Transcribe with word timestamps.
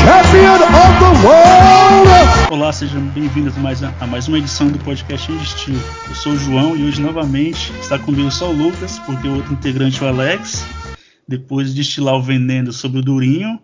champion 0.00 0.62
of 0.62 0.92
the 1.00 1.26
world! 1.26 2.50
Olá, 2.50 2.72
sejam 2.72 3.06
bem-vindos 3.08 3.56
a 3.56 3.60
mais, 3.60 3.82
a 3.82 4.06
mais 4.06 4.28
uma 4.28 4.38
edição 4.38 4.68
do 4.68 4.78
podcast 4.78 5.30
Indestil. 5.30 5.74
Eu 6.08 6.14
sou 6.14 6.32
o 6.32 6.36
João 6.36 6.76
e 6.76 6.84
hoje 6.84 7.00
novamente 7.00 7.72
está 7.80 7.98
comigo 7.98 8.30
só 8.30 8.50
o 8.50 8.52
Lucas, 8.52 8.98
porque 9.00 9.28
o 9.28 9.36
outro 9.36 9.52
integrante, 9.52 10.02
o 10.02 10.06
Alex, 10.06 10.64
depois 11.28 11.68
de 11.68 11.74
destilar 11.76 12.14
o 12.14 12.22
veneno 12.22 12.72
sobre 12.72 13.00
o 13.00 13.02
Durinho, 13.02 13.60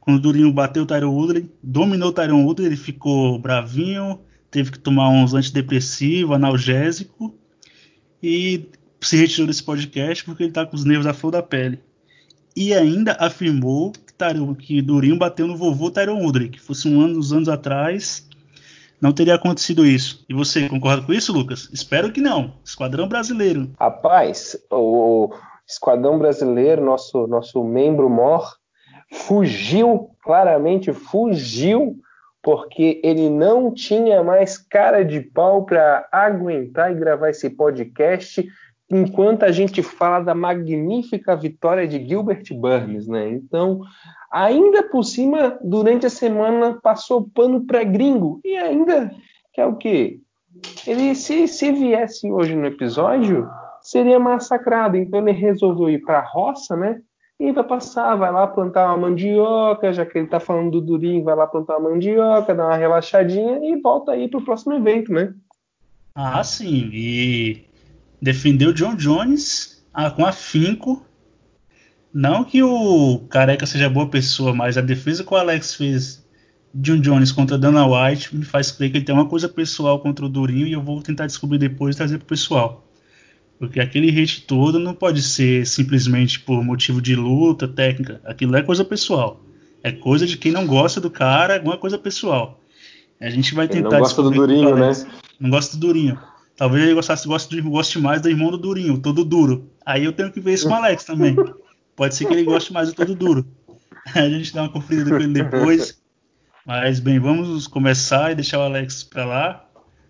quando 0.00 0.16
o 0.16 0.20
Durinho 0.20 0.52
bateu 0.52 0.84
o 0.84 0.86
Tyron 0.86 1.12
Woodley, 1.12 1.50
dominou 1.62 2.08
o 2.08 2.12
Tyron 2.12 2.44
Woodley, 2.44 2.68
ele 2.68 2.76
ficou 2.76 3.38
bravinho, 3.38 4.20
teve 4.50 4.70
que 4.70 4.78
tomar 4.78 5.10
uns 5.10 5.34
antidepressivos, 5.34 6.34
analgésico 6.34 7.34
e 8.22 8.66
se 9.00 9.16
retirou 9.16 9.46
desse 9.46 9.62
podcast 9.62 10.24
porque 10.24 10.44
ele 10.44 10.50
está 10.50 10.64
com 10.64 10.74
os 10.74 10.84
nervos 10.84 11.06
à 11.06 11.12
flor 11.12 11.32
da 11.32 11.42
pele. 11.42 11.80
E 12.56 12.72
ainda 12.72 13.16
afirmou 13.20 13.92
Que 14.58 14.80
Durinho 14.80 15.18
bateu 15.18 15.46
no 15.46 15.56
vovô 15.56 15.90
Tyron 15.90 16.22
Woodley, 16.22 16.48
que 16.48 16.60
fosse 16.60 16.88
um 16.88 17.00
ano, 17.00 17.18
uns 17.18 17.32
anos 17.32 17.48
atrás, 17.48 18.26
não 19.00 19.12
teria 19.12 19.34
acontecido 19.34 19.84
isso. 19.84 20.24
E 20.28 20.34
você 20.34 20.68
concorda 20.68 21.04
com 21.04 21.12
isso, 21.12 21.32
Lucas? 21.32 21.68
Espero 21.72 22.10
que 22.10 22.20
não. 22.20 22.54
Esquadrão 22.64 23.06
Brasileiro. 23.08 23.70
Rapaz, 23.78 24.56
o 24.70 25.30
Esquadrão 25.66 26.18
Brasileiro, 26.18 26.84
nosso, 26.84 27.26
nosso 27.26 27.62
membro 27.62 28.08
mor, 28.08 28.56
fugiu, 29.12 30.10
claramente 30.22 30.92
fugiu, 30.92 31.96
porque 32.42 33.00
ele 33.02 33.28
não 33.28 33.72
tinha 33.72 34.22
mais 34.22 34.56
cara 34.56 35.04
de 35.04 35.20
pau 35.20 35.64
para 35.64 36.08
aguentar 36.10 36.92
e 36.92 36.94
gravar 36.94 37.30
esse 37.30 37.50
podcast 37.50 38.46
enquanto 38.90 39.42
a 39.42 39.50
gente 39.50 39.82
fala 39.82 40.20
da 40.20 40.34
magnífica 40.34 41.34
vitória 41.36 41.86
de 41.86 42.06
Gilbert 42.06 42.44
Burns, 42.52 43.06
né? 43.06 43.28
Então, 43.30 43.80
ainda 44.30 44.82
por 44.82 45.02
cima, 45.04 45.58
durante 45.62 46.06
a 46.06 46.10
semana 46.10 46.78
passou 46.82 47.28
pano 47.34 47.64
para 47.64 47.84
gringo 47.84 48.40
e 48.44 48.56
ainda 48.56 49.10
que 49.52 49.60
é 49.62 49.66
o 49.66 49.74
quê? 49.74 50.20
Ele 50.86 51.14
se, 51.14 51.48
se 51.48 51.72
viesse 51.72 52.30
hoje 52.30 52.54
no 52.54 52.66
episódio, 52.66 53.48
seria 53.80 54.18
massacrado. 54.18 54.98
Então 54.98 55.20
ele 55.20 55.32
resolveu 55.32 55.88
ir 55.88 56.02
para 56.04 56.18
a 56.18 56.26
roça, 56.26 56.76
né? 56.76 57.00
E 57.40 57.52
vai 57.52 57.64
passar, 57.64 58.16
vai 58.16 58.30
lá 58.30 58.46
plantar 58.46 58.86
uma 58.86 59.08
mandioca, 59.08 59.92
já 59.92 60.04
que 60.04 60.18
ele 60.18 60.26
tá 60.26 60.38
falando 60.40 60.72
do 60.72 60.80
Durinho, 60.80 61.24
vai 61.24 61.34
lá 61.34 61.46
plantar 61.46 61.78
uma 61.78 61.90
mandioca, 61.90 62.54
dar 62.54 62.66
uma 62.66 62.76
relaxadinha 62.76 63.60
e 63.62 63.80
volta 63.80 64.12
aí 64.12 64.28
pro 64.28 64.44
próximo 64.44 64.74
evento, 64.74 65.12
né? 65.12 65.34
Ah, 66.14 66.42
sim. 66.42 66.90
E 66.92 67.65
defendeu 68.20 68.72
John 68.72 68.94
Jones 68.96 69.84
ah, 69.92 70.10
com 70.10 70.24
afinco. 70.24 71.04
Não 72.12 72.44
que 72.44 72.62
o 72.62 73.20
Careca 73.28 73.66
seja 73.66 73.90
boa 73.90 74.08
pessoa, 74.08 74.54
mas 74.54 74.78
a 74.78 74.80
defesa 74.80 75.22
que 75.22 75.32
o 75.32 75.36
Alex 75.36 75.74
fez 75.74 76.24
de 76.74 76.90
John 76.92 77.00
Jones 77.00 77.32
contra 77.32 77.58
Dana 77.58 77.86
White 77.86 78.36
me 78.36 78.44
faz 78.44 78.70
crer 78.70 78.90
que 78.90 78.98
ele 78.98 79.04
tem 79.04 79.14
uma 79.14 79.26
coisa 79.26 79.48
pessoal 79.48 79.98
contra 80.00 80.24
o 80.24 80.28
Durinho 80.28 80.66
e 80.66 80.72
eu 80.72 80.82
vou 80.82 81.02
tentar 81.02 81.26
descobrir 81.26 81.58
depois 81.58 81.94
e 81.94 81.98
trazer 81.98 82.18
pro 82.18 82.26
pessoal. 82.26 82.86
Porque 83.58 83.80
aquele 83.80 84.10
hate 84.10 84.42
todo 84.42 84.78
não 84.78 84.94
pode 84.94 85.22
ser 85.22 85.66
simplesmente 85.66 86.40
por 86.40 86.62
motivo 86.62 87.00
de 87.00 87.16
luta, 87.16 87.66
técnica. 87.66 88.20
Aquilo 88.24 88.54
é 88.56 88.62
coisa 88.62 88.84
pessoal. 88.84 89.40
É 89.82 89.90
coisa 89.90 90.26
de 90.26 90.36
quem 90.36 90.52
não 90.52 90.66
gosta 90.66 91.00
do 91.00 91.10
cara, 91.10 91.54
alguma 91.54 91.78
coisa 91.78 91.96
pessoal. 91.96 92.60
A 93.20 93.30
gente 93.30 93.54
vai 93.54 93.66
tentar. 93.66 93.88
Ele 93.88 93.94
não 93.94 94.00
gosta 94.00 94.22
do 94.22 94.30
Durinho, 94.30 94.76
né? 94.76 94.92
Não 95.40 95.48
gosta 95.48 95.76
do 95.76 95.80
Durinho. 95.80 96.18
Talvez 96.56 96.84
ele 96.84 96.94
gostasse, 96.94 97.28
goste, 97.28 97.60
goste 97.60 97.98
mais 97.98 98.22
do 98.22 98.30
irmão 98.30 98.50
do 98.50 98.56
Durinho, 98.56 98.98
todo 98.98 99.24
duro. 99.24 99.70
Aí 99.84 100.04
eu 100.04 100.12
tenho 100.12 100.32
que 100.32 100.40
ver 100.40 100.54
isso 100.54 100.66
com 100.66 100.72
o 100.72 100.76
Alex 100.76 101.04
também. 101.04 101.36
Pode 101.94 102.14
ser 102.14 102.26
que 102.26 102.32
ele 102.32 102.44
goste 102.44 102.72
mais 102.72 102.88
do 102.88 102.94
todo 102.94 103.14
duro. 103.14 103.46
A 104.14 104.28
gente 104.28 104.54
dá 104.54 104.62
uma 104.62 104.68
conferida 104.68 105.10
com 105.10 105.16
ele 105.16 105.32
depois. 105.32 106.00
Mas 106.64 106.98
bem, 106.98 107.18
vamos 107.18 107.66
começar 107.66 108.32
e 108.32 108.34
deixar 108.34 108.58
o 108.58 108.62
Alex 108.62 109.04
pra 109.04 109.24
lá. 109.24 109.66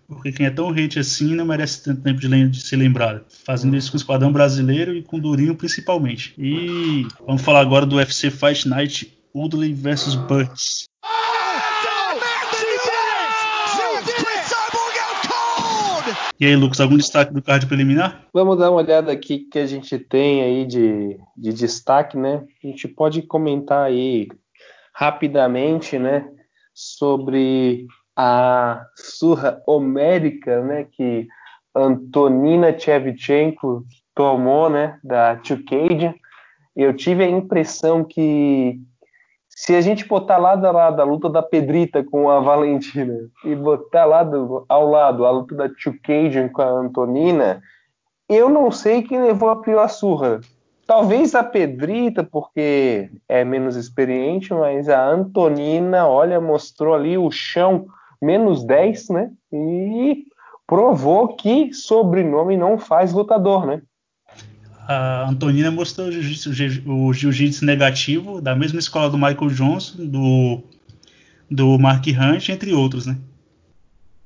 Porque 0.07 0.31
quem 0.31 0.45
é 0.45 0.49
tão 0.49 0.69
hate 0.69 0.99
assim 0.99 1.35
não 1.35 1.45
merece 1.45 1.83
tanto 1.83 2.01
tempo 2.01 2.19
de, 2.19 2.47
de 2.47 2.61
ser 2.61 2.77
lembrado. 2.77 3.25
Fazendo 3.43 3.75
isso 3.75 3.91
com 3.91 3.97
o 3.97 3.99
Esquadrão 3.99 4.31
Brasileiro 4.31 4.95
e 4.95 5.03
com 5.03 5.17
o 5.17 5.21
Durinho 5.21 5.55
principalmente. 5.55 6.33
E 6.37 7.05
vamos 7.25 7.41
falar 7.41 7.59
agora 7.59 7.85
do 7.85 7.97
UFC 7.97 8.31
Fight 8.31 8.67
Night 8.67 9.13
Woodley 9.35 9.73
vs 9.73 10.15
Burns. 10.15 10.85
E 16.39 16.45
aí, 16.45 16.55
Lucas, 16.55 16.79
algum 16.79 16.97
destaque 16.97 17.33
do 17.33 17.41
card 17.41 17.65
preliminar? 17.65 18.25
Vamos 18.31 18.59
dar 18.59 18.69
uma 18.69 18.81
olhada 18.81 19.11
aqui 19.11 19.39
que 19.39 19.57
a 19.57 19.65
gente 19.65 19.97
tem 19.97 20.43
aí 20.43 20.65
de, 20.65 21.19
de 21.35 21.51
destaque, 21.51 22.15
né? 22.15 22.43
A 22.63 22.67
gente 22.67 22.87
pode 22.87 23.23
comentar 23.23 23.83
aí 23.83 24.27
rapidamente, 24.93 25.97
né, 25.99 26.27
sobre 26.73 27.85
a 28.15 28.83
surra 28.95 29.61
homérica, 29.67 30.63
né, 30.63 30.85
que 30.91 31.27
Antonina 31.75 32.77
Shevchenko 32.77 33.85
tomou, 34.15 34.69
né, 34.69 34.99
da 35.03 35.39
Chukagian. 35.43 36.15
Eu 36.75 36.95
tive 36.95 37.23
a 37.23 37.29
impressão 37.29 38.03
que 38.03 38.79
se 39.57 39.73
a 39.75 39.81
gente 39.81 40.07
botar 40.07 40.37
lado 40.37 40.67
a 40.67 40.71
lado 40.71 41.01
a 41.01 41.03
luta 41.03 41.27
da 41.27 41.41
Pedrita 41.41 42.03
com 42.03 42.29
a 42.29 42.39
Valentina 42.39 43.27
e 43.43 43.55
botar 43.55 44.05
lado 44.05 44.63
ao 44.69 44.87
lado 44.87 45.25
a 45.25 45.31
luta 45.31 45.55
da 45.55 45.67
Chukagian 45.75 46.47
com 46.47 46.61
a 46.61 46.69
Antonina, 46.69 47.59
eu 48.29 48.49
não 48.49 48.69
sei 48.69 49.01
quem 49.01 49.19
levou 49.19 49.49
a 49.49 49.59
pior 49.59 49.87
surra. 49.87 50.41
Talvez 50.85 51.33
a 51.33 51.43
Pedrita, 51.43 52.23
porque 52.23 53.09
é 53.27 53.43
menos 53.43 53.75
experiente, 53.75 54.53
mas 54.53 54.87
a 54.89 55.03
Antonina, 55.03 56.07
olha, 56.07 56.39
mostrou 56.39 56.93
ali 56.93 57.17
o 57.17 57.31
chão 57.31 57.87
menos 58.21 58.63
10, 58.63 59.09
né? 59.09 59.31
E 59.51 60.23
provou 60.67 61.29
que 61.29 61.73
sobrenome 61.73 62.55
não 62.55 62.77
faz 62.77 63.11
lutador, 63.11 63.65
né? 63.65 63.81
A 64.87 65.27
Antonina 65.27 65.69
mostrou 65.69 66.07
o 66.07 67.13
jiu-jitsu 67.13 67.65
negativo 67.65 68.39
da 68.39 68.55
mesma 68.55 68.79
escola 68.79 69.09
do 69.09 69.17
Michael 69.17 69.49
Johnson, 69.49 70.05
do, 70.05 70.63
do 71.51 71.77
Mark 71.77 72.05
Hunt, 72.07 72.47
entre 72.47 72.73
outros, 72.73 73.05
né? 73.05 73.17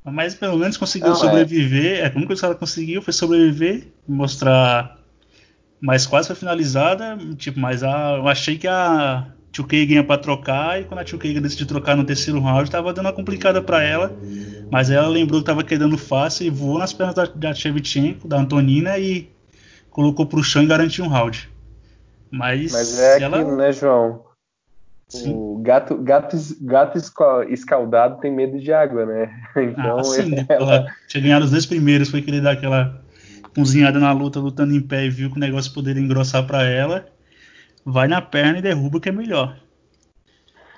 Mas 0.06 0.36
pelo 0.36 0.60
menos 0.60 0.78
conseguiu 0.78 1.10
não, 1.10 1.16
é. 1.16 1.20
sobreviver. 1.20 2.00
É. 2.00 2.08
a 2.08 2.12
única 2.12 2.28
coisa 2.28 2.42
que 2.42 2.46
ela 2.46 2.56
conseguiu 2.56 3.02
foi 3.02 3.12
sobreviver, 3.12 3.88
mostrar. 4.08 5.00
Mas 5.80 6.06
quase 6.06 6.28
foi 6.28 6.36
finalizada. 6.36 7.18
Tipo, 7.38 7.60
mas 7.60 7.84
a, 7.84 8.18
eu 8.18 8.28
achei 8.28 8.56
que 8.56 8.68
a 8.68 9.32
Tio 9.52 9.66
ia 9.72 10.04
pra 10.04 10.18
trocar, 10.20 10.80
e 10.80 10.84
quando 10.84 11.00
a 11.00 11.04
Tio 11.04 11.18
decidiu 11.18 11.66
trocar 11.66 11.98
no 11.98 12.04
terceiro 12.04 12.40
round, 12.40 12.70
tava 12.70 12.94
dando 12.94 13.08
uma 13.08 13.14
complicada 13.14 13.64
para 13.64 13.82
ela, 13.84 14.16
mas 14.72 14.92
ela 14.92 15.08
lembrou 15.08 15.42
que 15.42 15.46
tava 15.46 15.64
quedando 15.64 15.98
fácil 15.98 16.46
e 16.46 16.50
voou 16.52 16.78
nas 16.78 16.94
pernas 16.94 17.16
da, 17.16 17.26
da 17.26 17.54
Shevchenko, 17.54 18.28
da 18.28 18.38
Antonina, 18.38 18.98
e 19.00 19.28
colocou 19.92 20.26
pro 20.26 20.44
chão 20.44 20.64
e 20.64 20.68
garantiu 20.68 21.06
um 21.06 21.08
round. 21.08 21.48
Mas, 22.32 22.72
mas 22.72 23.00
é 23.00 23.22
ela... 23.22 23.38
aquilo, 23.38 23.56
né, 23.56 23.72
João? 23.72 24.24
Sim. 25.08 25.34
O 25.36 25.60
gato, 25.62 25.98
gato, 25.98 26.36
gato 26.62 26.98
escaldado 27.50 28.20
tem 28.20 28.34
medo 28.34 28.60
de 28.60 28.74
água, 28.74 29.06
né? 29.06 29.30
Então, 29.56 30.00
ah, 30.00 30.04
sim, 30.04 30.32
né? 30.32 30.46
ela... 30.50 30.76
ela 30.76 30.88
tinha 31.08 31.22
ganhado 31.22 31.46
os 31.46 31.52
dois 31.52 31.66
primeiros, 31.68 32.10
foi 32.10 32.24
querer 32.24 32.42
dar 32.42 32.52
aquela 32.52 33.00
cozinhada 33.54 34.00
na 34.00 34.12
luta, 34.12 34.40
lutando 34.40 34.74
em 34.74 34.82
pé 34.82 35.06
e 35.06 35.10
viu 35.10 35.30
que 35.30 35.38
o 35.38 35.40
negócio 35.40 35.74
poderia 35.74 36.02
engrossar 36.02 36.48
para 36.48 36.64
ela 36.64 37.06
vai 37.86 38.08
na 38.08 38.22
perna 38.22 38.60
e 38.60 38.62
derruba 38.62 39.00
que 39.00 39.10
é 39.10 39.12
melhor. 39.12 39.58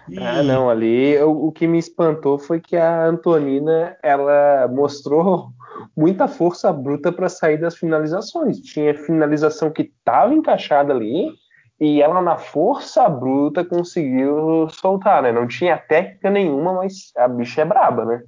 E... 0.09 0.17
Ah, 0.19 0.43
não, 0.43 0.69
ali 0.69 1.17
o, 1.19 1.47
o, 1.47 1.51
que 1.51 1.65
me 1.65 1.77
espantou 1.77 2.37
foi 2.37 2.59
que 2.59 2.75
a 2.75 3.05
Antonina 3.05 3.95
ela 4.03 4.67
mostrou 4.67 5.51
muita 5.95 6.27
força 6.27 6.71
bruta 6.71 7.11
para 7.11 7.29
sair 7.29 7.59
das 7.59 7.75
finalizações. 7.75 8.59
Tinha 8.59 8.97
finalização 8.97 9.71
que 9.71 9.83
estava 9.83 10.33
encaixada 10.33 10.93
ali 10.93 11.31
e 11.79 12.01
ela 12.01 12.21
na 12.21 12.37
força 12.37 13.07
bruta 13.09 13.65
conseguiu 13.65 14.67
soltar, 14.69 15.23
né? 15.23 15.31
Não 15.31 15.47
tinha 15.47 15.77
técnica 15.77 16.29
nenhuma, 16.29 16.73
mas 16.73 17.11
a 17.17 17.27
bicha 17.27 17.61
é 17.61 17.65
braba, 17.65 18.05
né? 18.05 18.23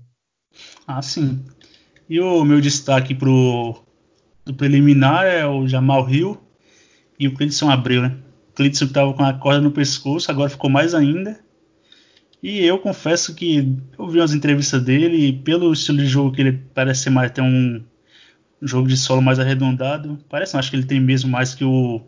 Ah, 0.87 1.01
sim. 1.01 1.45
E 2.09 2.19
o 2.19 2.43
meu 2.43 2.61
destaque 2.61 3.15
pro 3.15 3.75
do 4.45 4.53
preliminar 4.53 5.25
é 5.25 5.45
o 5.45 5.67
Jamal 5.67 6.07
Hill 6.07 6.37
e 7.19 7.27
o 7.27 7.33
Cleiton 7.33 7.69
Abreu, 7.69 8.01
né? 8.01 8.15
Clitson 8.55 8.85
estava 8.85 9.13
com 9.13 9.23
a 9.23 9.33
corda 9.33 9.59
no 9.59 9.71
pescoço, 9.71 10.31
agora 10.31 10.49
ficou 10.49 10.69
mais 10.69 10.93
ainda. 10.93 11.39
E 12.41 12.63
eu 12.63 12.77
confesso 12.77 13.33
que 13.33 13.75
eu 13.97 14.07
vi 14.07 14.19
umas 14.19 14.33
entrevistas 14.33 14.81
dele 14.83 15.27
e 15.27 15.33
pelo 15.33 15.73
estilo 15.73 15.97
de 15.97 16.07
jogo 16.07 16.31
que 16.31 16.41
ele 16.41 16.53
parece 16.73 17.03
ser 17.03 17.09
mais 17.09 17.31
ter 17.31 17.41
um 17.41 17.83
jogo 18.61 18.87
de 18.87 18.97
solo 18.97 19.21
mais 19.21 19.39
arredondado. 19.39 20.19
Parece, 20.29 20.57
acho 20.57 20.69
que 20.69 20.75
ele 20.75 20.85
tem 20.85 20.99
mesmo 20.99 21.29
mais 21.29 21.53
que 21.55 21.63
o 21.63 22.01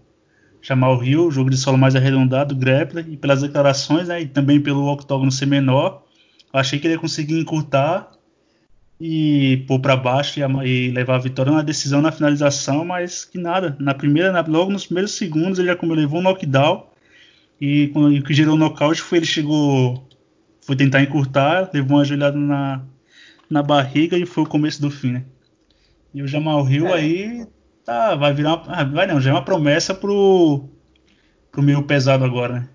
Jamal 0.61 1.03
Hill, 1.03 1.31
jogo 1.31 1.49
de 1.49 1.57
solo 1.57 1.77
mais 1.77 1.95
arredondado, 1.95 2.55
grappler, 2.55 3.07
e 3.09 3.17
pelas 3.17 3.41
declarações, 3.41 4.07
né, 4.07 4.21
e 4.21 4.27
também 4.27 4.59
pelo 4.59 4.91
octógono 4.91 5.31
ser 5.31 5.45
menor, 5.45 6.03
achei 6.51 6.79
que 6.79 6.87
ele 6.87 6.95
ia 6.95 6.99
conseguir 6.99 7.39
encurtar 7.39 8.11
e 8.99 9.63
pôr 9.67 9.79
para 9.79 9.95
baixo 9.95 10.39
e, 10.39 10.43
e, 10.67 10.91
levar 10.91 11.15
a 11.15 11.19
vitória 11.19 11.51
na 11.51 11.61
decisão 11.61 12.01
na 12.01 12.11
finalização, 12.11 12.83
mas 12.83 13.23
que 13.23 13.37
nada. 13.37 13.75
Na 13.79 13.93
primeira, 13.93 14.31
na, 14.31 14.41
logo 14.41 14.71
nos 14.71 14.85
primeiros 14.85 15.11
segundos, 15.11 15.59
ele 15.59 15.67
já 15.67 15.75
como 15.75 15.93
levou 15.93 16.19
um 16.19 16.23
knockdown 16.23 16.87
e, 17.61 17.91
e 17.93 18.19
o 18.19 18.23
que 18.23 18.33
gerou 18.33 18.55
o 18.55 18.57
nocaute 18.57 19.01
foi 19.01 19.19
ele 19.19 19.25
chegou 19.25 20.06
foi 20.67 20.75
tentar 20.75 21.01
encurtar, 21.01 21.69
levou 21.73 21.95
uma 21.95 22.01
ajoelhada 22.01 22.37
na, 22.37 22.83
na 23.49 23.63
barriga 23.63 24.17
e 24.17 24.25
foi 24.25 24.43
o 24.43 24.49
começo 24.49 24.81
do 24.81 24.91
fim, 24.91 25.13
né? 25.13 25.23
E 26.13 26.21
o 26.21 26.27
Jamal 26.27 26.69
Hill 26.69 26.87
é. 26.87 26.93
aí 26.93 27.47
tá, 27.85 28.15
vai 28.15 28.33
virar 28.33 28.55
uma, 28.55 28.63
ah, 28.67 28.83
vai 28.83 29.07
não, 29.07 29.21
já 29.21 29.29
é 29.29 29.33
uma 29.33 29.45
promessa 29.45 29.95
pro, 29.95 30.67
pro 31.49 31.63
meio 31.63 31.81
pesado 31.83 32.25
agora, 32.25 32.55
né? 32.55 32.69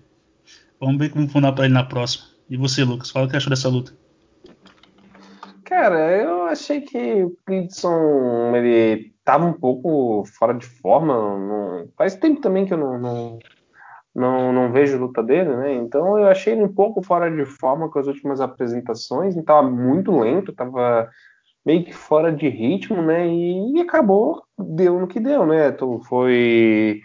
Vamos 0.79 0.97
ver 0.97 1.11
como 1.11 1.39
dar 1.39 1.51
para 1.51 1.65
ele 1.65 1.73
na 1.75 1.83
próxima. 1.83 2.25
E 2.49 2.57
você, 2.57 2.83
Lucas, 2.83 3.11
fala 3.11 3.27
o 3.27 3.29
que 3.29 3.37
achou 3.37 3.51
dessa 3.51 3.69
luta. 3.69 3.93
Cara, 5.63 6.17
eu 6.17 6.45
achei 6.45 6.81
que 6.81 7.23
o 7.23 7.37
Clinton 7.45 8.55
ele 8.55 9.13
tava 9.23 9.45
um 9.45 9.53
pouco 9.53 10.25
fora 10.37 10.53
de 10.53 10.65
forma. 10.65 11.13
Não... 11.13 11.87
Faz 11.95 12.15
tempo 12.15 12.41
também 12.41 12.65
que 12.65 12.73
eu 12.73 12.77
não, 12.77 12.99
não, 12.99 13.39
não, 14.15 14.53
não 14.53 14.71
vejo 14.71 14.99
luta 14.99 15.23
dele, 15.23 15.55
né? 15.55 15.73
Então 15.73 16.17
eu 16.19 16.27
achei 16.27 16.53
ele 16.53 16.63
um 16.63 16.73
pouco 16.73 17.01
fora 17.01 17.31
de 17.31 17.45
forma 17.45 17.89
com 17.89 17.99
as 17.99 18.07
últimas 18.07 18.39
apresentações. 18.39 19.35
Ele 19.35 19.45
tava 19.45 19.67
muito 19.69 20.17
lento, 20.19 20.53
tava 20.53 21.09
meio 21.65 21.83
que 21.83 21.93
fora 21.93 22.31
de 22.31 22.47
ritmo, 22.47 23.01
né? 23.01 23.27
E, 23.27 23.79
acabou, 23.81 24.43
deu 24.57 24.99
no 24.99 25.07
que 25.07 25.19
deu, 25.19 25.45
né? 25.45 25.69
Então, 25.69 25.99
foi, 26.01 27.01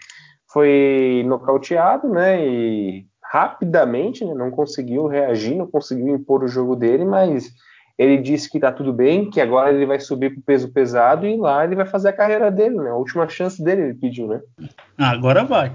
foi 0.51 1.23
nocauteado, 1.25 2.07
né? 2.09 2.45
E 2.45 3.05
rapidamente, 3.23 4.25
né? 4.25 4.33
não 4.33 4.51
conseguiu 4.51 5.07
reagir, 5.07 5.55
não 5.55 5.67
conseguiu 5.67 6.15
impor 6.15 6.43
o 6.43 6.47
jogo 6.47 6.75
dele, 6.75 7.05
mas 7.05 7.51
ele 7.97 8.17
disse 8.17 8.49
que 8.49 8.59
tá 8.59 8.71
tudo 8.71 8.91
bem, 8.91 9.29
que 9.29 9.39
agora 9.39 9.71
ele 9.71 9.85
vai 9.85 9.99
subir 9.99 10.31
pro 10.31 10.41
peso 10.41 10.71
pesado 10.71 11.27
e 11.27 11.37
lá 11.37 11.63
ele 11.63 11.75
vai 11.75 11.85
fazer 11.85 12.09
a 12.09 12.13
carreira 12.13 12.49
dele, 12.49 12.75
né? 12.75 12.89
A 12.89 12.95
última 12.95 13.27
chance 13.27 13.63
dele, 13.63 13.81
ele 13.81 13.93
pediu, 13.93 14.27
né? 14.27 14.41
Agora 14.97 15.43
vai. 15.43 15.73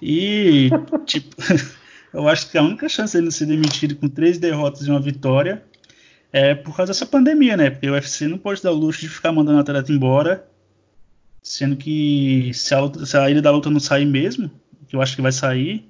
E, 0.00 0.70
tipo, 1.04 1.36
eu 2.12 2.28
acho 2.28 2.50
que 2.50 2.58
a 2.58 2.62
única 2.62 2.88
chance 2.88 3.16
dele 3.16 3.30
ser 3.30 3.46
demitido 3.46 3.96
com 3.96 4.08
três 4.08 4.38
derrotas 4.38 4.86
e 4.86 4.90
uma 4.90 5.00
vitória 5.00 5.62
é 6.32 6.54
por 6.54 6.76
causa 6.76 6.92
dessa 6.92 7.06
pandemia, 7.06 7.56
né? 7.56 7.70
Porque 7.70 7.88
o 7.88 7.92
UFC 7.92 8.28
não 8.28 8.38
pode 8.38 8.62
dar 8.62 8.72
o 8.72 8.76
luxo 8.76 9.00
de 9.00 9.08
ficar 9.08 9.32
mandando 9.32 9.58
o 9.58 9.60
atleta 9.60 9.92
embora, 9.92 10.46
sendo 11.42 11.76
que 11.76 12.50
se 12.54 12.74
a, 12.74 12.80
luta, 12.80 13.06
se 13.06 13.16
a 13.16 13.30
ilha 13.30 13.42
da 13.42 13.50
luta 13.50 13.70
não 13.70 13.80
sair 13.80 14.04
mesmo, 14.04 14.50
que 14.86 14.94
eu 14.94 15.02
acho 15.02 15.16
que 15.16 15.22
vai 15.22 15.32
sair, 15.32 15.88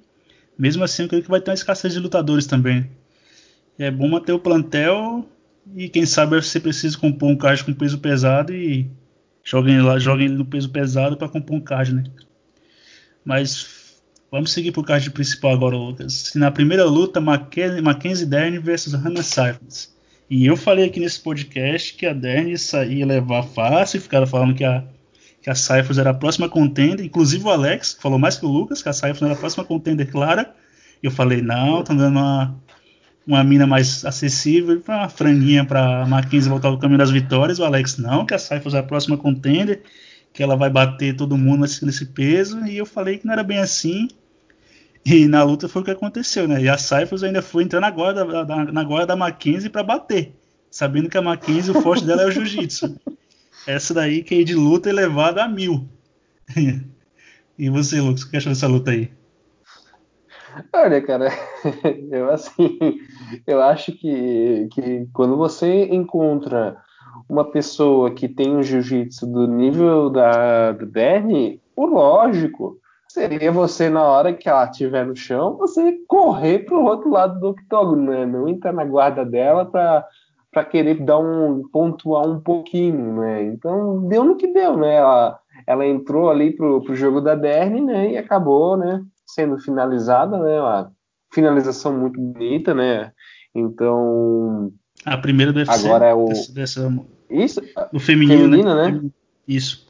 mesmo 0.57 0.83
assim 0.83 1.03
eu 1.03 1.09
creio 1.09 1.23
que 1.23 1.29
vai 1.29 1.41
ter 1.41 1.51
uma 1.51 1.55
escassez 1.55 1.93
de 1.93 1.99
lutadores 1.99 2.45
também. 2.45 2.89
É 3.77 3.89
bom 3.89 4.09
manter 4.09 4.33
o 4.33 4.39
plantel 4.39 5.27
e 5.75 5.87
quem 5.87 6.05
sabe 6.05 6.35
você 6.35 6.59
precisa 6.59 6.97
compor 6.97 7.29
um 7.29 7.37
card 7.37 7.63
com 7.63 7.73
peso 7.73 7.99
pesado 7.99 8.53
e 8.53 8.89
joguem 9.43 9.81
lá, 9.81 9.99
joguem 9.99 10.25
ele 10.25 10.35
no 10.35 10.45
peso 10.45 10.69
pesado 10.69 11.15
para 11.15 11.29
compor 11.29 11.57
um 11.57 11.61
card, 11.61 11.93
né? 11.93 12.03
Mas 13.23 13.78
vamos 14.31 14.51
seguir 14.51 14.71
pro 14.71 14.83
card 14.83 15.09
principal 15.11 15.53
agora, 15.53 15.75
Lucas. 15.75 16.33
Na 16.35 16.51
primeira 16.51 16.85
luta, 16.85 17.19
Mackenzie, 17.19 18.25
Dern 18.25 18.59
versus 18.59 18.93
Hannah 18.93 19.23
Cyphers. 19.23 19.93
E 20.29 20.45
eu 20.45 20.55
falei 20.55 20.85
aqui 20.85 20.99
nesse 20.99 21.19
podcast 21.19 21.95
que 21.95 22.05
a 22.05 22.13
Dern 22.13 22.53
ia 22.89 23.05
levar 23.05 23.43
fácil, 23.43 23.99
ficaram 23.99 24.27
falando 24.27 24.53
que 24.53 24.63
a, 24.63 24.83
que 25.41 25.49
a 25.49 25.55
Cyphers 25.55 25.97
era 25.97 26.11
a 26.11 26.13
próxima 26.13 26.47
contender, 26.47 27.03
inclusive 27.03 27.43
o 27.43 27.49
Alex 27.49 27.97
falou 27.99 28.19
mais 28.19 28.37
que 28.37 28.45
o 28.45 28.49
Lucas, 28.49 28.83
que 28.83 28.89
a 28.89 28.93
Cyphers 28.93 29.23
era 29.23 29.33
a 29.33 29.37
próxima 29.37 29.65
contender 29.65 30.09
clara. 30.11 30.53
Eu 31.01 31.09
falei, 31.09 31.41
não, 31.41 31.79
estão 31.79 31.95
dando 31.95 32.19
uma, 32.19 32.55
uma 33.25 33.43
mina 33.43 33.65
mais 33.65 34.05
acessível, 34.05 34.83
uma 34.87 35.09
franguinha 35.09 35.65
para 35.65 36.05
Mackenzie 36.05 36.49
voltar 36.49 36.67
ao 36.67 36.77
caminho 36.77 36.99
das 36.99 37.09
vitórias. 37.09 37.57
O 37.57 37.63
Alex, 37.63 37.97
não, 37.97 38.23
que 38.23 38.35
a 38.35 38.37
Cyphers 38.37 38.75
é 38.75 38.79
a 38.79 38.83
próxima 38.83 39.17
contender, 39.17 39.81
que 40.39 40.43
ela 40.43 40.55
vai 40.55 40.69
bater 40.69 41.17
todo 41.17 41.37
mundo 41.37 41.65
nesse, 41.83 42.05
peso. 42.05 42.65
E 42.65 42.77
eu 42.77 42.85
falei 42.85 43.17
que 43.17 43.25
não 43.25 43.33
era 43.33 43.43
bem 43.43 43.57
assim. 43.57 44.07
E 45.05 45.27
na 45.27 45.43
luta 45.43 45.67
foi 45.67 45.81
o 45.81 45.85
que 45.85 45.91
aconteceu, 45.91 46.47
né? 46.47 46.61
E 46.61 46.69
a 46.69 46.77
Cyphers 46.77 47.23
ainda 47.23 47.41
foi 47.41 47.63
entrar 47.63 47.81
na 47.81 47.91
guarda 47.91 48.23
da, 48.45 48.63
na 48.71 48.83
guarda 48.85 49.07
da 49.07 49.15
Mackenzie 49.17 49.69
para 49.69 49.83
bater, 49.83 50.33
sabendo 50.71 51.09
que 51.09 51.17
a 51.17 51.21
Mackenzie, 51.21 51.75
o 51.75 51.81
forte 51.81 52.05
dela 52.05 52.21
é 52.21 52.25
o 52.25 52.31
jiu-jitsu. 52.31 52.95
Essa 53.67 53.93
daí 53.93 54.23
que 54.23 54.39
é 54.39 54.43
de 54.45 54.55
luta 54.55 54.89
elevada 54.89 55.43
a 55.43 55.47
mil. 55.49 55.89
e 57.59 57.69
você, 57.69 57.99
Lucas, 57.99 58.21
o 58.21 58.31
que 58.31 58.37
achou 58.37 58.53
dessa 58.53 58.67
luta 58.67 58.91
aí? 58.91 59.11
Olha, 60.71 61.01
cara, 61.01 61.33
eu 62.09 62.29
assim, 62.29 62.79
eu 63.45 63.61
acho 63.61 63.91
que, 63.91 64.69
que 64.71 65.05
quando 65.11 65.35
você 65.35 65.83
encontra 65.87 66.81
uma 67.27 67.45
pessoa 67.45 68.11
que 68.11 68.27
tem 68.27 68.55
um 68.55 68.63
jiu-jitsu 68.63 69.27
do 69.27 69.47
nível 69.47 70.09
da 70.09 70.71
do 70.71 70.85
Bernie, 70.85 71.61
o 71.75 71.85
lógico 71.85 72.77
seria 73.07 73.51
você, 73.51 73.89
na 73.89 74.03
hora 74.03 74.33
que 74.33 74.47
ela 74.47 74.65
estiver 74.65 75.05
no 75.05 75.15
chão, 75.15 75.57
você 75.57 75.97
correr 76.07 76.59
para 76.59 76.77
o 76.77 76.85
outro 76.85 77.09
lado 77.09 77.39
do 77.39 77.49
octógono, 77.49 78.11
né? 78.11 78.25
Não 78.25 78.47
entrar 78.47 78.71
na 78.71 78.85
guarda 78.85 79.25
dela 79.25 79.65
para 79.65 80.65
querer 80.65 81.03
dar 81.03 81.17
um 81.17 81.67
pontuar 81.71 82.27
um 82.27 82.39
pouquinho, 82.39 83.15
né? 83.15 83.43
Então 83.43 84.07
deu 84.07 84.23
no 84.23 84.37
que 84.37 84.47
deu, 84.47 84.77
né? 84.77 84.95
Ela, 84.95 85.39
ela 85.65 85.85
entrou 85.85 86.29
ali 86.29 86.55
pro, 86.55 86.81
pro 86.83 86.95
jogo 86.95 87.19
da 87.19 87.35
Derne, 87.35 87.81
né? 87.81 88.11
E 88.11 88.17
acabou, 88.17 88.77
né? 88.77 89.03
Sendo 89.25 89.59
finalizada, 89.59 90.37
né? 90.37 90.61
Uma 90.61 90.91
finalização 91.33 91.97
muito 91.97 92.19
bonita, 92.21 92.73
né? 92.73 93.11
Então 93.53 94.71
a 95.05 95.17
primeira 95.17 95.53
deve 95.53 95.69
agora 95.69 96.05
ser 96.05 96.11
é 96.11 96.13
o 96.13 96.27
dessa, 96.27 96.53
dessa... 96.53 97.05
isso 97.29 97.61
o 97.93 97.99
feminino, 97.99 98.43
feminina, 98.43 98.75
né? 98.75 98.91
né? 98.91 99.09
Isso. 99.47 99.87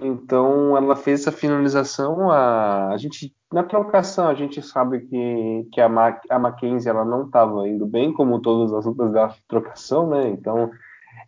Então 0.00 0.76
ela 0.76 0.96
fez 0.96 1.20
essa 1.20 1.32
finalização. 1.32 2.30
A, 2.30 2.88
a 2.88 2.96
gente 2.96 3.34
na 3.52 3.62
trocação 3.62 4.28
a 4.28 4.34
gente 4.34 4.62
sabe 4.62 5.00
que, 5.00 5.68
que 5.72 5.80
a, 5.80 5.88
Ma, 5.88 6.18
a 6.28 6.38
Mackenzie 6.38 6.88
ela 6.88 7.04
não 7.04 7.26
estava 7.26 7.68
indo 7.68 7.86
bem, 7.86 8.12
como 8.12 8.40
todas 8.40 8.72
as 8.72 8.86
outras 8.86 9.12
da 9.12 9.34
trocação, 9.46 10.08
né? 10.08 10.28
Então 10.30 10.70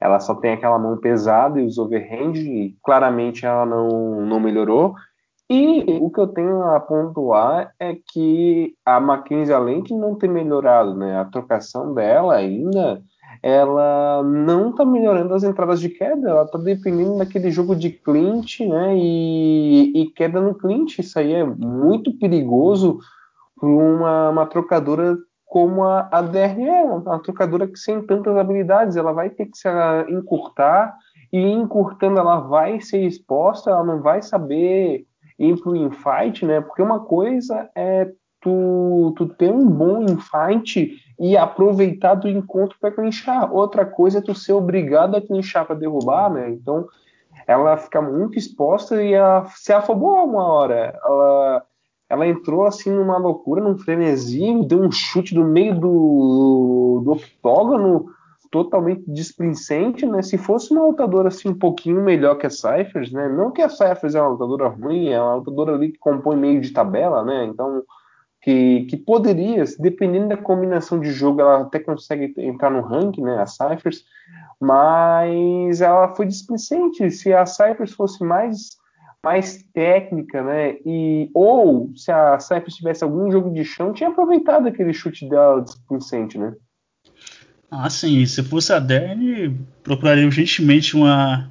ela 0.01 0.19
só 0.19 0.35
tem 0.35 0.53
aquela 0.53 0.79
mão 0.79 0.97
pesada 0.97 1.61
e 1.61 1.67
os 1.67 1.79
overhand, 1.79 2.35
e 2.37 2.77
claramente 2.83 3.47
ela 3.47 3.65
não, 3.65 4.23
não 4.23 4.41
melhorou. 4.41 4.95
E 5.55 5.99
o 6.01 6.11
que 6.11 6.19
eu 6.19 6.27
tenho 6.27 6.63
a 6.63 6.81
pontuar 6.81 7.73
é 7.79 7.95
que 7.95 8.75
a 8.85 8.99
Mackenzie, 8.99 9.55
além 9.55 9.83
de 9.83 9.95
não 9.95 10.17
ter 10.17 10.29
melhorado, 10.29 10.97
né, 10.97 11.21
a 11.21 11.25
trocação 11.27 11.95
dela 11.95 12.35
ainda 12.35 13.01
ela 13.43 14.23
não 14.23 14.71
está 14.71 14.85
melhorando 14.85 15.35
as 15.35 15.45
entradas 15.45 15.79
de 15.79 15.91
queda, 15.91 16.31
ela 16.31 16.45
está 16.45 16.59
dependendo 16.59 17.19
daquele 17.19 17.51
jogo 17.51 17.77
de 17.77 17.91
clinch, 17.91 18.67
né? 18.67 18.97
E, 18.97 19.93
e, 19.95 20.11
queda 20.13 20.41
no 20.41 20.55
clinch, 20.55 21.01
isso 21.01 21.19
aí 21.19 21.35
é 21.35 21.45
muito 21.45 22.17
perigoso 22.19 22.99
para 23.61 23.69
uma, 23.69 24.31
uma 24.31 24.47
trocadora 24.47 25.19
como 25.45 25.85
a, 25.85 26.09
a 26.11 26.23
DRE, 26.23 26.71
uma 26.85 27.19
trocadora 27.21 27.67
que 27.67 27.79
sem 27.79 28.01
tantas 28.07 28.35
habilidades, 28.37 28.97
ela 28.97 29.13
vai 29.13 29.29
ter 29.29 29.47
que 29.47 29.59
se 29.59 29.69
encurtar, 30.09 30.97
e 31.31 31.39
encurtando 31.39 32.19
ela 32.19 32.41
vai 32.41 32.81
ser 32.81 33.05
exposta, 33.05 33.71
ela 33.71 33.85
não 33.85 34.01
vai 34.01 34.23
saber 34.23 35.07
ir 35.39 35.61
pro 35.61 35.77
infight, 35.77 36.45
né? 36.45 36.61
Porque 36.61 36.83
uma 36.83 37.01
coisa 37.01 37.69
é 37.75 38.11
tu, 38.41 39.15
tu 39.17 39.27
ter 39.27 39.51
um 39.51 39.67
bom 39.67 40.03
infight 40.03 40.97
e 41.19 41.37
aproveitar 41.37 42.15
do 42.15 42.29
encontro 42.29 42.77
para 42.81 42.91
clinchar. 42.91 43.53
Outra 43.53 43.85
coisa 43.85 44.19
é 44.19 44.23
tu 44.23 44.35
ser 44.35 44.53
obrigado 44.53 45.17
a 45.17 45.21
clinchar 45.21 45.67
para 45.67 45.77
derrubar, 45.77 46.31
né? 46.31 46.51
Então 46.51 46.87
ela 47.47 47.77
fica 47.77 48.01
muito 48.01 48.39
exposta 48.39 49.03
e 49.03 49.13
ela 49.13 49.47
se 49.55 49.73
afobou 49.73 50.25
uma 50.25 50.45
hora. 50.45 50.99
Ela, 51.05 51.63
ela 52.09 52.27
entrou 52.27 52.65
assim 52.67 52.91
numa 52.91 53.17
loucura, 53.17 53.63
num 53.63 53.79
frenesi, 53.79 54.63
deu 54.67 54.81
um 54.81 54.91
chute 54.91 55.35
do 55.35 55.45
meio 55.45 55.75
do, 55.75 57.03
do 57.05 57.13
octógono 57.13 58.07
totalmente 58.55 59.03
displicente, 59.09 60.07
né? 60.07 60.23
Se 60.23 60.39
fosse 60.39 60.73
uma 60.73 60.87
lutadora 60.87 61.27
assim 61.27 61.49
um 61.49 61.59
pouquinho 61.59 62.01
melhor 62.05 62.37
que 62.37 62.47
a 62.47 62.51
Cyphers, 62.51 63.11
né? 63.11 63.29
Não 63.29 63.51
que 63.51 63.61
a 63.61 63.69
Cyphers 63.69 64.15
é 64.15 64.21
uma 64.21 64.31
lutadora 64.31 64.69
ruim, 64.69 65.09
é 65.09 65.21
uma 65.21 65.35
lutadora 65.35 65.75
ali 65.75 65.91
que 65.91 65.99
compõe 65.99 66.37
meio 66.37 66.61
de 66.61 66.73
tabela, 66.73 67.25
né? 67.25 67.47
Então 67.47 67.83
que, 68.41 68.85
que 68.85 68.97
poderia, 68.97 69.65
dependendo 69.81 70.29
da 70.29 70.37
combinação 70.37 71.01
de 71.01 71.11
jogo, 71.11 71.41
ela 71.41 71.63
até 71.63 71.81
consegue 71.81 72.33
entrar 72.37 72.71
no 72.71 72.81
ranking, 72.81 73.23
né, 73.23 73.41
a 73.41 73.47
Cyphers, 73.47 74.05
mas 74.61 75.81
ela 75.81 76.15
foi 76.15 76.27
displicente. 76.27 77.11
Se 77.11 77.33
a 77.33 77.45
Cyphers 77.45 77.93
fosse 77.93 78.23
mais 78.23 78.77
mais 79.25 79.65
técnica, 79.73 80.43
né, 80.43 80.77
e 80.85 81.29
ou 81.35 81.91
se 81.97 82.13
a 82.13 82.39
Cyphers 82.39 82.75
tivesse 82.75 83.03
algum 83.03 83.33
jogo 83.33 83.51
de 83.51 83.65
chão, 83.65 83.93
tinha 83.93 84.11
aproveitado 84.11 84.69
aquele 84.69 84.93
chute 84.93 85.29
dela 85.29 85.63
displicente, 85.63 86.39
né? 86.39 86.55
Ah, 87.77 87.91
sim. 87.91 88.25
Se 88.25 88.43
fosse 88.43 88.73
a 88.73 88.79
Dern, 88.79 89.59
procuraria 89.83 90.25
urgentemente 90.25 90.95
uma 90.95 91.51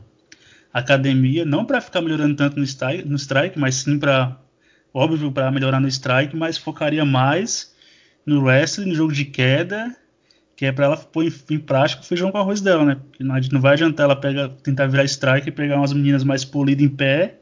academia, 0.72 1.44
não 1.44 1.65
para 1.65 1.82
ficar 1.82 2.01
melhorando 2.01 2.36
tanto 2.36 2.58
no 2.58 2.63
strike, 2.63 3.08
no 3.08 3.18
strike 3.18 3.60
mas 3.60 3.75
sim 3.75 4.00
para 4.00 4.39
óbvio, 4.94 5.32
para 5.32 5.51
melhorar 5.51 5.82
no 5.82 5.88
strike, 5.88 6.36
mas 6.36 6.58
focaria 6.58 7.03
mais 7.03 7.75
no 8.25 8.42
wrestling, 8.42 8.88
no 8.88 8.96
jogo 8.96 9.12
de 9.12 9.25
queda, 9.25 9.96
que 10.56 10.65
é 10.65 10.72
para 10.72 10.86
ela 10.86 10.98
pôr 10.98 11.25
em, 11.25 11.34
em, 11.51 11.60
prática 11.60 12.01
o 12.01 12.06
feijão 12.06 12.32
com 12.32 12.38
arroz 12.38 12.62
dela, 12.62 12.86
né? 12.86 12.96
Porque 12.96 13.24
não, 13.24 13.62
vai 13.62 13.74
adiantar 13.74 14.06
ela 14.06 14.15
pegar, 14.15 14.50
tentar 14.63 14.88
virar 14.88 15.03
strike 15.03 15.50
e 15.50 15.51
pegar 15.51 15.77
umas 15.77 15.92
meninas 15.92 16.24
mais 16.24 16.46
polidas 16.46 16.86
em 16.86 16.89
pé 16.89 17.39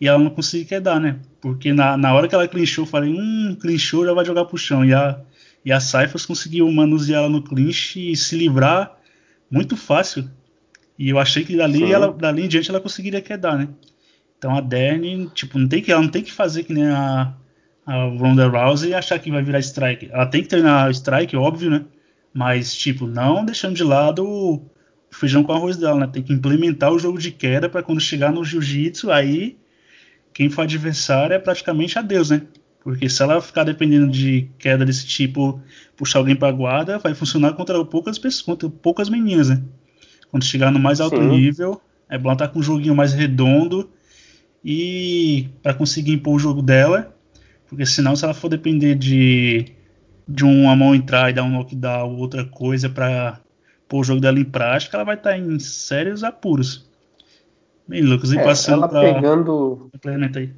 e 0.00 0.08
ela 0.08 0.18
não 0.18 0.30
conseguir 0.30 0.64
quedar, 0.64 0.98
né? 0.98 1.18
Porque 1.40 1.72
na, 1.72 1.96
na 1.98 2.14
hora 2.14 2.26
que 2.26 2.34
ela 2.34 2.48
clinchou, 2.48 2.84
eu 2.84 2.90
falei, 2.90 3.12
hum, 3.12 3.56
clinchou, 3.60 4.06
já 4.06 4.14
vai 4.14 4.24
jogar 4.24 4.46
pro 4.46 4.56
chão. 4.56 4.84
E 4.84 4.94
a, 4.94 5.20
E 5.64 5.72
a 5.72 5.80
Cyphers 5.80 6.26
conseguiu 6.26 6.70
manusear 6.70 7.20
ela 7.20 7.28
no 7.28 7.42
clinch 7.42 8.12
e 8.12 8.16
se 8.16 8.36
livrar 8.36 8.96
muito 9.50 9.76
fácil. 9.76 10.28
E 10.98 11.08
eu 11.08 11.18
achei 11.18 11.44
que 11.44 11.56
dali, 11.56 11.92
ela, 11.92 12.12
dali 12.12 12.44
em 12.44 12.48
diante 12.48 12.70
ela 12.70 12.80
conseguiria 12.80 13.20
quedar, 13.20 13.56
né? 13.56 13.68
Então 14.38 14.56
a 14.56 14.60
Dern, 14.60 15.30
tipo, 15.34 15.58
não 15.58 15.68
tem 15.68 15.82
que, 15.82 15.92
ela 15.92 16.02
não 16.02 16.08
tem 16.08 16.22
que 16.22 16.32
fazer 16.32 16.64
que 16.64 16.72
nem 16.72 16.86
a, 16.86 17.32
a 17.86 18.04
Ronda 18.04 18.48
Rousey 18.48 18.90
e 18.90 18.94
achar 18.94 19.18
que 19.18 19.30
vai 19.30 19.42
virar 19.42 19.60
strike. 19.60 20.08
Ela 20.10 20.26
tem 20.26 20.42
que 20.42 20.48
treinar 20.48 20.90
strike, 20.90 21.36
óbvio, 21.36 21.70
né? 21.70 21.84
Mas, 22.34 22.74
tipo, 22.74 23.06
não 23.06 23.44
deixando 23.44 23.76
de 23.76 23.84
lado 23.84 24.26
o 24.26 24.70
feijão 25.10 25.44
com 25.44 25.52
arroz 25.52 25.76
dela, 25.76 26.00
né? 26.00 26.06
Tem 26.12 26.22
que 26.22 26.32
implementar 26.32 26.92
o 26.92 26.98
jogo 26.98 27.18
de 27.18 27.30
queda 27.30 27.68
para 27.68 27.82
quando 27.82 28.00
chegar 28.00 28.32
no 28.32 28.44
jiu-jitsu, 28.44 29.10
aí 29.10 29.56
quem 30.32 30.48
for 30.48 30.62
adversário 30.62 31.34
é 31.34 31.38
praticamente 31.38 31.98
a 31.98 32.02
Deus, 32.02 32.30
né? 32.30 32.42
Porque 32.82 33.08
se 33.08 33.22
ela 33.22 33.40
ficar 33.40 33.64
dependendo 33.64 34.08
de 34.08 34.50
queda 34.58 34.84
desse 34.84 35.06
tipo, 35.06 35.60
puxar 35.96 36.18
alguém 36.18 36.34
para 36.34 36.50
guarda, 36.50 36.98
vai 36.98 37.14
funcionar 37.14 37.52
contra 37.52 37.84
poucas 37.84 38.18
pessoas, 38.18 38.42
contra 38.42 38.68
poucas 38.68 39.08
meninas, 39.08 39.48
né? 39.48 39.62
Quando 40.30 40.44
chegar 40.44 40.70
no 40.72 40.80
mais 40.80 41.00
alto 41.00 41.16
Sim. 41.16 41.28
nível, 41.28 41.80
é 42.08 42.18
bom 42.18 42.32
estar 42.32 42.48
tá 42.48 42.52
com 42.52 42.58
um 42.58 42.62
joguinho 42.62 42.94
mais 42.94 43.12
redondo 43.12 43.90
e 44.64 45.48
para 45.62 45.74
conseguir 45.74 46.12
impor 46.12 46.34
o 46.34 46.38
jogo 46.38 46.60
dela, 46.60 47.14
porque 47.68 47.86
senão 47.86 48.16
se 48.16 48.24
ela 48.24 48.34
for 48.34 48.48
depender 48.48 48.94
de 48.94 49.72
de 50.26 50.44
uma 50.44 50.74
mão 50.74 50.94
entrar 50.94 51.30
e 51.30 51.32
dar 51.32 51.42
um 51.42 51.50
knockdown 51.50 52.12
ou 52.12 52.18
outra 52.18 52.44
coisa 52.44 52.88
para 52.88 53.40
pôr 53.88 54.00
o 54.00 54.04
jogo 54.04 54.20
dela 54.20 54.38
em 54.38 54.44
prática, 54.44 54.96
ela 54.96 55.04
vai 55.04 55.16
estar 55.16 55.30
tá 55.30 55.38
em 55.38 55.58
sérios 55.58 56.24
apuros. 56.24 56.88
Bem, 57.86 58.02
Lucas, 58.02 58.32
e 58.32 58.38
é, 58.38 58.42
passando 58.42 58.84
ela 58.84 58.88
pra... 58.88 59.14
pegando 60.00 60.38
aí. 60.38 60.52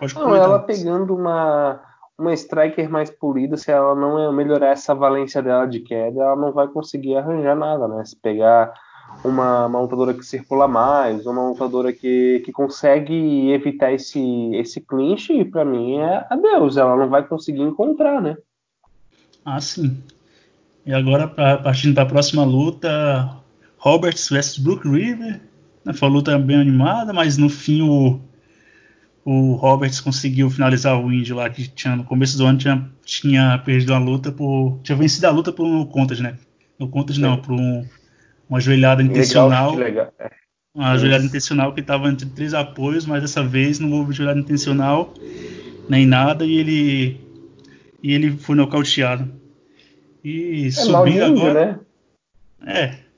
Pode 0.00 0.14
não, 0.14 0.34
ela 0.34 0.58
pegando 0.58 1.14
uma 1.14 1.80
uma 2.18 2.34
striker 2.34 2.90
mais 2.90 3.10
polida, 3.10 3.56
se 3.56 3.70
ela 3.70 3.94
não 3.94 4.30
melhorar 4.30 4.72
essa 4.72 4.94
valência 4.94 5.42
dela 5.42 5.64
de 5.64 5.80
queda, 5.80 6.20
ela 6.20 6.36
não 6.36 6.52
vai 6.52 6.68
conseguir 6.68 7.16
arranjar 7.16 7.56
nada, 7.56 7.88
né? 7.88 8.04
Se 8.04 8.14
pegar 8.14 8.74
uma, 9.24 9.66
uma 9.66 9.80
lutadora 9.80 10.12
que 10.12 10.22
circula 10.22 10.68
mais, 10.68 11.24
uma 11.24 11.48
lutadora 11.48 11.92
que, 11.94 12.42
que 12.44 12.52
consegue 12.52 13.50
evitar 13.50 13.92
esse, 13.92 14.20
esse 14.54 14.82
clinch, 14.82 15.44
para 15.46 15.64
mim 15.64 15.96
é 15.96 16.26
adeus, 16.28 16.76
ela 16.76 16.94
não 16.94 17.08
vai 17.08 17.26
conseguir 17.26 17.62
encontrar, 17.62 18.20
né? 18.20 18.36
Ah, 19.42 19.60
sim. 19.60 19.96
E 20.84 20.92
agora, 20.92 21.26
pra, 21.26 21.56
partindo 21.56 21.94
para 21.94 22.02
a 22.02 22.06
próxima 22.06 22.44
luta, 22.44 23.30
Roberts 23.78 24.28
vs 24.28 24.58
Brook 24.58 24.86
River. 24.86 25.40
Né, 25.84 25.94
foi 25.94 26.08
uma 26.08 26.16
luta 26.16 26.38
bem 26.38 26.60
animada, 26.60 27.12
mas 27.12 27.38
no 27.38 27.48
fim 27.48 27.80
o, 27.80 28.20
o 29.32 29.54
Roberts 29.54 30.00
conseguiu 30.00 30.50
finalizar 30.50 31.00
o 31.00 31.12
índio 31.12 31.36
lá, 31.36 31.48
que 31.48 31.68
tinha, 31.68 31.94
no 31.94 32.02
começo 32.02 32.36
do 32.36 32.44
ano 32.44 32.58
tinha, 32.58 32.90
tinha 33.04 33.62
perdido 33.64 33.94
a 33.94 33.98
luta 33.98 34.32
por. 34.32 34.80
tinha 34.82 34.98
vencido 34.98 35.28
a 35.28 35.30
luta 35.30 35.52
por 35.52 35.64
um 35.64 35.86
contas, 35.86 36.18
né? 36.18 36.36
No 36.76 36.88
contas 36.88 37.16
não, 37.16 37.36
por 37.36 37.52
um 37.52 37.86
uma 38.48 38.58
joelhada 38.58 39.04
intencional. 39.04 39.76
Legal, 39.76 40.12
é. 40.18 40.30
Uma 40.74 40.90
Isso. 40.94 41.00
joelhada 41.00 41.24
intencional 41.24 41.72
que 41.72 41.80
estava 41.80 42.08
entre 42.08 42.26
três 42.26 42.54
apoios, 42.54 43.06
mas 43.06 43.22
dessa 43.22 43.42
vez 43.42 43.78
não 43.78 43.92
houve 43.92 44.12
joelhada 44.12 44.40
intencional 44.40 45.14
nem 45.88 46.06
nada 46.06 46.44
e 46.44 46.56
ele 46.56 47.20
e 48.02 48.12
ele 48.12 48.36
foi 48.36 48.56
nocauteado. 48.56 49.30
E 50.24 50.66
é 50.66 50.70
subindo 50.72 51.24
agora. 51.24 51.80
Né? 52.60 52.74
É. 52.74 53.09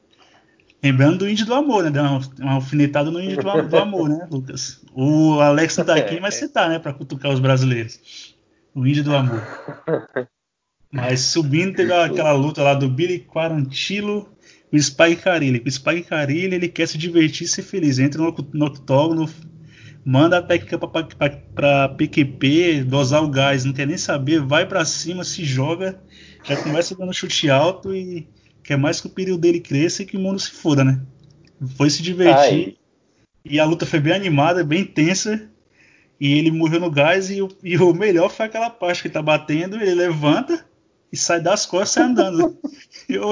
Lembrando 0.83 1.19
do 1.19 1.29
índio 1.29 1.47
do 1.47 1.55
amor, 1.55 1.85
né? 1.85 1.91
Deu 1.91 2.03
uma, 2.03 2.21
uma 2.41 2.53
alfinetada 2.55 3.11
no 3.11 3.21
índio 3.21 3.37
do, 3.39 3.69
do, 3.69 3.77
amor, 3.77 4.09
né, 4.09 4.27
Lucas? 4.31 4.81
O 4.93 5.41
Alex 5.41 5.77
não 5.77 5.85
tá 5.85 5.95
aqui, 5.97 6.19
mas 6.19 6.35
você 6.35 6.49
tá, 6.49 6.69
né? 6.69 6.79
Pra 6.79 6.93
cutucar 6.93 7.31
os 7.31 7.41
brasileiros. 7.41 8.35
O 8.75 8.87
índio 8.87 9.05
do 9.05 9.15
amor. 9.15 9.43
Mas 10.95 11.21
subindo, 11.21 11.75
teve 11.75 11.91
aquela 11.91 12.33
luta 12.33 12.63
lá 12.63 12.75
do 12.75 12.87
Billy 12.87 13.21
Quarantillo 13.21 14.31
o 14.73 14.81
Spike 14.81 15.23
Carilli. 15.23 15.63
O 15.65 15.71
Spike 15.71 16.05
Carilli, 16.05 16.55
ele 16.55 16.69
quer 16.69 16.89
se 16.89 16.97
divertir 16.97 17.45
e 17.45 17.49
ser 17.49 17.63
feliz. 17.63 17.99
Entra 17.99 18.23
no, 18.23 18.35
no 18.55 18.67
octógono, 18.67 19.29
manda 20.05 20.39
a 20.39 20.43
técnica 20.43 20.79
para 20.79 21.89
PQP, 21.91 22.85
dosar 22.85 23.23
o 23.23 23.29
gás, 23.29 23.65
não 23.65 23.73
quer 23.73 23.87
nem 23.87 23.99
saber, 23.99 24.41
vai 24.41 24.67
para 24.67 24.85
cima, 24.85 25.25
se 25.25 25.45
joga, 25.45 26.01
já 26.43 26.57
começa 26.57 26.97
dando 26.97 27.13
chute 27.13 27.51
alto 27.51 27.95
e 27.95 28.27
quer 28.63 28.77
mais 28.77 29.01
que 29.01 29.07
o 29.07 29.11
período 29.11 29.41
dele 29.41 29.61
cresça 29.61 30.03
e 30.03 30.07
que 30.07 30.17
o 30.17 30.21
mundo 30.21 30.39
se 30.39 30.51
foda, 30.51 30.85
né? 30.85 31.01
Foi 31.77 31.91
se 31.91 32.03
divertir. 32.03 32.67
Ai. 32.67 32.77
E 33.45 33.59
a 33.59 33.65
luta 33.65 33.85
foi 33.87 34.01
bem 34.01 34.13
animada, 34.13 34.65
bem 34.65 34.85
tensa. 34.85 35.49
E 36.21 36.39
ele 36.39 36.51
morreu 36.51 36.81
no 36.81 36.91
gás. 36.91 37.31
E 37.31 37.43
o, 37.43 37.49
e 37.63 37.77
o 37.77 37.93
melhor 37.93 38.31
foi 38.31 38.47
aquela 38.47 38.71
parte 38.71 39.03
que 39.03 39.09
ele 39.09 39.15
tá 39.15 39.23
batendo. 39.23 39.77
Ele 39.77 39.95
levanta, 39.95 40.65
e 41.13 41.17
sai 41.17 41.41
das 41.41 41.67
costas 41.67 41.91
sai 41.91 42.05
andando. 42.05 42.57
eu, 43.09 43.29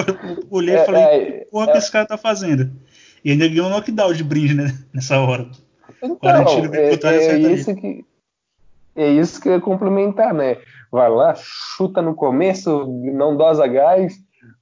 olhei 0.50 0.74
e 0.74 0.78
é, 0.78 0.84
falei, 0.84 1.02
é, 1.02 1.20
que 1.20 1.44
porra 1.46 1.70
é, 1.70 1.72
que 1.72 1.78
esse 1.78 1.90
cara 1.90 2.06
tá 2.06 2.18
fazendo? 2.18 2.70
E 3.24 3.30
ainda 3.30 3.48
ganhou 3.48 3.66
um 3.66 3.70
knockdown 3.70 4.12
de 4.12 4.22
brinde 4.22 4.54
né, 4.54 4.78
nessa 4.92 5.18
hora. 5.18 5.50
Então, 6.02 7.10
é, 7.10 7.26
é, 7.26 7.52
isso 7.52 7.74
que, 7.74 8.04
é 8.96 9.08
isso 9.12 9.40
que 9.40 9.48
eu 9.48 9.54
ia 9.54 9.60
complementar, 9.60 10.34
né? 10.34 10.58
Vai 10.90 11.08
lá, 11.08 11.34
chuta 11.36 12.02
no 12.02 12.14
começo, 12.14 12.86
não 12.86 13.36
dosa 13.36 13.66
gás, 13.66 14.18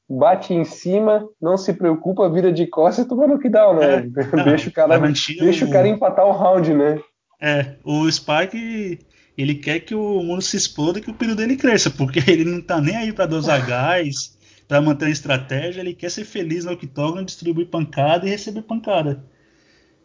bate 0.08 0.54
em 0.54 0.64
cima, 0.64 1.28
não 1.40 1.56
se 1.56 1.72
preocupa, 1.72 2.28
vira 2.30 2.52
de 2.52 2.66
costas 2.66 3.04
e 3.04 3.08
toma 3.08 3.26
knockdown, 3.26 3.76
né? 3.76 3.94
É, 3.94 4.00
deixa, 4.44 4.70
o 4.70 4.72
cara, 4.72 4.98
deixa 4.98 5.64
o 5.64 5.70
cara 5.70 5.88
empatar 5.88 6.26
o 6.26 6.32
round, 6.32 6.72
né? 6.72 7.00
É, 7.40 7.76
o 7.84 8.10
Spike 8.10 8.98
ele 9.36 9.54
quer 9.54 9.80
que 9.80 9.94
o 9.94 10.22
mundo 10.22 10.42
se 10.42 10.56
exploda 10.56 10.98
e 10.98 11.02
que 11.02 11.10
o 11.10 11.14
período 11.14 11.38
dele 11.38 11.56
cresça, 11.56 11.90
porque 11.90 12.18
ele 12.26 12.44
não 12.44 12.60
tá 12.60 12.80
nem 12.80 12.96
aí 12.96 13.12
para 13.12 13.26
dosar 13.26 13.64
gás, 13.64 14.36
para 14.66 14.82
manter 14.82 15.06
a 15.06 15.10
estratégia, 15.10 15.80
ele 15.80 15.94
quer 15.94 16.10
ser 16.10 16.24
feliz 16.24 16.64
no 16.64 16.72
octógono, 16.72 17.24
distribuir 17.24 17.68
pancada 17.68 18.26
e 18.26 18.30
receber 18.30 18.62
pancada. 18.62 19.24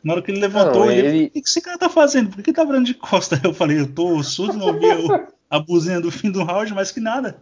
Na 0.03 0.13
hora 0.13 0.21
que 0.21 0.31
ele 0.31 0.39
levantou, 0.39 0.85
não, 0.85 0.91
ele... 0.91 1.07
ele... 1.07 1.25
o 1.27 1.31
que 1.31 1.39
esse 1.39 1.61
cara 1.61 1.77
tá 1.77 1.89
fazendo? 1.89 2.29
Por 2.29 2.43
que, 2.43 2.53
tá 2.53 2.63
virando 2.63 2.85
de 2.85 2.93
costa? 2.93 3.39
Eu 3.43 3.53
falei, 3.53 3.79
eu 3.79 3.87
tô 3.87 4.21
surdo, 4.21 4.57
não 4.57 4.67
ouvi 4.67 4.85
a 5.49 5.59
buzinha 5.59 5.99
do 5.99 6.11
fim 6.11 6.29
do 6.29 6.43
round, 6.43 6.73
mas 6.73 6.91
que 6.91 6.99
nada. 6.99 7.39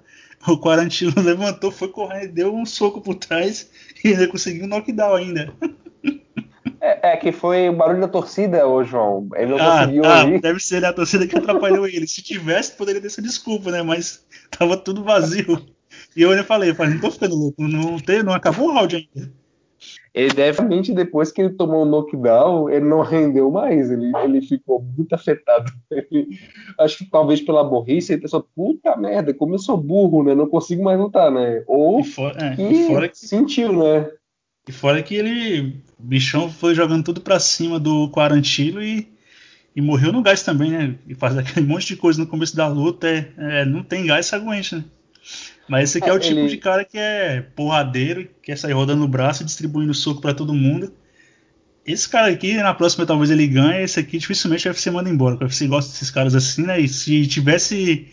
O 0.47 0.57
Quarantino 0.57 1.13
levantou, 1.21 1.71
foi 1.71 1.87
correndo, 1.87 2.33
deu 2.33 2.53
um 2.53 2.65
soco 2.65 3.01
por 3.01 3.15
trás 3.15 3.69
e 4.03 4.09
ainda 4.09 4.27
conseguiu 4.27 4.65
um 4.65 4.67
knockdown 4.67 5.15
ainda. 5.15 5.53
É, 6.79 7.11
é, 7.11 7.17
que 7.17 7.31
foi 7.31 7.69
o 7.69 7.73
barulho 7.73 8.01
da 8.01 8.07
torcida, 8.07 8.67
ô 8.67 8.83
João. 8.83 9.29
Ele 9.35 9.51
não 9.51 9.57
ah, 9.57 9.79
conseguiu 9.81 10.05
ah, 10.05 10.23
ouvir. 10.23 10.41
Deve 10.41 10.59
ser 10.59 10.83
a 10.83 10.91
torcida 10.91 11.27
que 11.27 11.37
atrapalhou 11.37 11.87
ele. 11.87 12.07
Se 12.07 12.23
tivesse, 12.23 12.71
poderia 12.71 12.99
ter 12.99 13.11
sido 13.11 13.27
desculpa, 13.27 13.71
né? 13.71 13.83
Mas 13.83 14.25
tava 14.49 14.75
tudo 14.75 15.03
vazio. 15.03 15.63
E 16.15 16.21
eu 16.21 16.31
ainda 16.31 16.43
falei, 16.43 16.71
eu 16.71 16.75
falei, 16.75 16.93
não 16.93 17.01
tô 17.01 17.11
ficando 17.11 17.35
louco, 17.35 17.67
não, 17.67 17.99
tem, 17.99 18.23
não 18.23 18.33
acabou 18.33 18.69
o 18.69 18.73
round 18.73 18.95
ainda. 18.95 19.31
Ele 20.13 20.33
definitamente, 20.33 20.93
depois 20.93 21.31
que 21.31 21.41
ele 21.41 21.51
tomou 21.51 21.83
o 21.83 21.85
knockdown, 21.85 22.69
ele 22.69 22.85
não 22.85 23.01
rendeu 23.01 23.49
mais, 23.49 23.89
ele, 23.89 24.11
ele 24.23 24.41
ficou 24.41 24.81
muito 24.81 25.13
afetado. 25.13 25.71
Ele, 25.89 26.37
acho 26.79 26.97
que 26.97 27.05
talvez 27.09 27.41
pela 27.41 27.63
burrice, 27.63 28.11
ele 28.11 28.21
pensou, 28.21 28.45
puta 28.53 28.95
merda, 28.97 29.33
como 29.33 29.55
eu 29.55 29.59
sou 29.59 29.77
burro, 29.77 30.23
né? 30.23 30.35
Não 30.35 30.47
consigo 30.47 30.83
mais 30.83 30.99
lutar, 30.99 31.31
né? 31.31 31.63
Ou 31.65 32.03
fora, 32.03 32.45
é, 32.45 32.55
que, 32.55 33.09
que 33.09 33.17
sentiu, 33.17 33.71
né? 33.71 34.11
E 34.67 34.71
fora 34.71 35.01
que 35.01 35.15
ele, 35.15 35.81
bichão 35.97 36.49
foi 36.49 36.75
jogando 36.75 37.05
tudo 37.05 37.21
para 37.21 37.39
cima 37.39 37.79
do 37.79 38.09
Quarantilo 38.09 38.83
e, 38.83 39.07
e 39.75 39.81
morreu 39.81 40.11
no 40.11 40.21
gás 40.21 40.43
também, 40.43 40.71
né? 40.71 40.95
E 41.07 41.15
faz 41.15 41.37
aquele 41.37 41.65
monte 41.65 41.87
de 41.87 41.95
coisa 41.95 42.19
no 42.19 42.27
começo 42.27 42.55
da 42.55 42.67
luta, 42.67 43.07
é, 43.07 43.33
é 43.37 43.65
não 43.65 43.81
tem 43.81 44.05
gás, 44.05 44.25
se 44.25 44.35
aguente, 44.35 44.75
né? 44.75 44.83
Mas 45.67 45.89
esse 45.89 45.97
aqui 45.99 46.09
é, 46.09 46.11
é 46.11 46.15
o 46.15 46.19
tipo 46.19 46.47
de 46.47 46.57
cara 46.57 46.83
que 46.83 46.97
é 46.97 47.41
porradeiro, 47.55 48.25
que 48.25 48.33
quer 48.43 48.57
sair 48.57 48.73
rodando 48.73 49.03
o 49.03 49.07
braço 49.07 49.43
e 49.43 49.45
distribuindo 49.45 49.93
soco 49.93 50.21
para 50.21 50.33
todo 50.33 50.53
mundo. 50.53 50.93
Esse 51.85 52.07
cara 52.07 52.31
aqui, 52.31 52.55
na 52.55 52.73
próxima 52.73 53.05
talvez 53.05 53.31
ele 53.31 53.47
ganhe, 53.47 53.83
esse 53.83 53.99
aqui 53.99 54.17
dificilmente 54.17 54.67
o 54.67 54.71
UFC 54.71 54.91
manda 54.91 55.09
embora. 55.09 55.35
O 55.35 55.43
UFC 55.43 55.67
gosta 55.67 55.91
desses 55.91 56.11
caras 56.11 56.35
assim, 56.35 56.63
né? 56.63 56.79
E 56.79 56.87
se 56.87 57.25
tivesse, 57.25 58.07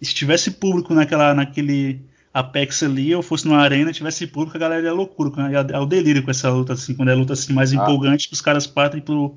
se 0.00 0.14
tivesse 0.14 0.52
público 0.52 0.94
naquela, 0.94 1.34
naquele 1.34 2.00
Apex 2.32 2.82
ali, 2.82 3.10
eu 3.10 3.22
fosse 3.22 3.46
numa 3.46 3.60
arena, 3.60 3.92
tivesse 3.92 4.26
público, 4.26 4.56
a 4.56 4.60
galera 4.60 4.82
ia 4.82 4.92
loucura, 4.92 5.30
é 5.70 5.78
o 5.78 5.86
delírio 5.86 6.22
com 6.22 6.30
essa 6.30 6.50
luta, 6.50 6.72
assim, 6.72 6.94
quando 6.94 7.10
é 7.10 7.14
luta 7.14 7.34
assim 7.34 7.52
mais 7.52 7.72
ah. 7.72 7.76
empolgante, 7.76 8.26
que 8.26 8.34
os 8.34 8.40
caras 8.40 8.66
partem 8.66 9.02
pro, 9.02 9.36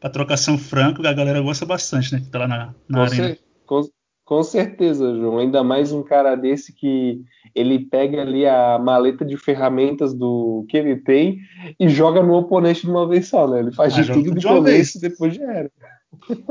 pra 0.00 0.10
trocação 0.10 0.58
franca, 0.58 1.08
a 1.08 1.12
galera 1.12 1.40
gosta 1.40 1.64
bastante, 1.64 2.12
né, 2.12 2.20
que 2.20 2.26
tá 2.26 2.40
lá 2.40 2.48
na, 2.48 2.74
na 2.88 3.02
arena. 3.02 3.36
Com, 3.64 3.88
com, 4.24 4.42
certeza, 4.42 5.14
João, 5.14 5.38
ainda 5.38 5.62
mais 5.62 5.92
um 5.92 6.02
cara 6.02 6.34
desse 6.34 6.72
que 6.72 7.22
ele 7.54 7.78
pega 7.86 8.22
ali 8.22 8.46
a 8.46 8.78
maleta 8.78 9.24
de 9.24 9.36
ferramentas 9.36 10.12
do 10.14 10.66
que 10.68 10.76
ele 10.76 10.96
tem 10.96 11.38
e 11.78 11.88
joga 11.88 12.22
no 12.22 12.34
oponente 12.34 12.82
de 12.82 12.90
uma 12.90 13.08
vez 13.08 13.28
só, 13.28 13.48
né, 13.48 13.60
ele 13.60 13.72
faz 13.72 13.96
ah, 13.96 14.02
de 14.02 14.12
tudo 14.12 14.34
de, 14.34 14.46
uma 14.46 14.60
vez 14.60 14.94
e 14.94 15.00
depois 15.00 15.34
já 15.34 15.52
era. 15.52 15.70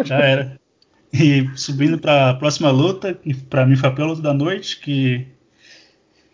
Já 0.03 0.19
era. 0.19 0.59
E 1.13 1.47
subindo 1.55 1.99
para 1.99 2.31
a 2.31 2.33
próxima 2.33 2.71
luta, 2.71 3.13
que 3.13 3.35
para 3.35 3.65
mim 3.65 3.75
foi 3.75 3.89
a 3.89 3.91
pior 3.91 4.07
luta 4.07 4.21
da 4.21 4.33
noite, 4.33 4.79
que 4.79 5.27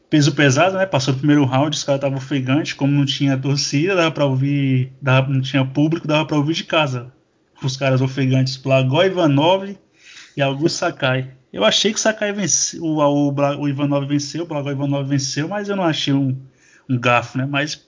peso 0.09 0.33
pesado, 0.33 0.77
né? 0.77 0.85
Passou 0.85 1.13
o 1.13 1.17
primeiro 1.17 1.45
round, 1.45 1.75
os 1.75 1.83
caras 1.83 1.99
estavam 1.99 2.17
ofegantes, 2.17 2.73
como 2.73 2.93
não 2.93 3.05
tinha 3.05 3.37
torcida, 3.37 3.95
dava 3.95 4.11
pra 4.11 4.25
ouvir, 4.25 4.91
dava, 5.01 5.29
não 5.29 5.41
tinha 5.41 5.65
público, 5.65 6.07
dava 6.07 6.25
pra 6.25 6.37
ouvir 6.37 6.53
de 6.53 6.63
casa. 6.63 7.11
Os 7.61 7.75
caras 7.75 8.01
ofegantes, 8.01 8.57
Plagó 8.57 9.03
Ivanov 9.03 9.77
e 10.39 10.41
Augusto 10.41 10.77
Sakai. 10.77 11.31
Eu 11.51 11.65
achei 11.65 11.91
que 11.91 11.97
o 11.97 12.01
Sakai 12.01 12.31
venceu, 12.31 12.81
o, 12.81 12.99
o, 12.99 13.61
o 13.61 13.67
Ivanov 13.67 14.05
venceu, 14.05 14.43
o 14.43 14.47
Blago 14.47 14.69
Ivanov 14.69 15.07
venceu, 15.07 15.47
mas 15.47 15.67
eu 15.67 15.75
não 15.75 15.83
achei 15.83 16.13
um, 16.13 16.37
um 16.89 16.97
gafo, 16.97 17.37
né? 17.37 17.45
Mas 17.45 17.87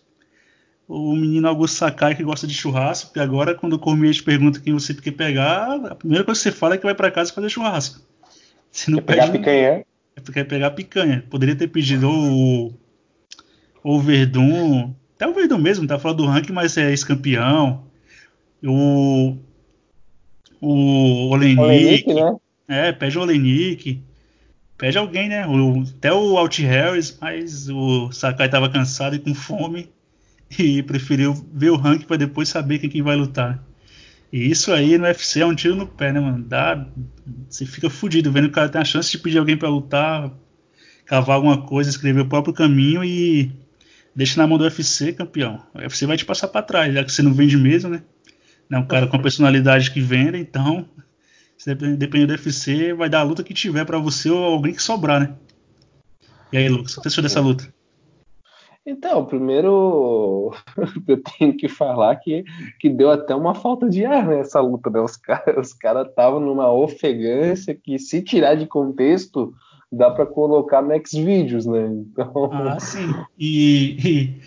o 0.87 1.15
menino 1.15 1.47
Augusto 1.47 1.77
Sakai 1.77 2.15
que 2.15 2.23
gosta 2.23 2.45
de 2.45 2.53
churrasco, 2.53 3.07
porque 3.07 3.19
agora 3.19 3.55
quando 3.55 3.73
o 3.73 3.79
Cormier 3.79 4.13
te 4.13 4.23
pergunta 4.23 4.59
quem 4.59 4.73
você 4.73 4.93
quer 4.93 5.11
pegar, 5.11 5.75
a 5.85 5.95
primeira 5.95 6.23
coisa 6.25 6.39
que 6.39 6.43
você 6.43 6.51
fala 6.51 6.75
é 6.75 6.77
que 6.77 6.83
vai 6.83 6.95
para 6.95 7.11
casa 7.11 7.31
fazer 7.31 7.49
churrasco. 7.49 8.01
Você 8.69 8.91
não 8.91 8.97
quer 8.99 9.05
pegar 9.05 9.31
picanha? 9.31 9.85
É 10.15 10.31
quer 10.33 10.43
pegar 10.43 10.71
picanha. 10.71 11.25
Poderia 11.29 11.55
ter 11.55 11.67
pedido 11.67 12.09
o, 12.09 12.73
o 13.83 13.99
Verdun, 13.99 14.93
até 15.15 15.27
o 15.27 15.33
Verdun 15.33 15.57
mesmo, 15.57 15.87
tá 15.87 15.97
falando 15.97 16.17
do 16.17 16.25
ranking, 16.25 16.51
mas 16.53 16.75
é 16.77 16.89
ex-campeão. 16.89 17.85
O 18.63 19.37
o 20.61 21.29
Olenik, 21.29 22.13
né? 22.13 22.35
É, 22.67 22.91
pede 22.91 23.17
o 23.17 23.21
Olenik. 23.21 24.01
Pede 24.77 24.97
alguém, 24.97 25.27
né? 25.27 25.45
O, 25.47 25.81
até 25.81 26.13
o 26.13 26.37
Alt 26.37 26.59
Harris, 26.59 27.17
mas 27.19 27.67
o 27.69 28.11
Sakai 28.11 28.47
tava 28.47 28.69
cansado 28.69 29.15
e 29.15 29.19
com 29.19 29.33
fome 29.33 29.89
e 30.57 30.83
preferiu 30.83 31.33
ver 31.53 31.71
o 31.71 31.75
ranking 31.75 32.05
para 32.05 32.17
depois 32.17 32.49
saber 32.49 32.79
quem, 32.79 32.89
quem 32.89 33.01
vai 33.01 33.15
lutar. 33.15 33.63
E 34.31 34.49
isso 34.49 34.71
aí 34.71 34.97
no 34.97 35.03
UFC 35.05 35.41
é 35.41 35.45
um 35.45 35.55
tiro 35.55 35.75
no 35.75 35.85
pé, 35.85 36.13
né, 36.13 36.19
mano? 36.19 36.43
Dá, 36.43 36.87
você 37.49 37.65
fica 37.65 37.89
fudido 37.89 38.31
vendo 38.31 38.45
que 38.45 38.51
o 38.51 38.55
cara 38.55 38.69
tem 38.69 38.79
a 38.79 38.85
chance 38.85 39.11
de 39.11 39.17
pedir 39.17 39.37
alguém 39.37 39.57
para 39.57 39.67
lutar, 39.67 40.31
cavar 41.05 41.35
alguma 41.35 41.61
coisa, 41.63 41.89
escrever 41.89 42.21
o 42.21 42.29
próprio 42.29 42.53
caminho 42.53 43.03
e 43.03 43.51
deixa 44.15 44.39
na 44.39 44.47
mão 44.47 44.57
do 44.57 44.63
UFC, 44.63 45.11
campeão. 45.11 45.61
O 45.73 45.79
UFC 45.79 46.05
vai 46.05 46.15
te 46.15 46.23
passar 46.23 46.47
para 46.47 46.61
trás, 46.61 46.93
já 46.93 47.03
que 47.03 47.11
você 47.11 47.21
não 47.21 47.33
vende 47.33 47.57
mesmo, 47.57 47.89
né? 47.89 48.03
É 48.71 48.77
um 48.77 48.85
cara 48.85 49.07
com 49.07 49.17
a 49.17 49.21
personalidade 49.21 49.91
que 49.91 49.99
vende, 49.99 50.37
então, 50.37 50.85
se 51.57 51.75
depender 51.75 52.25
do 52.25 52.31
UFC, 52.31 52.93
vai 52.93 53.09
dar 53.09 53.19
a 53.19 53.23
luta 53.23 53.43
que 53.43 53.53
tiver 53.53 53.85
para 53.85 53.97
você 53.97 54.29
ou 54.29 54.43
alguém 54.43 54.73
que 54.73 54.81
sobrar, 54.81 55.19
né? 55.19 55.35
E 56.53 56.57
aí, 56.57 56.69
Lucas, 56.69 56.93
o 56.93 56.95
que 56.97 57.03
você 57.03 57.07
achou 57.09 57.23
dessa 57.23 57.41
luta? 57.41 57.71
Então, 58.85 59.25
primeiro 59.25 60.53
eu 61.07 61.21
tenho 61.37 61.55
que 61.55 61.67
falar 61.67 62.15
que, 62.15 62.43
que 62.79 62.89
deu 62.89 63.11
até 63.11 63.35
uma 63.35 63.53
falta 63.53 63.89
de 63.89 64.05
ar 64.05 64.25
nessa 64.25 64.59
luta, 64.59 64.89
né? 64.89 65.01
Os 65.01 65.17
caras 65.17 65.67
os 65.67 65.73
cara 65.73 66.01
estavam 66.03 66.39
numa 66.39 66.71
ofegância 66.71 67.75
que, 67.75 67.99
se 67.99 68.21
tirar 68.21 68.55
de 68.55 68.65
contexto, 68.65 69.53
dá 69.91 70.09
para 70.09 70.25
colocar 70.25 70.81
no 70.81 70.93
Xvideos, 71.05 71.65
né? 71.65 71.87
Então... 71.87 72.49
Ah, 72.53 72.79
sim. 72.79 73.13
E, 73.37 73.97
e, 74.03 74.41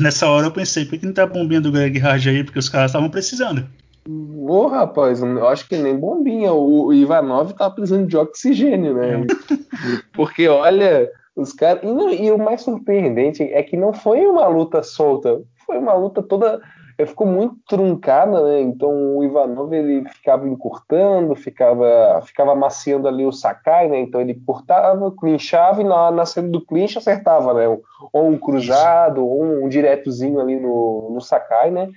nessa 0.00 0.28
hora 0.28 0.46
eu 0.46 0.52
pensei, 0.52 0.84
por 0.84 0.98
que 0.98 1.06
não 1.06 1.12
tá 1.12 1.26
bombinha 1.26 1.60
do 1.60 1.72
Greg 1.72 1.98
Hard 1.98 2.26
aí? 2.26 2.44
Porque 2.44 2.58
os 2.58 2.68
caras 2.68 2.90
estavam 2.90 3.10
precisando. 3.10 3.66
Ô, 4.08 4.66
rapaz, 4.66 5.22
eu 5.22 5.48
acho 5.48 5.68
que 5.68 5.76
nem 5.76 5.96
bombinha. 5.96 6.52
O 6.52 6.92
Ivanov 6.92 7.52
tá 7.52 7.70
precisando 7.70 8.06
de 8.06 8.16
oxigênio, 8.16 8.94
né? 8.94 9.20
É. 9.20 9.26
Porque, 10.12 10.48
olha, 10.48 11.10
os 11.36 11.52
caras. 11.52 11.82
E, 11.82 12.24
e, 12.24 12.32
o 12.32 12.38
mais 12.38 12.62
surpreendente 12.62 13.42
é 13.42 13.62
que 13.62 13.76
não 13.76 13.92
foi 13.92 14.26
uma 14.26 14.46
luta 14.48 14.82
solta, 14.82 15.40
foi 15.66 15.78
uma 15.78 15.94
luta 15.94 16.22
toda. 16.22 16.60
Ficou 17.06 17.26
muito 17.26 17.56
truncada, 17.68 18.42
né? 18.42 18.60
Então 18.60 19.16
o 19.16 19.24
Ivanov 19.24 19.72
ele 19.72 20.08
ficava 20.08 20.48
encurtando, 20.48 21.34
ficava, 21.34 22.20
ficava 22.24 22.52
amaciando 22.52 23.08
ali 23.08 23.24
o 23.24 23.32
Sakai, 23.32 23.88
né? 23.88 24.00
Então 24.00 24.20
ele 24.20 24.34
cortava, 24.34 25.10
clinchava 25.12 25.80
e 25.80 25.84
na, 25.84 26.10
na 26.10 26.26
saída 26.26 26.50
do 26.50 26.64
clinch 26.64 26.98
acertava, 26.98 27.54
né? 27.54 27.66
Ou 28.12 28.28
um 28.28 28.38
cruzado, 28.38 29.26
ou 29.26 29.64
um, 29.64 29.68
diretozinho 29.68 30.40
ali 30.40 30.58
no, 30.58 31.10
no 31.12 31.20
Sakai, 31.20 31.70
né? 31.70 31.88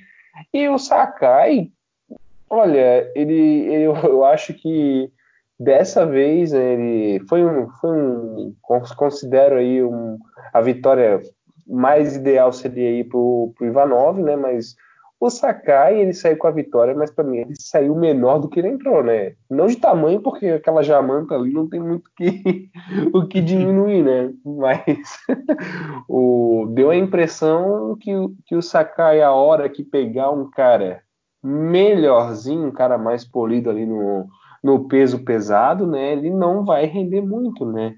E 0.53 0.67
o 0.69 0.77
Sakai, 0.77 1.69
olha, 2.50 3.12
ele, 3.15 3.67
ele 3.67 3.83
eu, 3.83 4.25
acho 4.25 4.53
que 4.53 5.12
Dessa 5.60 6.05
vez 6.05 6.51
ele 6.51 7.19
foi 7.30 7.45
um, 7.45 7.69
foi 7.80 7.91
um 7.91 8.56
considero 8.97 9.56
aí 9.56 9.84
um, 9.84 10.17
a 10.51 10.60
vitória 10.60 11.21
mais 11.65 12.17
ideal 12.17 12.51
seria 12.51 12.89
aí 12.89 13.04
pro, 13.04 13.54
pro 13.56 13.65
Ivanov, 13.65 14.19
né? 14.19 14.36
Mas 14.36 14.75
o 15.25 15.29
Sakai 15.29 16.01
ele 16.01 16.13
saiu 16.13 16.38
com 16.38 16.47
a 16.47 16.51
vitória, 16.51 16.93
mas 16.93 17.09
para 17.09 17.23
mim 17.23 17.38
ele 17.38 17.55
saiu 17.55 17.95
menor 17.95 18.39
do 18.39 18.49
que 18.49 18.59
ele 18.59 18.67
entrou, 18.67 19.01
né? 19.01 19.36
Não 19.49 19.67
de 19.67 19.77
tamanho, 19.77 20.21
porque 20.21 20.47
aquela 20.47 20.83
jamanta 20.83 21.33
ali 21.33 21.53
não 21.53 21.67
tem 21.69 21.79
muito 21.79 22.09
que, 22.17 22.69
o 23.13 23.25
que 23.25 23.39
diminuir, 23.39 24.03
né? 24.03 24.33
Mas 24.45 25.17
o, 26.09 26.67
deu 26.73 26.89
a 26.89 26.95
impressão 26.95 27.95
que, 27.99 28.12
que 28.45 28.55
o 28.55 28.62
Sakai, 28.62 29.21
a 29.21 29.31
hora 29.31 29.69
que 29.69 29.81
pegar 29.81 30.29
um 30.29 30.49
cara 30.49 31.01
melhorzinho, 31.41 32.67
um 32.67 32.71
cara 32.71 32.97
mais 32.97 33.23
polido 33.23 33.69
ali 33.69 33.86
no, 33.86 34.27
no 34.62 34.89
peso 34.89 35.23
pesado, 35.23 35.88
né, 35.88 36.13
ele 36.13 36.29
não 36.29 36.65
vai 36.65 36.86
render 36.86 37.21
muito, 37.21 37.65
né? 37.65 37.95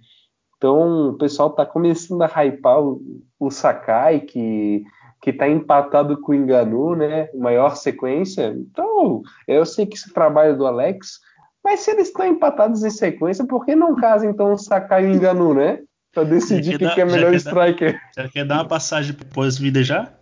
Então 0.58 1.10
o 1.10 1.14
pessoal 1.18 1.50
está 1.50 1.66
começando 1.66 2.22
a 2.22 2.28
hypar 2.28 2.82
o, 2.82 3.02
o 3.40 3.50
Sakai, 3.50 4.20
que 4.20 4.84
que 5.26 5.32
está 5.32 5.50
empatado 5.50 6.22
com 6.22 6.34
o 6.34 6.36
Enganu, 6.36 6.96
né? 6.96 7.30
Maior 7.34 7.76
sequência. 7.76 8.56
Então, 8.56 9.24
eu 9.48 9.66
sei 9.66 9.88
que 9.88 9.98
esse 9.98 10.14
trabalho 10.14 10.56
do 10.56 10.68
Alex, 10.68 11.20
mas 11.64 11.80
se 11.80 11.90
eles 11.90 12.10
estão 12.10 12.28
empatados 12.28 12.84
em 12.84 12.92
sequência, 12.92 13.44
por 13.44 13.66
que 13.66 13.76
não 13.76 13.96
casa 13.96 14.28
então 14.28 14.54
o 14.54 14.58
Sakai 14.58 15.04
e 15.04 15.08
o 15.08 15.16
Enganu, 15.16 15.56
né? 15.56 15.80
Para 16.14 16.26
decidir 16.26 16.78
quem 16.78 16.94
que 16.94 17.02
é 17.02 17.06
melhor 17.06 17.34
striker. 17.34 17.94
Dar, 18.16 18.22
já 18.22 18.30
quer 18.30 18.46
dar 18.46 18.58
uma 18.58 18.68
passagem 18.68 19.16
pós-vida 19.34 19.84
já? 19.84 20.14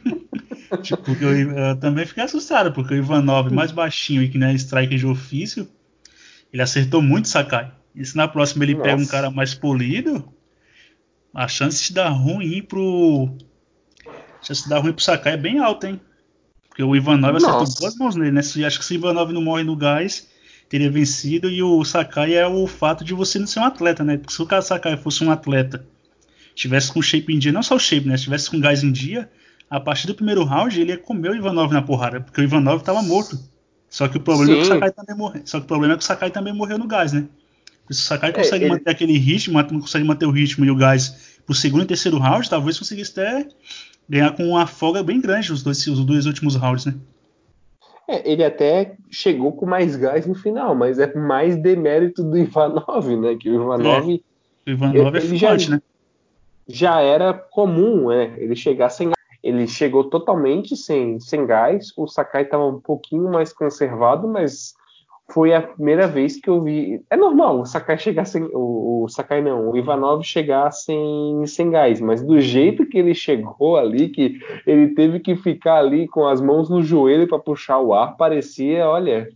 tipo, 0.80 1.12
eu, 1.20 1.50
eu, 1.50 1.76
também 1.78 2.06
fiquei 2.06 2.24
assustado, 2.24 2.72
porque 2.72 2.94
o 2.94 2.96
Ivanov, 2.96 3.52
mais 3.52 3.70
baixinho 3.70 4.22
e 4.22 4.30
que 4.30 4.38
não 4.38 4.46
é 4.46 4.54
striker 4.54 4.96
de 4.96 5.06
ofício, 5.06 5.68
ele 6.50 6.62
acertou 6.62 7.02
muito 7.02 7.28
Sakai. 7.28 7.70
E 7.94 8.02
se 8.02 8.16
na 8.16 8.26
próxima 8.26 8.64
ele 8.64 8.76
Nossa. 8.76 8.84
pega 8.84 9.02
um 9.02 9.06
cara 9.06 9.30
mais 9.30 9.52
polido, 9.52 10.26
a 11.34 11.46
chance 11.46 11.84
de 11.84 11.92
dar 11.92 12.08
ruim 12.08 12.62
pro. 12.62 13.28
A 14.42 14.44
chance 14.44 14.64
de 14.64 14.68
dar 14.68 14.80
ruim 14.80 14.92
pro 14.92 15.02
Sakai 15.02 15.34
é 15.34 15.36
bem 15.36 15.60
alta, 15.60 15.88
hein? 15.88 16.00
Porque 16.68 16.82
o 16.82 16.96
Ivanov 16.96 17.34
Nossa. 17.34 17.46
acertou 17.48 17.80
duas 17.80 17.96
mãos 17.96 18.16
nele, 18.16 18.32
né? 18.32 18.40
Acho 18.40 18.78
que 18.78 18.84
se 18.84 18.94
o 18.94 18.96
Ivanov 18.96 19.32
não 19.32 19.42
morre 19.42 19.62
no 19.62 19.76
gás, 19.76 20.28
teria 20.68 20.90
vencido. 20.90 21.48
E 21.48 21.62
o 21.62 21.84
Sakai 21.84 22.34
é 22.34 22.46
o 22.46 22.66
fato 22.66 23.04
de 23.04 23.14
você 23.14 23.38
não 23.38 23.46
ser 23.46 23.60
um 23.60 23.64
atleta, 23.64 24.02
né? 24.02 24.16
Porque 24.16 24.32
se 24.32 24.42
o 24.42 24.46
cara 24.46 24.62
Sakai 24.62 24.96
fosse 24.96 25.22
um 25.22 25.30
atleta, 25.30 25.86
tivesse 26.54 26.92
com 26.92 27.00
shape 27.00 27.32
em 27.32 27.38
dia, 27.38 27.52
não 27.52 27.62
só 27.62 27.76
o 27.76 27.78
shape, 27.78 28.08
né? 28.08 28.16
Se 28.16 28.24
tivesse 28.24 28.50
com 28.50 28.58
gás 28.58 28.82
em 28.82 28.90
dia, 28.90 29.30
a 29.70 29.78
partir 29.78 30.06
do 30.06 30.14
primeiro 30.14 30.44
round 30.44 30.80
ele 30.80 30.90
ia 30.90 30.98
comer 30.98 31.30
o 31.30 31.36
Ivanov 31.36 31.72
na 31.72 31.82
porrada, 31.82 32.20
porque 32.20 32.40
o 32.40 32.44
Ivanov 32.44 32.80
estava 32.80 33.02
morto. 33.02 33.38
Só 33.88 34.08
que 34.08 34.16
o 34.16 34.20
problema 34.20 34.52
Sim. 34.52 34.52
é 34.52 34.56
que 34.56 34.62
o 34.62 34.74
Sakai 34.74 34.92
também 34.92 35.16
morreu. 35.16 35.42
Só 35.44 35.58
que 35.58 35.64
o 35.64 35.68
problema 35.68 35.94
é 35.94 35.96
que 35.98 36.02
o 36.02 36.06
Sakai 36.06 36.30
também 36.30 36.52
morreu 36.54 36.78
no 36.78 36.86
gás, 36.86 37.12
né? 37.12 37.28
Se 37.90 38.00
o 38.00 38.04
Sakai 38.04 38.30
é, 38.30 38.32
consegue 38.32 38.64
é, 38.64 38.66
ele... 38.66 38.74
manter 38.74 38.90
aquele 38.90 39.18
ritmo, 39.18 39.62
consegue 39.62 40.04
manter 40.04 40.26
o 40.26 40.30
ritmo 40.30 40.64
e 40.64 40.70
o 40.70 40.76
gás 40.76 41.38
pro 41.44 41.54
segundo 41.54 41.82
e 41.82 41.86
terceiro 41.86 42.18
round, 42.18 42.48
talvez 42.48 42.78
conseguisse 42.78 43.12
até 43.12 43.46
ganhar 44.08 44.36
com 44.36 44.44
uma 44.44 44.66
folga 44.66 45.02
bem 45.02 45.20
grande 45.20 45.52
os 45.52 45.62
dois, 45.62 45.86
os 45.86 46.04
dois 46.04 46.26
últimos 46.26 46.56
rounds, 46.56 46.86
né? 46.86 46.94
É, 48.08 48.30
ele 48.30 48.44
até 48.44 48.96
chegou 49.10 49.52
com 49.52 49.64
mais 49.64 49.96
gás 49.96 50.26
no 50.26 50.34
final, 50.34 50.74
mas 50.74 50.98
é 50.98 51.14
mais 51.14 51.56
demérito 51.56 52.22
do 52.22 52.36
Ivanov, 52.36 53.08
né? 53.16 53.36
Que 53.36 53.48
o 53.48 53.54
Ivanov. 53.54 54.10
É. 54.10 54.70
O 54.70 54.70
Ivanov 54.70 55.16
ele, 55.16 55.36
é 55.36 55.38
forte, 55.38 55.70
né? 55.70 55.80
Já 56.68 57.00
era 57.00 57.32
comum, 57.32 58.08
né? 58.08 58.34
Ele 58.36 58.54
chegar 58.54 58.90
sem 58.90 59.10
ele 59.42 59.66
chegou 59.66 60.04
totalmente 60.04 60.76
sem, 60.76 61.18
sem 61.18 61.44
gás. 61.44 61.92
O 61.96 62.06
Sakai 62.06 62.42
estava 62.42 62.64
um 62.64 62.80
pouquinho 62.80 63.28
mais 63.30 63.52
conservado, 63.52 64.28
mas 64.28 64.74
foi 65.30 65.54
a 65.54 65.62
primeira 65.62 66.06
vez 66.06 66.38
que 66.38 66.48
eu 66.48 66.62
vi. 66.62 67.02
É 67.08 67.16
normal 67.16 67.60
o 67.60 67.66
Sakai 67.66 67.98
chegar 67.98 68.24
sem. 68.24 68.42
O, 68.52 69.04
o 69.04 69.08
Sakai 69.08 69.40
não, 69.40 69.70
o 69.70 69.76
Ivanov 69.76 70.22
chegar 70.22 70.70
sem, 70.70 71.46
sem 71.46 71.70
gás, 71.70 72.00
mas 72.00 72.22
do 72.22 72.40
jeito 72.40 72.86
que 72.86 72.98
ele 72.98 73.14
chegou 73.14 73.76
ali, 73.76 74.08
que 74.08 74.38
ele 74.66 74.88
teve 74.94 75.20
que 75.20 75.34
ficar 75.36 75.78
ali 75.78 76.06
com 76.06 76.26
as 76.26 76.40
mãos 76.40 76.68
no 76.68 76.82
joelho 76.82 77.28
para 77.28 77.38
puxar 77.38 77.78
o 77.78 77.94
ar, 77.94 78.16
parecia, 78.16 78.86
olha, 78.86 79.28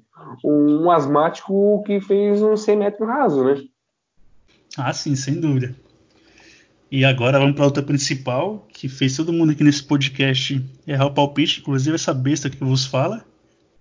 um 0.44 0.90
asmático 0.90 1.82
que 1.86 2.00
fez 2.00 2.42
um 2.42 2.56
100 2.56 2.76
metros 2.76 3.08
raso, 3.08 3.44
né? 3.44 3.62
Ah, 4.76 4.92
sim, 4.92 5.16
sem 5.16 5.40
dúvida. 5.40 5.74
E 6.90 7.04
agora 7.04 7.38
vamos 7.38 7.54
para 7.54 7.64
a 7.64 7.66
luta 7.66 7.82
principal, 7.82 8.66
que 8.72 8.88
fez 8.88 9.16
todo 9.16 9.32
mundo 9.32 9.52
aqui 9.52 9.64
nesse 9.64 9.82
podcast 9.82 10.64
errar 10.86 11.06
o 11.06 11.14
palpite, 11.14 11.60
inclusive 11.60 11.94
essa 11.94 12.14
besta 12.14 12.48
que 12.48 12.62
vos 12.62 12.86
fala. 12.86 13.24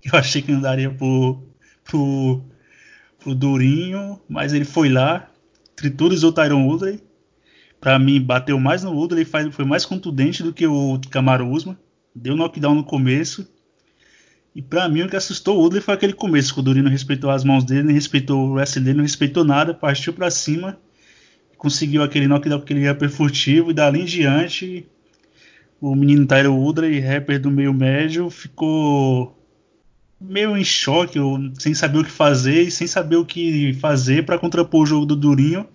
Eu 0.03 0.17
achei 0.17 0.41
que 0.41 0.51
não 0.51 0.61
daria 0.61 0.89
pro, 0.89 1.41
pro, 1.85 2.43
pro 3.17 3.33
Durinho, 3.33 4.19
mas 4.27 4.53
ele 4.53 4.65
foi 4.65 4.89
lá, 4.89 5.31
triturizou 5.75 6.31
o 6.31 6.33
Tyron 6.33 6.67
Woodley. 6.67 7.01
Para 7.79 7.97
mim, 7.97 8.19
bateu 8.19 8.59
mais 8.59 8.83
no 8.83 8.91
Woodley, 8.91 9.25
foi 9.25 9.63
mais 9.63 9.85
contundente 9.85 10.43
do 10.43 10.51
que 10.51 10.67
o 10.67 10.99
Camaro 11.09 11.49
Usman. 11.49 11.77
Deu 12.13 12.35
knockdown 12.35 12.75
no 12.75 12.83
começo. 12.83 13.47
E 14.53 14.61
para 14.61 14.89
mim, 14.89 15.03
o 15.03 15.09
que 15.09 15.15
assustou 15.15 15.57
o 15.57 15.61
Woodley 15.61 15.81
foi 15.81 15.93
aquele 15.93 16.13
começo, 16.13 16.53
que 16.53 16.59
o 16.59 16.63
Durinho 16.63 16.83
não 16.85 16.91
respeitou 16.91 17.29
as 17.29 17.43
mãos 17.43 17.63
dele, 17.63 17.83
nem 17.83 17.95
respeitou 17.95 18.49
o 18.49 18.53
wrestling 18.53 18.83
dele, 18.83 18.97
não 18.97 19.03
respeitou 19.03 19.43
nada, 19.43 19.73
partiu 19.73 20.11
para 20.13 20.29
cima 20.29 20.77
conseguiu 21.65 22.03
aquele 22.03 22.27
knockdown, 22.27 22.59
aquele 22.59 22.89
upper 22.89 23.09
furtivo, 23.09 23.71
e 23.71 23.73
dali 23.73 24.01
em 24.01 24.05
diante 24.05 24.85
o 25.81 25.95
menino 25.95 26.25
Tyler 26.25 26.53
Woodley, 26.53 26.99
rapper 26.99 27.39
do 27.39 27.51
meio 27.51 27.73
médio, 27.73 28.29
ficou 28.29 29.35
meio 30.19 30.57
em 30.57 30.63
choque, 30.63 31.19
ou 31.19 31.39
sem 31.59 31.73
saber 31.73 31.99
o 31.99 32.03
que 32.03 32.11
fazer 32.11 32.63
e 32.63 32.71
sem 32.71 32.87
saber 32.87 33.17
o 33.17 33.25
que 33.25 33.73
fazer 33.73 34.25
para 34.25 34.39
contrapor 34.39 34.83
o 34.83 34.85
jogo 34.85 35.05
do 35.05 35.15
Durinho 35.15 35.67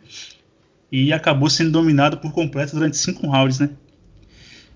e 0.90 1.12
acabou 1.12 1.48
sendo 1.48 1.70
dominado 1.70 2.18
por 2.18 2.32
completo 2.32 2.74
durante 2.74 2.96
cinco 2.96 3.26
rounds, 3.26 3.58
né? 3.58 3.70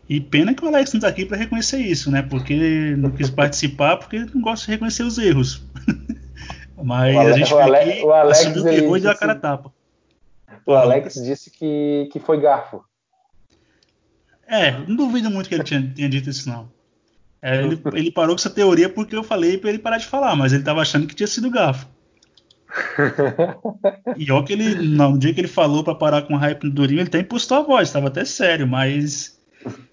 E 0.09 0.21
pena 0.21 0.55
que 0.55 0.65
o 0.65 0.69
Alex 0.69 0.93
não 0.93 1.01
tá 1.01 1.09
aqui 1.09 1.25
para 1.25 1.37
reconhecer 1.37 1.79
isso, 1.79 2.11
né? 2.11 2.23
Porque 2.23 2.95
não 2.97 3.11
quis 3.11 3.31
participar 3.31 3.97
porque 3.97 4.19
não 4.19 4.41
gosta 4.41 4.67
de 4.67 4.73
reconhecer 4.73 5.03
os 5.03 5.19
erros. 5.19 5.63
Mas 6.83 7.17
a 7.17 7.33
gente 7.33 7.55
o 7.55 7.59
Ale, 7.59 7.77
aqui, 7.77 8.03
o 8.03 8.13
Alex 8.13 8.41
assumiu 8.41 8.69
errou 8.69 8.97
e 8.97 9.01
deu 9.01 9.11
a 9.11 9.17
cara 9.17 9.35
tapa. 9.35 9.73
O 10.67 10.73
Alex 10.73 11.15
disse 11.15 11.51
que, 11.51 12.09
que 12.13 12.21
foi 12.21 12.41
garfo. 12.41 12.85
É, 14.47 14.73
não 14.87 14.95
duvido 14.95 15.31
muito 15.31 15.49
que 15.49 15.55
ele 15.55 15.65
tinha, 15.65 15.93
tenha 15.95 16.09
dito 16.09 16.29
isso, 16.29 16.49
não. 16.49 16.69
É, 17.45 17.63
ele, 17.63 17.79
ele, 17.93 18.11
parou 18.11 18.35
com 18.35 18.41
essa 18.41 18.49
teoria 18.49 18.89
porque 18.89 19.15
eu 19.15 19.23
falei 19.23 19.59
para 19.59 19.69
ele 19.69 19.79
parar 19.79 19.99
de 19.99 20.07
falar, 20.07 20.35
mas 20.35 20.55
ele 20.55 20.63
estava 20.63 20.81
achando 20.81 21.07
que 21.07 21.15
tinha 21.15 21.27
sido 21.27 21.51
garfo. 21.51 21.87
e 24.17 24.33
ó 24.33 24.43
que 24.43 24.55
ele, 24.55 24.75
no 24.77 25.19
dia 25.19 25.35
que 25.35 25.43
ele 25.43 25.47
falou 25.47 25.85
para 25.85 25.95
parar 25.95 26.23
com 26.23 26.33
o 26.33 26.39
hype 26.39 26.65
no 26.65 26.71
Durinho, 26.71 27.01
ele 27.01 27.09
até 27.09 27.21
impostou 27.21 27.59
a 27.59 27.63
voz, 27.63 27.89
estava 27.89 28.09
até 28.09 28.25
sério, 28.25 28.67
mas 28.67 29.39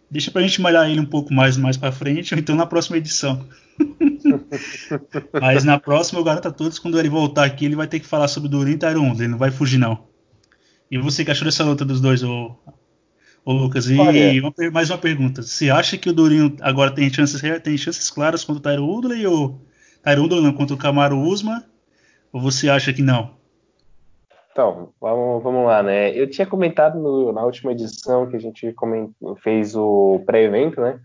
deixa 0.09 0.31
pra 0.31 0.41
gente 0.41 0.61
malhar 0.61 0.89
ele 0.89 1.01
um 1.01 1.05
pouco 1.05 1.33
mais 1.33 1.57
mais 1.57 1.75
para 1.75 1.91
frente, 1.91 2.33
ou 2.33 2.39
então 2.39 2.55
na 2.55 2.65
próxima 2.65 2.95
edição. 2.95 3.45
mas 5.41 5.65
na 5.65 5.77
próxima 5.77 6.21
eu 6.21 6.23
garanto 6.23 6.47
a 6.47 6.51
todos, 6.51 6.79
quando 6.79 6.97
ele 6.97 7.09
voltar 7.09 7.43
aqui, 7.43 7.65
ele 7.65 7.75
vai 7.75 7.85
ter 7.85 7.99
que 7.99 8.07
falar 8.07 8.29
sobre 8.29 8.47
o 8.47 8.51
Durinho 8.51 8.75
e 8.75 8.79
Tyron, 8.79 9.11
ele 9.11 9.27
não 9.27 9.37
vai 9.37 9.51
fugir 9.51 9.77
não. 9.77 10.07
E 10.89 10.97
você 10.97 11.25
que 11.25 11.31
achou 11.31 11.43
dessa 11.43 11.65
luta 11.65 11.83
dos 11.83 11.99
dois, 11.99 12.23
ô, 12.23 12.55
ô 13.45 13.53
Lucas? 13.53 13.87
E 13.87 14.39
uma, 14.39 14.53
mais 14.71 14.89
uma 14.89 14.97
pergunta. 14.97 15.41
Você 15.41 15.69
acha 15.69 15.97
que 15.97 16.09
o 16.09 16.13
Durinho 16.13 16.55
agora 16.61 16.93
tem 16.93 17.11
chances, 17.11 17.41
tem 17.61 17.77
chances 17.77 18.09
claras 18.09 18.43
contra 18.43 18.59
o 18.59 18.63
Tyron 18.63 18.87
Woodley 18.87 19.25
ou 19.27 19.61
Tyron 20.03 20.21
Woodley 20.21 20.43
não, 20.43 20.53
contra 20.53 20.75
o 20.75 20.79
Camaro 20.79 21.19
Usman? 21.19 21.63
Ou 22.31 22.39
você 22.39 22.69
acha 22.69 22.93
que 22.93 23.01
não? 23.01 23.35
Então, 24.51 24.89
vamos, 24.99 25.43
vamos 25.43 25.65
lá, 25.65 25.81
né? 25.81 26.13
Eu 26.17 26.29
tinha 26.29 26.45
comentado 26.45 26.99
no, 26.99 27.31
na 27.31 27.43
última 27.43 27.71
edição 27.71 28.27
que 28.27 28.35
a 28.35 28.39
gente 28.39 28.75
fez 29.41 29.75
o 29.75 30.21
pré-evento, 30.25 30.81
né? 30.81 30.99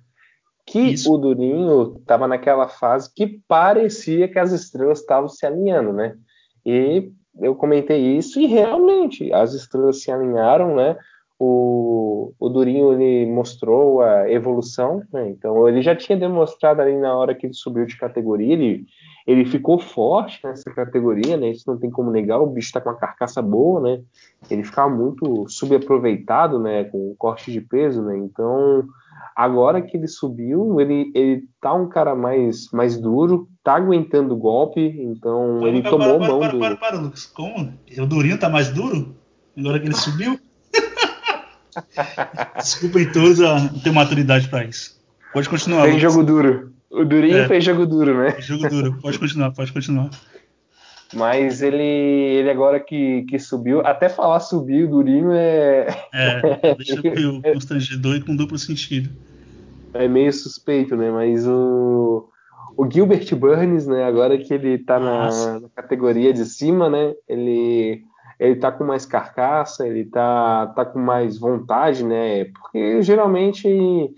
Que 0.65 0.81
Isso. 0.81 1.13
o 1.13 1.17
Durinho 1.17 1.97
estava 2.01 2.27
naquela 2.27 2.67
fase 2.67 3.13
que 3.15 3.41
parecia 3.47 4.27
que 4.27 4.39
as 4.39 4.51
estrelas 4.51 5.01
estavam 5.01 5.29
se 5.29 5.47
alinhando, 5.47 5.93
né? 5.93 6.17
E 6.65 7.13
eu 7.41 7.55
comentei 7.55 8.17
isso 8.17 8.41
e 8.41 8.47
realmente 8.47 9.33
as 9.33 9.53
estrelas 9.53 10.03
se 10.03 10.11
alinharam, 10.11 10.75
né? 10.75 10.97
O, 11.39 12.33
o 12.39 12.49
Durinho 12.49 12.93
ele 12.93 13.31
mostrou 13.31 14.01
a 14.01 14.31
evolução, 14.31 15.03
né? 15.13 15.29
então 15.29 15.69
ele 15.69 15.83
já 15.83 15.95
tinha 15.95 16.19
demonstrado 16.19 16.81
ali 16.81 16.97
na 16.97 17.15
hora 17.15 17.35
que 17.35 17.47
ele 17.47 17.53
subiu 17.53 17.85
de 17.85 17.99
categoria, 17.99 18.55
ele, 18.55 18.87
ele 19.27 19.45
ficou 19.45 19.79
forte 19.79 20.41
nessa 20.43 20.71
categoria, 20.73 21.37
né? 21.37 21.51
Isso 21.51 21.65
não 21.67 21.79
tem 21.79 21.91
como 21.91 22.11
negar, 22.11 22.41
o 22.41 22.47
bicho 22.47 22.69
está 22.69 22.81
com 22.81 22.89
uma 22.89 22.97
carcaça 22.97 23.43
boa, 23.43 23.83
né? 23.83 24.03
Ele 24.51 24.65
ficava 24.65 24.89
muito 24.89 25.47
subaproveitado, 25.49 26.59
né? 26.59 26.85
Com 26.85 27.15
corte 27.19 27.53
de 27.53 27.61
peso, 27.61 28.03
né? 28.03 28.17
Então 28.17 28.89
Agora 29.37 29.83
que 29.83 29.99
ele 29.99 30.09
subiu, 30.09 30.81
ele, 30.81 31.13
ele 31.15 31.45
tá 31.61 31.75
um 31.75 31.87
cara 31.91 32.15
mais, 32.15 32.71
mais 32.73 32.99
duro, 32.99 33.47
tá 33.63 33.75
aguentando 33.75 34.33
o 34.33 34.39
golpe, 34.39 34.81
então 34.81 35.59
para, 35.59 35.69
ele 35.69 35.83
para, 35.83 35.91
tomou 35.91 36.19
para, 36.19 36.29
mão 36.29 36.39
para, 36.41 36.53
do... 36.53 36.59
Para, 36.59 36.77
para, 36.77 36.99
Lucas, 36.99 37.27
como? 37.27 37.75
O 37.99 38.07
Durinho 38.07 38.39
tá 38.39 38.49
mais 38.49 38.71
duro? 38.71 39.15
Agora 39.55 39.79
que 39.79 39.87
ele 39.87 39.95
subiu? 39.95 40.41
Desculpem 42.57 43.11
todos 43.13 43.41
a 43.41 43.69
ter 43.83 43.93
maturidade 43.93 44.49
para 44.49 44.65
isso. 44.65 44.97
Pode 45.33 45.49
continuar. 45.49 45.89
Fez 45.89 46.01
jogo 46.01 46.23
duro. 46.23 46.73
O 46.91 47.05
Durinho 47.05 47.39
é, 47.39 47.49
fez 47.49 47.65
jogo 47.65 47.85
duro, 47.85 48.17
né? 48.17 48.41
Jogo 48.41 48.69
duro. 48.69 48.99
Pode 49.03 49.19
continuar, 49.19 49.51
pode 49.51 49.73
continuar. 49.73 50.11
Mas 51.15 51.63
ele, 51.63 51.83
ele 51.83 52.51
agora 52.51 52.81
que, 52.81 53.23
que 53.25 53.39
subiu, 53.39 53.81
até 53.81 54.09
falar 54.09 54.41
subir 54.41 54.85
o 54.85 54.91
Durinho 54.91 55.33
é. 55.33 55.87
É, 56.13 56.75
deixa 56.75 57.01
meio 57.03 57.43
constrangedor 57.43 58.17
e 58.17 58.23
com 58.23 58.35
duplo 58.35 58.59
sentido. 58.59 59.11
É 59.95 60.09
meio 60.09 60.33
suspeito, 60.33 60.97
né? 60.97 61.11
Mas 61.11 61.47
o, 61.47 62.29
o 62.77 62.91
Gilbert 62.91 63.35
Burns, 63.37 63.87
né? 63.87 64.05
Agora 64.05 64.37
que 64.37 64.53
ele 64.53 64.79
tá 64.79 64.99
na, 64.99 65.61
na, 65.61 65.69
categoria 65.75 66.33
de 66.33 66.45
cima, 66.45 66.91
né? 66.91 67.15
Ele, 67.29 68.03
ele 68.39 68.57
tá 68.57 68.71
com 68.71 68.85
mais 68.85 69.07
carcaça, 69.07 69.87
ele 69.87 70.05
tá, 70.05 70.67
tá 70.69 70.85
com 70.85 70.99
mais 70.99 71.39
vontade, 71.39 72.05
né? 72.05 72.45
Porque 72.47 73.03
geralmente 73.03 74.15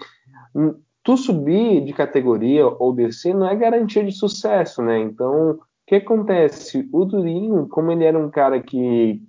tu 1.02 1.16
subir 1.16 1.84
de 1.84 1.92
categoria 1.92 2.66
ou 2.66 2.92
descer 2.92 3.34
não 3.34 3.48
é 3.48 3.54
garantia 3.54 4.04
de 4.04 4.12
sucesso, 4.12 4.82
né? 4.82 4.98
Então 4.98 5.58
que 5.88 5.94
acontece? 5.94 6.86
O 6.92 7.06
Durinho, 7.06 7.66
como 7.66 7.90
ele 7.90 8.04
era 8.04 8.18
um 8.18 8.30
cara 8.30 8.60
que 8.60 9.22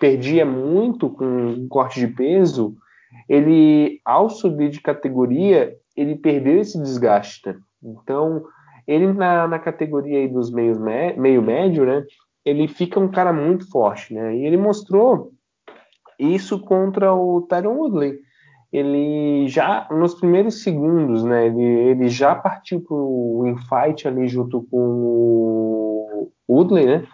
perdia 0.00 0.46
muito 0.46 1.10
com 1.10 1.68
corte 1.68 2.00
de 2.00 2.06
peso, 2.08 2.74
ele, 3.28 4.00
ao 4.02 4.30
subir 4.30 4.70
de 4.70 4.80
categoria, 4.80 5.76
ele 5.94 6.16
perdeu 6.16 6.58
esse 6.58 6.80
desgaste. 6.80 7.46
Né? 7.46 7.56
Então, 7.84 8.42
ele 8.86 9.12
na, 9.12 9.46
na 9.46 9.58
categoria 9.58 10.26
dos 10.26 10.50
meios 10.50 10.78
meio 10.78 11.42
médio, 11.42 11.84
né? 11.84 12.02
Ele 12.44 12.68
fica 12.68 12.98
um 12.98 13.10
cara 13.10 13.32
muito 13.32 13.70
forte, 13.70 14.14
né? 14.14 14.36
E 14.36 14.46
ele 14.46 14.56
mostrou 14.56 15.32
isso 16.18 16.60
contra 16.60 17.14
o 17.14 17.42
Tyron 17.42 17.76
Woodley 17.76 18.18
ele 18.72 19.48
já 19.48 19.88
nos 19.90 20.14
primeiros 20.14 20.62
segundos, 20.62 21.24
né, 21.24 21.46
ele, 21.46 21.62
ele 21.62 22.08
já 22.08 22.34
partiu 22.34 22.80
para 22.80 22.94
o 22.96 23.44
infight 23.46 24.06
ali 24.06 24.28
junto 24.28 24.64
com 24.70 24.78
o 24.78 26.32
Woodley, 26.48 26.86
né? 26.86 27.06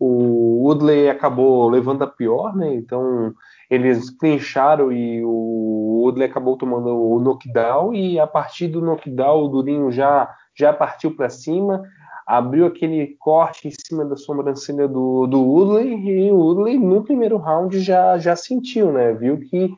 O 0.00 0.66
Woodley 0.66 1.08
acabou 1.08 1.68
levando 1.68 2.02
a 2.02 2.06
pior, 2.06 2.54
né? 2.56 2.74
Então 2.74 3.32
eles 3.70 4.10
clincharam 4.10 4.90
e 4.90 5.22
o 5.24 6.02
Woodley 6.02 6.28
acabou 6.28 6.56
tomando 6.56 6.88
o 6.88 7.20
knockdown 7.20 7.94
e 7.94 8.18
a 8.18 8.26
partir 8.26 8.68
do 8.68 8.82
knockdown 8.82 9.44
o 9.44 9.48
Durinho 9.48 9.90
já 9.92 10.30
já 10.56 10.72
partiu 10.72 11.14
para 11.14 11.28
cima, 11.28 11.82
abriu 12.26 12.66
aquele 12.66 13.16
corte 13.18 13.68
em 13.68 13.70
cima 13.70 14.04
da 14.04 14.16
sobrancelha 14.16 14.88
do, 14.88 15.26
do 15.26 15.42
Woodley 15.42 16.26
e 16.26 16.32
o 16.32 16.36
Woodley 16.36 16.78
no 16.78 17.02
primeiro 17.02 17.36
round 17.36 17.78
já 17.80 18.18
já 18.18 18.34
sentiu, 18.34 18.92
né? 18.92 19.12
Viu 19.12 19.38
que 19.38 19.70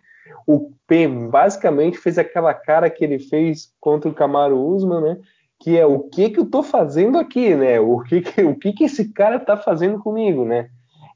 o 0.47 0.71
P 0.87 1.09
basicamente 1.09 1.99
fez 1.99 2.19
aquela 2.19 2.55
cara 2.55 2.89
que 2.89 3.05
ele 3.05 3.19
fez 3.19 3.73
contra 3.81 4.09
o 4.09 4.15
Camaro 4.15 4.59
Usman, 4.59 5.01
né? 5.01 5.19
Que 5.59 5.77
é 5.77 5.85
o 5.87 6.01
que 6.01 6.31
que 6.31 6.39
eu 6.39 6.47
tô 6.47 6.63
fazendo 6.63 7.19
aqui, 7.19 7.55
né? 7.55 7.81
O 7.81 8.01
que 8.01 8.21
que, 8.21 8.43
o 8.43 8.55
que, 8.55 8.73
que 8.73 8.85
esse 8.85 9.13
cara 9.13 9.41
tá 9.41 9.57
fazendo 9.57 9.99
comigo, 9.99 10.45
né? 10.45 10.69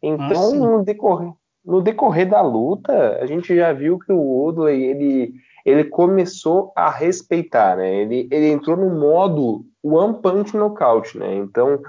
Então, 0.02 0.52
ah, 0.52 0.56
no, 0.56 0.84
decorrer, 0.84 1.32
no 1.64 1.80
decorrer 1.82 2.28
da 2.28 2.40
luta, 2.40 3.18
a 3.20 3.26
gente 3.26 3.54
já 3.54 3.72
viu 3.72 3.98
que 3.98 4.10
o 4.10 4.18
Woodley, 4.18 4.82
ele, 4.82 5.34
ele 5.64 5.84
começou 5.84 6.72
a 6.76 6.90
respeitar, 6.90 7.76
né? 7.76 8.02
Ele, 8.02 8.28
ele 8.30 8.48
entrou 8.50 8.76
no 8.76 8.90
modo 8.90 9.64
One 9.82 10.20
Punch 10.20 10.56
Knockout, 10.56 11.18
né? 11.18 11.34
Então, 11.36 11.80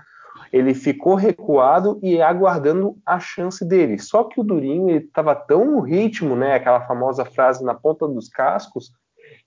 ele 0.52 0.74
ficou 0.74 1.16
recuado 1.16 2.00
e 2.04 2.22
aguardando 2.22 2.98
a 3.06 3.20
chance 3.20 3.64
dele. 3.66 3.98
Só 4.00 4.26
que 4.26 4.40
o 4.40 4.44
Durinho 4.44 4.98
estava 4.98 5.34
tão 5.34 5.66
no 5.66 5.80
ritmo, 5.80 6.36
né, 6.36 6.56
aquela 6.56 6.82
famosa 6.82 7.24
frase 7.24 7.64
na 7.64 7.74
ponta 7.74 8.08
dos 8.08 8.28
cascos, 8.28 8.92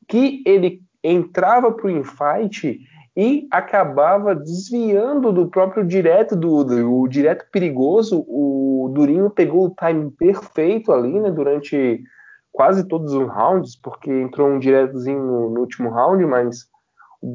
que 0.08 0.42
ele 0.46 0.80
entrava 1.02 1.70
para 1.70 1.86
o 1.86 1.90
infight 1.90 2.80
e 3.16 3.46
acabava 3.50 4.34
desviando 4.34 5.32
do 5.32 5.48
próprio 5.48 5.86
direto 5.86 6.34
do 6.34 6.56
o 6.90 7.06
direto 7.06 7.46
perigoso. 7.52 8.24
O 8.26 8.90
Durinho 8.94 9.30
pegou 9.30 9.66
o 9.66 9.74
time 9.74 10.10
perfeito 10.10 10.90
ali, 10.90 11.20
né, 11.20 11.30
durante 11.30 12.02
quase 12.54 12.86
todos 12.86 13.12
os 13.12 13.28
rounds, 13.28 13.74
porque 13.74 14.08
entrou 14.08 14.48
um 14.48 14.60
diretozinho 14.60 15.50
no, 15.50 15.60
último 15.60 15.90
round, 15.90 16.24
mas 16.24 16.68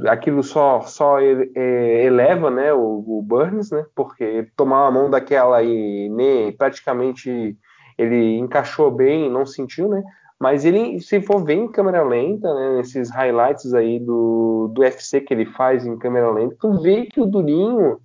aquilo 0.08 0.42
só, 0.42 0.80
só 0.82 1.20
é, 1.20 2.06
eleva 2.06 2.50
né, 2.50 2.72
o, 2.72 3.04
o, 3.06 3.22
Burns, 3.22 3.70
né, 3.70 3.86
porque 3.94 4.48
tomar 4.56 4.88
a 4.88 4.92
mão 4.92 5.10
daquela 5.10 5.62
e 5.62 6.08
nem 6.10 6.54
praticamente 6.54 7.58
ele 7.98 8.38
encaixou 8.38 8.90
bem, 8.90 9.30
não 9.30 9.46
sentiu, 9.46 9.90
né, 9.90 10.02
mas 10.40 10.64
ele, 10.64 11.02
se 11.02 11.20
for 11.20 11.44
ver 11.44 11.56
em 11.56 11.68
câmera 11.68 12.02
lenta, 12.02 12.54
né, 12.54 12.78
nesses 12.78 13.12
highlights 13.12 13.74
aí 13.74 14.00
do, 14.00 14.72
do 14.74 14.82
UFC 14.82 15.20
que 15.20 15.34
ele 15.34 15.48
faz 15.48 15.86
em 15.86 15.98
câmera 15.98 16.32
lenta, 16.32 16.56
tu 16.58 16.82
vê 16.82 17.08
que 17.08 17.20
o 17.20 17.26
Durinho, 17.26 18.00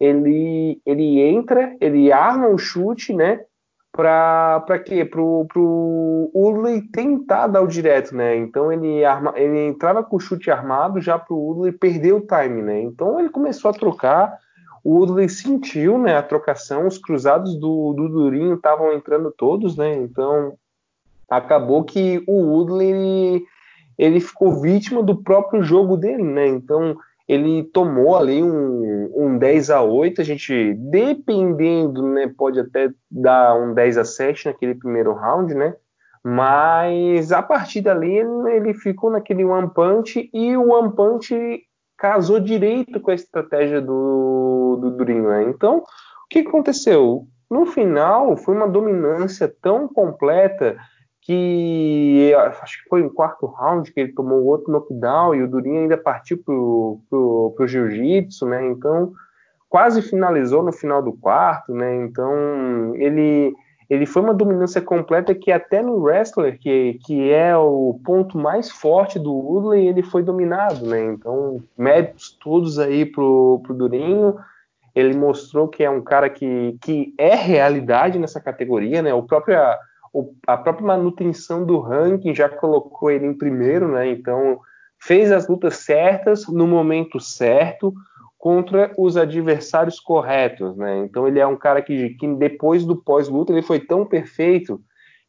ele, 0.00 0.80
ele 0.86 1.20
entra, 1.20 1.76
ele 1.78 2.10
arma 2.10 2.48
o 2.48 2.56
chute, 2.56 3.12
né, 3.12 3.40
para 3.96 4.78
quê? 4.84 5.04
Pro, 5.04 5.46
pro 5.46 6.30
Woodley 6.34 6.82
tentar 6.82 7.46
dar 7.46 7.62
o 7.62 7.68
direto, 7.68 8.14
né? 8.14 8.36
Então 8.36 8.72
ele, 8.72 9.04
arma, 9.04 9.32
ele 9.36 9.66
entrava 9.66 10.02
com 10.02 10.16
o 10.16 10.20
chute 10.20 10.50
armado 10.50 11.00
já 11.00 11.16
pro 11.16 11.36
Woodley 11.36 11.72
perder 11.72 12.12
o 12.12 12.20
time, 12.20 12.60
né? 12.60 12.82
Então 12.82 13.20
ele 13.20 13.28
começou 13.28 13.70
a 13.70 13.74
trocar, 13.74 14.36
o 14.82 14.98
Woodley 14.98 15.28
sentiu, 15.28 15.96
né, 15.96 16.16
a 16.16 16.22
trocação, 16.22 16.88
os 16.88 16.98
cruzados 16.98 17.54
do, 17.54 17.92
do 17.92 18.08
Durinho 18.08 18.56
estavam 18.56 18.92
entrando 18.92 19.30
todos, 19.30 19.76
né? 19.76 19.94
Então 19.94 20.54
acabou 21.30 21.84
que 21.84 22.22
o 22.26 22.34
Woodley 22.34 22.90
ele, 22.90 23.44
ele 23.96 24.20
ficou 24.20 24.60
vítima 24.60 25.04
do 25.04 25.22
próprio 25.22 25.62
jogo 25.62 25.96
dele, 25.96 26.24
né? 26.24 26.48
Então 26.48 26.96
ele 27.26 27.64
tomou 27.64 28.16
ali 28.16 28.42
um, 28.42 29.10
um 29.14 29.38
10 29.38 29.70
a 29.70 29.82
8 29.82 30.20
a 30.20 30.24
gente, 30.24 30.74
dependendo, 30.74 32.06
né, 32.06 32.30
pode 32.36 32.60
até 32.60 32.90
dar 33.10 33.54
um 33.54 33.72
10 33.72 33.98
a 33.98 34.04
7 34.04 34.46
naquele 34.46 34.74
primeiro 34.74 35.14
round, 35.14 35.54
né, 35.54 35.74
mas 36.22 37.32
a 37.32 37.42
partir 37.42 37.82
dali 37.82 38.16
ele, 38.16 38.74
ficou 38.74 39.10
naquele 39.10 39.44
one 39.44 39.70
punch 39.74 40.30
e 40.32 40.56
o 40.56 40.70
one 40.70 40.94
punch 40.94 41.62
casou 41.98 42.40
direito 42.40 42.98
com 43.00 43.10
a 43.10 43.14
estratégia 43.14 43.80
do, 43.80 44.78
do 44.80 44.90
Durinho, 44.90 45.28
né? 45.28 45.44
Então, 45.44 45.78
o 45.78 46.28
que 46.28 46.40
aconteceu? 46.40 47.26
No 47.50 47.66
final, 47.66 48.36
foi 48.36 48.54
uma 48.54 48.68
dominância 48.68 49.52
tão 49.62 49.86
completa 49.86 50.76
que 51.24 52.34
acho 52.60 52.82
que 52.82 52.88
foi 52.88 53.02
no 53.02 53.10
quarto 53.10 53.46
round 53.46 53.90
que 53.90 53.98
ele 53.98 54.12
tomou 54.12 54.44
outro 54.44 54.70
knockdown 54.70 55.34
e 55.34 55.42
o 55.42 55.48
Durinho 55.48 55.80
ainda 55.80 55.96
partiu 55.96 56.38
pro, 56.38 57.00
pro, 57.08 57.54
pro 57.56 57.66
jiu-jitsu, 57.66 58.46
né? 58.46 58.66
Então, 58.66 59.12
quase 59.70 60.02
finalizou 60.02 60.62
no 60.62 60.70
final 60.70 61.02
do 61.02 61.14
quarto, 61.14 61.74
né? 61.74 61.96
Então, 61.96 62.94
ele 62.94 63.54
ele 63.88 64.06
foi 64.06 64.22
uma 64.22 64.32
dominância 64.34 64.80
completa 64.80 65.34
que 65.34 65.52
até 65.52 65.82
no 65.82 65.96
wrestler, 66.02 66.58
que, 66.58 66.98
que 67.04 67.30
é 67.30 67.56
o 67.56 68.00
ponto 68.04 68.38
mais 68.38 68.70
forte 68.70 69.18
do 69.18 69.32
Woodley, 69.32 69.86
ele 69.86 70.02
foi 70.02 70.22
dominado, 70.22 70.86
né? 70.86 71.04
Então, 71.04 71.62
méritos 71.76 72.36
todos 72.42 72.78
aí 72.78 73.04
pro, 73.04 73.60
pro 73.62 73.74
Durinho. 73.74 74.36
Ele 74.94 75.14
mostrou 75.14 75.68
que 75.68 75.84
é 75.84 75.90
um 75.90 76.00
cara 76.00 76.30
que, 76.30 76.78
que 76.80 77.12
é 77.18 77.34
realidade 77.34 78.18
nessa 78.18 78.40
categoria, 78.40 79.02
né? 79.02 79.12
O 79.12 79.22
próprio 79.22 79.58
a 80.46 80.56
própria 80.56 80.86
manutenção 80.86 81.64
do 81.64 81.78
ranking 81.80 82.34
já 82.34 82.48
colocou 82.48 83.10
ele 83.10 83.26
em 83.26 83.34
primeiro, 83.34 83.88
né? 83.88 84.08
Então 84.08 84.60
fez 85.00 85.32
as 85.32 85.48
lutas 85.48 85.76
certas 85.76 86.46
no 86.46 86.66
momento 86.66 87.18
certo 87.18 87.92
contra 88.38 88.92
os 88.98 89.16
adversários 89.16 89.98
corretos, 89.98 90.76
né? 90.76 90.98
Então 90.98 91.26
ele 91.26 91.40
é 91.40 91.46
um 91.46 91.56
cara 91.56 91.82
que, 91.82 92.10
que 92.10 92.28
depois 92.34 92.84
do 92.84 92.96
pós-luta 92.96 93.52
ele 93.52 93.62
foi 93.62 93.80
tão 93.80 94.04
perfeito 94.04 94.80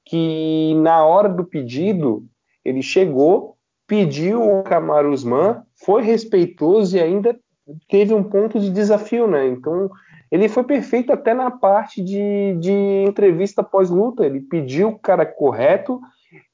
que 0.05 0.75
na 0.75 1.03
hora 1.03 1.29
do 1.29 1.43
pedido 1.43 2.25
ele 2.63 2.81
chegou, 2.81 3.55
pediu 3.87 4.41
o 4.41 4.63
Kamaru 4.63 5.11
Usman, 5.11 5.61
foi 5.83 6.03
respeitoso 6.03 6.97
e 6.97 7.01
ainda 7.01 7.37
teve 7.89 8.13
um 8.13 8.23
ponto 8.23 8.59
de 8.59 8.69
desafio, 8.69 9.27
né? 9.27 9.47
Então 9.47 9.89
ele 10.35 10.49
foi 10.49 10.65
perfeito 10.65 11.13
até 11.13 11.33
na 11.33 11.49
parte 11.49 12.03
de, 12.03 12.57
de 12.59 12.71
entrevista 13.07 13.63
pós-luta. 13.63 14.25
Ele 14.25 14.41
pediu 14.41 14.89
o 14.89 14.99
cara 14.99 15.25
correto 15.25 16.01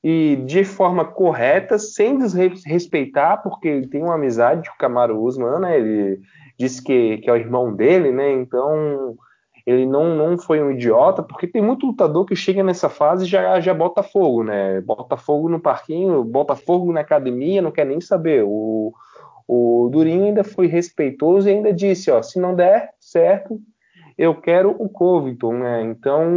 e 0.03 0.35
de 0.45 0.63
forma 0.63 1.03
correta, 1.03 1.79
sem 1.79 2.15
desrespeitar, 2.19 3.41
porque 3.41 3.67
ele 3.67 3.87
tem 3.87 4.03
uma 4.03 4.13
amizade 4.13 4.69
com 4.69 4.75
o 4.75 4.77
Camaro 4.77 5.19
Usman, 5.19 5.59
né? 5.59 5.79
Ele 5.79 6.19
disse 6.59 6.83
que, 6.83 7.17
que 7.17 7.29
é 7.29 7.33
o 7.33 7.37
irmão 7.37 7.73
dele, 7.73 8.11
né? 8.11 8.31
Então 8.33 9.15
ele 9.65 9.87
não, 9.87 10.15
não 10.15 10.37
foi 10.37 10.61
um 10.61 10.69
idiota, 10.69 11.23
porque 11.23 11.47
tem 11.47 11.61
muito 11.61 11.87
lutador 11.87 12.23
que 12.25 12.35
chega 12.35 12.63
nessa 12.63 12.87
fase 12.87 13.25
e 13.25 13.27
já, 13.27 13.59
já 13.59 13.73
bota 13.73 14.03
fogo, 14.03 14.43
né? 14.43 14.79
Bota 14.81 15.17
fogo 15.17 15.49
no 15.49 15.59
parquinho, 15.59 16.23
bota 16.23 16.55
fogo 16.55 16.93
na 16.93 17.01
academia, 17.01 17.63
não 17.63 17.71
quer 17.71 17.87
nem 17.87 17.99
saber. 17.99 18.43
O, 18.45 18.93
o 19.47 19.89
Durinho 19.91 20.25
ainda 20.25 20.43
foi 20.43 20.67
respeitoso 20.67 21.49
e 21.49 21.51
ainda 21.51 21.73
disse, 21.73 22.11
ó, 22.11 22.21
se 22.21 22.39
não 22.39 22.55
der 22.55 22.91
certo, 22.99 23.59
eu 24.21 24.35
quero 24.35 24.75
o 24.77 24.87
Covington, 24.87 25.53
né? 25.57 25.81
Então 25.81 26.29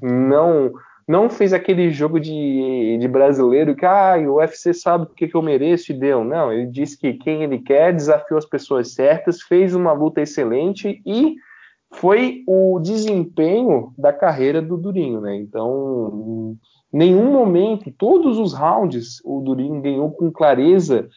não 0.00 0.70
não 1.06 1.28
fez 1.28 1.52
aquele 1.52 1.90
jogo 1.90 2.20
de, 2.20 2.96
de 3.00 3.08
brasileiro 3.08 3.74
que 3.74 3.84
ah, 3.84 4.14
o 4.24 4.36
UFC 4.36 4.72
sabe 4.72 5.04
o 5.04 5.08
que, 5.08 5.26
que 5.26 5.34
eu 5.34 5.42
mereço 5.42 5.90
e 5.90 5.98
deu. 5.98 6.22
Não, 6.22 6.52
ele 6.52 6.66
disse 6.66 6.96
que 6.96 7.14
quem 7.14 7.42
ele 7.42 7.58
quer, 7.58 7.92
desafiou 7.92 8.38
as 8.38 8.46
pessoas 8.46 8.94
certas, 8.94 9.42
fez 9.42 9.74
uma 9.74 9.92
luta 9.92 10.20
excelente 10.20 11.02
e 11.04 11.34
foi 11.94 12.44
o 12.46 12.78
desempenho 12.78 13.92
da 13.98 14.12
carreira 14.12 14.62
do 14.62 14.76
Durinho, 14.76 15.20
né? 15.20 15.34
Então, 15.34 16.56
nenhum 16.92 17.32
momento, 17.32 17.92
todos 17.98 18.38
os 18.38 18.54
rounds, 18.54 19.20
o 19.24 19.40
Durinho 19.40 19.82
ganhou 19.82 20.12
com 20.12 20.30
clareza 20.30 21.08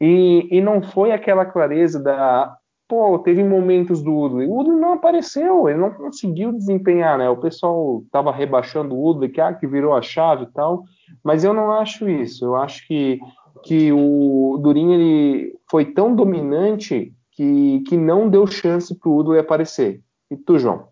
e, 0.00 0.46
e 0.52 0.60
não 0.60 0.80
foi 0.80 1.10
aquela 1.10 1.44
clareza 1.44 2.00
da 2.00 2.56
pô, 2.88 3.18
teve 3.18 3.42
momentos 3.42 4.02
do 4.02 4.12
Woodley. 4.12 4.46
O 4.46 4.52
Woodley 4.52 4.78
não 4.78 4.94
apareceu, 4.94 5.68
ele 5.68 5.78
não 5.78 5.90
conseguiu 5.90 6.52
desempenhar, 6.52 7.18
né? 7.18 7.28
O 7.28 7.36
pessoal 7.36 8.02
tava 8.10 8.32
rebaixando 8.32 8.94
o 8.94 8.98
Woodley, 8.98 9.30
que, 9.30 9.40
ah, 9.40 9.52
que 9.52 9.66
virou 9.66 9.94
a 9.94 10.02
chave 10.02 10.44
e 10.44 10.52
tal, 10.52 10.84
mas 11.24 11.44
eu 11.44 11.52
não 11.52 11.72
acho 11.72 12.08
isso. 12.08 12.44
Eu 12.44 12.56
acho 12.56 12.86
que, 12.86 13.18
que 13.64 13.92
o 13.92 14.58
Durinho 14.62 14.92
ele 14.92 15.54
foi 15.70 15.86
tão 15.86 16.14
dominante 16.14 17.12
que, 17.32 17.80
que 17.88 17.96
não 17.96 18.28
deu 18.28 18.46
chance 18.46 18.94
pro 18.94 19.10
Woodley 19.10 19.40
aparecer. 19.40 20.00
E 20.30 20.36
tu, 20.36 20.58
João? 20.58 20.88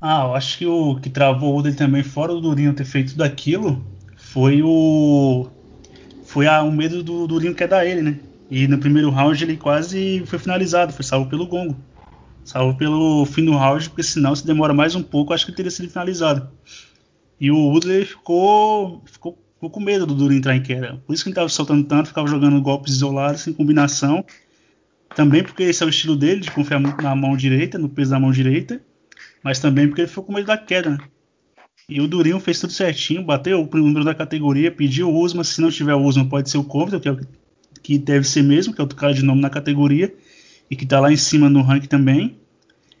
Ah, 0.00 0.26
eu 0.26 0.34
acho 0.34 0.58
que 0.58 0.66
o 0.66 1.00
que 1.00 1.08
travou 1.08 1.50
o 1.50 1.52
Woodley 1.54 1.74
também, 1.74 2.02
fora 2.02 2.32
o 2.32 2.40
Durinho 2.40 2.74
ter 2.74 2.84
feito 2.84 3.12
tudo 3.12 3.22
aquilo, 3.22 3.82
foi 4.16 4.62
o. 4.62 5.46
Foi 6.24 6.46
a, 6.46 6.62
o 6.62 6.70
medo 6.70 7.02
do 7.02 7.26
Durinho 7.26 7.54
quer 7.54 7.68
dar 7.68 7.86
ele, 7.86 8.02
né? 8.02 8.18
E 8.50 8.68
no 8.68 8.78
primeiro 8.78 9.10
round 9.10 9.42
ele 9.42 9.56
quase 9.56 10.22
foi 10.26 10.38
finalizado, 10.38 10.92
foi 10.92 11.04
salvo 11.04 11.28
pelo 11.28 11.46
gongo. 11.46 11.76
Salvo 12.44 12.76
pelo 12.76 13.24
fim 13.24 13.44
do 13.44 13.56
round, 13.56 13.88
porque 13.88 14.02
senão 14.02 14.36
se 14.36 14.46
demora 14.46 14.74
mais 14.74 14.94
um 14.94 15.02
pouco, 15.02 15.32
acho 15.32 15.46
que 15.46 15.52
teria 15.52 15.70
sido 15.70 15.88
finalizado. 15.88 16.48
E 17.40 17.50
o 17.50 17.56
Woodley 17.56 18.04
ficou, 18.04 19.02
ficou, 19.06 19.38
ficou 19.54 19.70
com 19.70 19.80
medo 19.80 20.06
do 20.06 20.14
Duro 20.14 20.34
entrar 20.34 20.54
em 20.54 20.62
queda. 20.62 21.02
Por 21.06 21.14
isso 21.14 21.24
que 21.24 21.30
ele 21.30 21.32
estava 21.32 21.48
soltando 21.48 21.84
tanto, 21.84 22.08
ficava 22.08 22.26
jogando 22.26 22.60
golpes 22.60 22.94
isolados, 22.94 23.40
sem 23.40 23.52
combinação. 23.52 24.24
Também 25.16 25.42
porque 25.42 25.62
esse 25.62 25.82
é 25.82 25.86
o 25.86 25.88
estilo 25.88 26.16
dele, 26.16 26.40
de 26.40 26.50
confiar 26.50 26.78
muito 26.78 27.02
na 27.02 27.14
mão 27.14 27.36
direita, 27.36 27.78
no 27.78 27.88
peso 27.88 28.10
da 28.10 28.20
mão 28.20 28.30
direita. 28.30 28.80
Mas 29.42 29.58
também 29.58 29.88
porque 29.88 30.02
ele 30.02 30.08
ficou 30.08 30.24
com 30.24 30.32
medo 30.32 30.46
da 30.46 30.58
queda. 30.58 30.90
Né? 30.90 30.98
E 31.88 32.00
o 32.00 32.08
Durinho 32.08 32.40
fez 32.40 32.60
tudo 32.60 32.72
certinho, 32.72 33.22
bateu 33.24 33.60
o 33.60 33.76
número 33.76 34.04
da 34.04 34.14
categoria, 34.14 34.70
pediu 34.70 35.10
o 35.10 35.18
Usman, 35.18 35.44
se 35.44 35.60
não 35.60 35.70
tiver 35.70 35.94
o 35.94 36.02
Usman 36.02 36.28
pode 36.28 36.50
ser 36.50 36.58
o 36.58 36.64
Compton, 36.64 37.00
que 37.00 37.08
é 37.08 37.12
o 37.12 37.18
deve 37.98 38.26
ser 38.26 38.42
mesmo, 38.42 38.72
que 38.72 38.80
é 38.80 38.82
outro 38.82 38.96
cara 38.96 39.12
de 39.12 39.22
nome 39.22 39.40
na 39.40 39.50
categoria, 39.50 40.14
e 40.70 40.76
que 40.76 40.86
tá 40.86 40.98
lá 41.00 41.12
em 41.12 41.16
cima 41.16 41.48
no 41.50 41.62
ranking 41.62 41.88
também. 41.88 42.38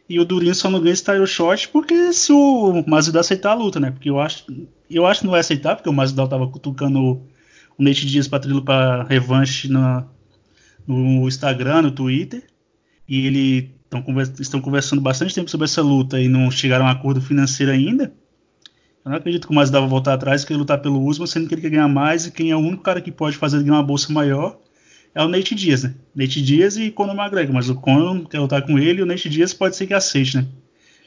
E 0.08 0.20
o 0.20 0.24
Durinho 0.24 0.54
só 0.54 0.70
não 0.70 0.80
ganha 0.80 0.92
esse 0.92 1.02
title 1.02 1.26
shot 1.26 1.68
porque 1.68 2.12
se 2.12 2.30
o 2.30 2.84
Masvidal 2.86 3.20
aceitar 3.20 3.52
a 3.52 3.54
luta, 3.54 3.80
né? 3.80 3.90
Porque 3.90 4.10
eu 4.10 4.20
acho, 4.20 4.44
eu 4.90 5.06
acho 5.06 5.20
que 5.20 5.26
não 5.26 5.30
vai 5.30 5.40
aceitar, 5.40 5.76
porque 5.76 5.88
o 5.88 5.92
Masvidal 5.92 6.28
tava 6.28 6.46
cutucando 6.46 7.00
o, 7.00 7.82
Nate 7.82 8.06
Dias 8.06 8.28
pra 8.28 8.38
trilho 8.38 8.62
pra 8.62 9.04
revanche 9.04 9.68
na, 9.68 10.06
no 10.86 11.26
Instagram, 11.26 11.82
no 11.82 11.90
Twitter. 11.90 12.44
E 13.08 13.26
ele 13.26 13.74
tão 13.88 14.02
conversa, 14.02 14.42
estão 14.42 14.60
conversando 14.60 15.00
bastante 15.00 15.34
tempo 15.34 15.50
sobre 15.50 15.64
essa 15.64 15.80
luta 15.80 16.20
e 16.20 16.28
não 16.28 16.50
chegaram 16.50 16.84
a 16.84 16.88
um 16.88 16.92
acordo 16.92 17.20
financeiro 17.20 17.72
ainda. 17.72 18.12
Eu 19.04 19.10
não 19.10 19.16
acredito 19.16 19.46
que 19.46 19.52
o 19.52 19.56
Masvidal 19.56 19.82
vai 19.82 19.90
voltar 19.90 20.14
atrás 20.14 20.42
e 20.42 20.46
querer 20.46 20.58
lutar 20.58 20.80
pelo 20.80 21.02
Usman, 21.02 21.26
sendo 21.26 21.48
que 21.48 21.54
ele 21.54 21.62
quer 21.62 21.70
ganhar 21.70 21.88
mais 21.88 22.26
e 22.26 22.30
quem 22.30 22.50
é 22.50 22.56
o 22.56 22.60
único 22.60 22.82
cara 22.82 23.00
que 23.00 23.10
pode 23.10 23.36
fazer 23.36 23.56
ele 23.56 23.64
ganhar 23.64 23.78
uma 23.78 23.82
bolsa 23.82 24.12
maior 24.12 24.58
é 25.14 25.22
o 25.22 25.28
Nate 25.28 25.54
Diaz, 25.54 25.84
né? 25.84 25.94
Nate 26.14 26.42
Diaz 26.42 26.76
e 26.76 26.90
Conor 26.90 27.14
McGregor, 27.14 27.54
mas 27.54 27.68
o 27.70 27.80
Conor 27.80 28.28
quer 28.28 28.40
lutar 28.40 28.66
com 28.66 28.78
ele 28.78 29.00
e 29.00 29.02
o 29.02 29.06
Nate 29.06 29.28
Diaz 29.28 29.54
pode 29.54 29.76
ser 29.76 29.86
que 29.86 29.94
aceite, 29.94 30.38
né? 30.38 30.46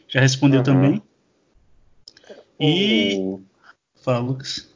Já 0.07 0.21
respondeu 0.21 0.59
uhum. 0.59 0.63
também. 0.63 1.03
E. 2.59 3.17
O... 3.17 3.41
Fala, 4.03 4.19
Lucas. 4.19 4.73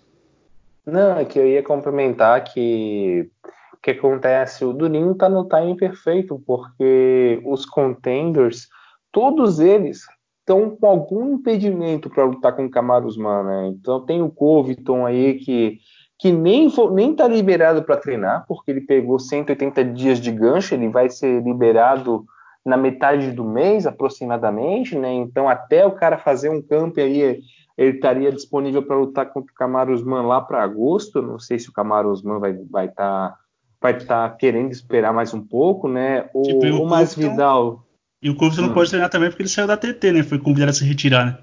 Não, 0.85 1.17
é 1.17 1.25
que 1.25 1.39
eu 1.39 1.47
ia 1.47 1.63
complementar 1.63 2.43
que 2.43 3.29
o 3.73 3.77
que 3.81 3.91
acontece? 3.91 4.65
O 4.65 4.73
Durinho 4.73 5.15
tá 5.15 5.29
no 5.29 5.47
time 5.47 5.75
perfeito, 5.75 6.41
porque 6.45 7.41
os 7.45 7.65
contenders, 7.65 8.67
todos 9.11 9.59
eles 9.59 10.05
estão 10.39 10.75
com 10.75 10.85
algum 10.85 11.35
impedimento 11.35 12.09
para 12.09 12.25
lutar 12.25 12.55
com 12.55 12.65
o 12.65 12.69
Camaros 12.69 13.15
Usman, 13.15 13.43
né? 13.43 13.67
Então 13.67 14.05
tem 14.05 14.21
o 14.21 14.29
Covington 14.29 15.05
aí 15.05 15.35
que 15.35 15.79
que 16.21 16.31
nem 16.31 16.71
nem 16.91 17.11
está 17.11 17.27
liberado 17.27 17.81
para 17.81 17.97
treinar, 17.97 18.45
porque 18.47 18.69
ele 18.69 18.81
pegou 18.81 19.17
180 19.17 19.83
dias 19.85 20.19
de 20.19 20.31
gancho, 20.31 20.75
ele 20.75 20.87
vai 20.87 21.09
ser 21.09 21.41
liberado 21.41 22.23
na 22.63 22.77
metade 22.77 23.31
do 23.31 23.43
mês 23.43 23.87
aproximadamente, 23.87 24.95
né? 24.95 25.11
Então 25.11 25.49
até 25.49 25.83
o 25.83 25.93
cara 25.93 26.19
fazer 26.19 26.49
um 26.49 26.61
camp 26.61 26.95
aí, 26.99 27.41
ele 27.75 27.95
estaria 27.95 28.31
disponível 28.31 28.83
para 28.83 28.99
lutar 28.99 29.33
contra 29.33 29.51
o 29.51 29.55
Camaro 29.55 29.91
Usman 29.91 30.27
lá 30.27 30.39
para 30.39 30.61
agosto. 30.61 31.23
Não 31.23 31.39
sei 31.39 31.57
se 31.57 31.69
o 31.69 31.73
Camaro 31.73 32.11
Usman 32.11 32.39
vai 32.39 32.53
vai 32.69 32.85
estar 32.85 33.29
tá, 33.29 33.37
vai 33.81 33.97
estar 33.97 34.29
tá 34.29 34.35
querendo 34.35 34.71
esperar 34.71 35.11
mais 35.11 35.33
um 35.33 35.41
pouco, 35.41 35.87
né? 35.87 36.29
O, 36.35 36.43
tipo, 36.43 36.65
o, 36.67 36.83
o 36.83 36.87
Masvidal 36.87 37.83
e 38.21 38.29
o 38.29 38.35
Curtis 38.35 38.59
hum. 38.59 38.67
não 38.67 38.73
pode 38.75 38.91
treinar 38.91 39.09
também 39.09 39.29
porque 39.29 39.41
ele 39.41 39.49
saiu 39.49 39.65
da 39.65 39.75
TT, 39.75 40.11
né? 40.11 40.21
Foi 40.21 40.37
convidado 40.37 40.69
a 40.69 40.73
se 40.73 40.85
retirar, 40.85 41.25
né? 41.25 41.37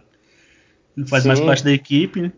Não 0.97 1.05
faz 1.05 1.25
Sim. 1.25 1.29
mais 1.31 1.41
parte 1.41 1.65
da 1.65 1.73
equipe, 1.73 2.23
né? 2.23 2.33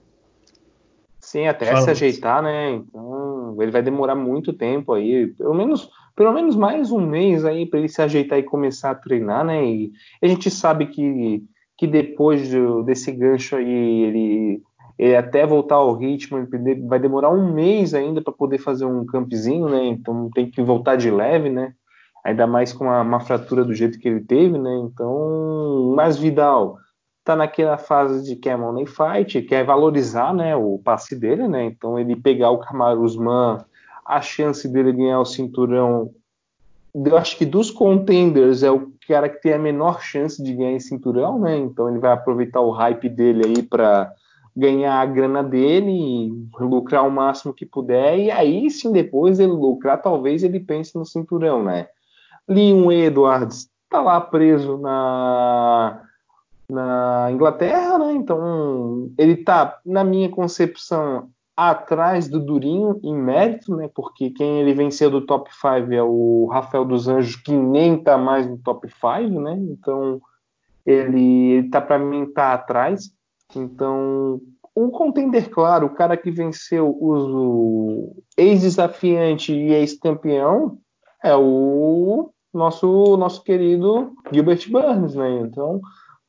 Sim, 1.31 1.47
até 1.47 1.67
Fala, 1.67 1.83
se 1.83 1.91
ajeitar, 1.91 2.43
né? 2.43 2.73
Então, 2.73 3.57
ele 3.61 3.71
vai 3.71 3.83
demorar 3.83 4.17
muito 4.17 4.53
tempo 4.53 4.93
aí, 4.93 5.29
pelo 5.29 5.55
menos, 5.55 5.89
pelo 6.17 6.33
menos 6.33 6.57
mais 6.57 6.91
um 6.91 6.99
mês 6.99 7.45
aí 7.45 7.67
para 7.67 7.79
ele 7.79 7.89
se 7.89 8.03
ajeitar 8.03 8.37
e 8.37 8.43
começar 8.43 8.91
a 8.91 8.97
treinar, 8.97 9.45
né? 9.45 9.65
E 9.65 9.93
a 10.21 10.27
gente 10.27 10.51
sabe 10.51 10.87
que, 10.87 11.45
que 11.79 11.87
depois 11.87 12.51
do, 12.51 12.83
desse 12.83 13.13
gancho 13.13 13.55
aí 13.55 14.03
ele 14.03 14.63
ele 14.99 15.17
até 15.17 15.47
voltar 15.47 15.77
ao 15.77 15.97
ritmo, 15.97 16.37
ele 16.53 16.75
vai 16.87 16.99
demorar 16.99 17.31
um 17.31 17.55
mês 17.55 17.95
ainda 17.95 18.21
para 18.21 18.33
poder 18.33 18.59
fazer 18.59 18.85
um 18.85 19.07
campzinho, 19.07 19.69
né? 19.69 19.87
Então 19.87 20.29
tem 20.35 20.51
que 20.51 20.61
voltar 20.61 20.97
de 20.97 21.13
leve, 21.13 21.49
né? 21.49 21.75
Ainda 22.25 22.45
mais 22.45 22.73
com 22.73 22.85
uma, 22.85 23.03
uma 23.03 23.21
fratura 23.21 23.65
do 23.65 23.73
jeito 23.73 24.01
que 24.01 24.09
ele 24.09 24.21
teve, 24.21 24.59
né? 24.59 24.77
Então, 24.85 25.95
mas 25.95 26.19
Vidal 26.19 26.77
tá 27.25 27.37
naquela 27.37 27.77
fase 27.77 28.25
de 28.25 28.37
quer 28.37 28.57
money 28.57 28.87
fight, 28.87 29.43
quer 29.43 29.65
valorizar, 29.65 30.35
né, 30.35 30.57
o 30.57 30.79
passe 30.83 31.15
dele, 31.15 31.47
né? 31.47 31.65
Então 31.65 31.99
ele 31.99 32.17
pegar 32.17 32.51
o 32.51 32.59
Kamaru 32.59 33.03
Usman, 33.03 33.59
a 34.05 34.21
chance 34.21 34.67
dele 34.69 34.93
ganhar 34.93 35.21
o 35.21 35.25
cinturão, 35.25 36.11
eu 36.95 37.17
acho 37.17 37.37
que 37.37 37.47
dos 37.47 37.71
contenders 37.71 38.63
é 38.63 38.71
o 38.71 38.93
cara 39.07 39.29
que 39.29 39.41
tem 39.41 39.53
a 39.53 39.59
menor 39.59 40.03
chance 40.03 40.43
de 40.43 40.53
ganhar 40.55 40.73
esse 40.73 40.89
cinturão, 40.89 41.39
né? 41.39 41.57
Então 41.57 41.89
ele 41.89 41.99
vai 41.99 42.13
aproveitar 42.13 42.61
o 42.61 42.71
hype 42.71 43.09
dele 43.09 43.43
aí 43.47 43.63
para 43.63 44.13
ganhar 44.57 45.01
a 45.01 45.07
grana 45.07 45.43
dele, 45.43 46.33
lucrar 46.59 47.07
o 47.07 47.11
máximo 47.11 47.55
que 47.55 47.65
puder, 47.65 48.19
e 48.19 48.31
aí 48.31 48.71
sim 48.71 48.93
depois 48.93 49.39
ele 49.39 49.53
lucrar, 49.53 50.03
talvez 50.03 50.43
ele 50.43 50.59
pense 50.59 50.97
no 50.97 51.07
cinturão, 51.07 51.63
né? 51.63 51.87
Leon 52.49 52.91
Edwards 52.91 53.69
tá 53.89 54.01
lá 54.01 54.21
preso 54.21 54.77
na 54.79 56.03
na 56.71 57.29
Inglaterra, 57.31 57.99
né? 57.99 58.13
Então 58.13 59.11
ele 59.19 59.37
tá, 59.37 59.79
na 59.85 60.05
minha 60.05 60.29
concepção, 60.29 61.29
atrás 61.69 62.27
do 62.27 62.41
Durinho 62.41 62.99
em 63.03 63.15
mérito, 63.15 63.77
né? 63.77 63.91
Porque 63.95 64.31
quem 64.31 64.61
ele 64.61 64.73
venceu 64.73 65.11
do 65.11 65.27
top 65.27 65.51
5 65.53 65.93
é 65.93 66.03
o 66.03 66.47
Rafael 66.47 66.87
dos 66.87 67.07
Anjos, 67.07 67.37
que 67.37 67.53
nem 67.53 68.03
tá 68.03 68.17
mais 68.17 68.49
no 68.49 68.57
top 68.57 68.89
5, 68.89 69.41
né? 69.41 69.59
Então 69.71 70.21
ele, 70.87 71.53
ele 71.53 71.69
tá 71.69 71.81
para 71.81 71.99
mim 71.99 72.25
tá 72.33 72.55
atrás. 72.55 73.11
Então 73.55 74.41
o 74.75 74.91
contender, 74.91 75.51
claro, 75.51 75.87
o 75.87 75.95
cara 75.95 76.17
que 76.17 76.31
venceu 76.31 76.89
o 76.89 78.17
ex-desafiante 78.39 79.53
e 79.53 79.75
ex-campeão 79.75 80.79
é 81.23 81.37
o 81.37 82.31
nosso 82.55 83.19
nosso 83.19 83.45
querido 83.45 84.15
Gilbert 84.33 84.67
Burns, 84.71 85.15
né? 85.15 85.41
Então 85.41 85.81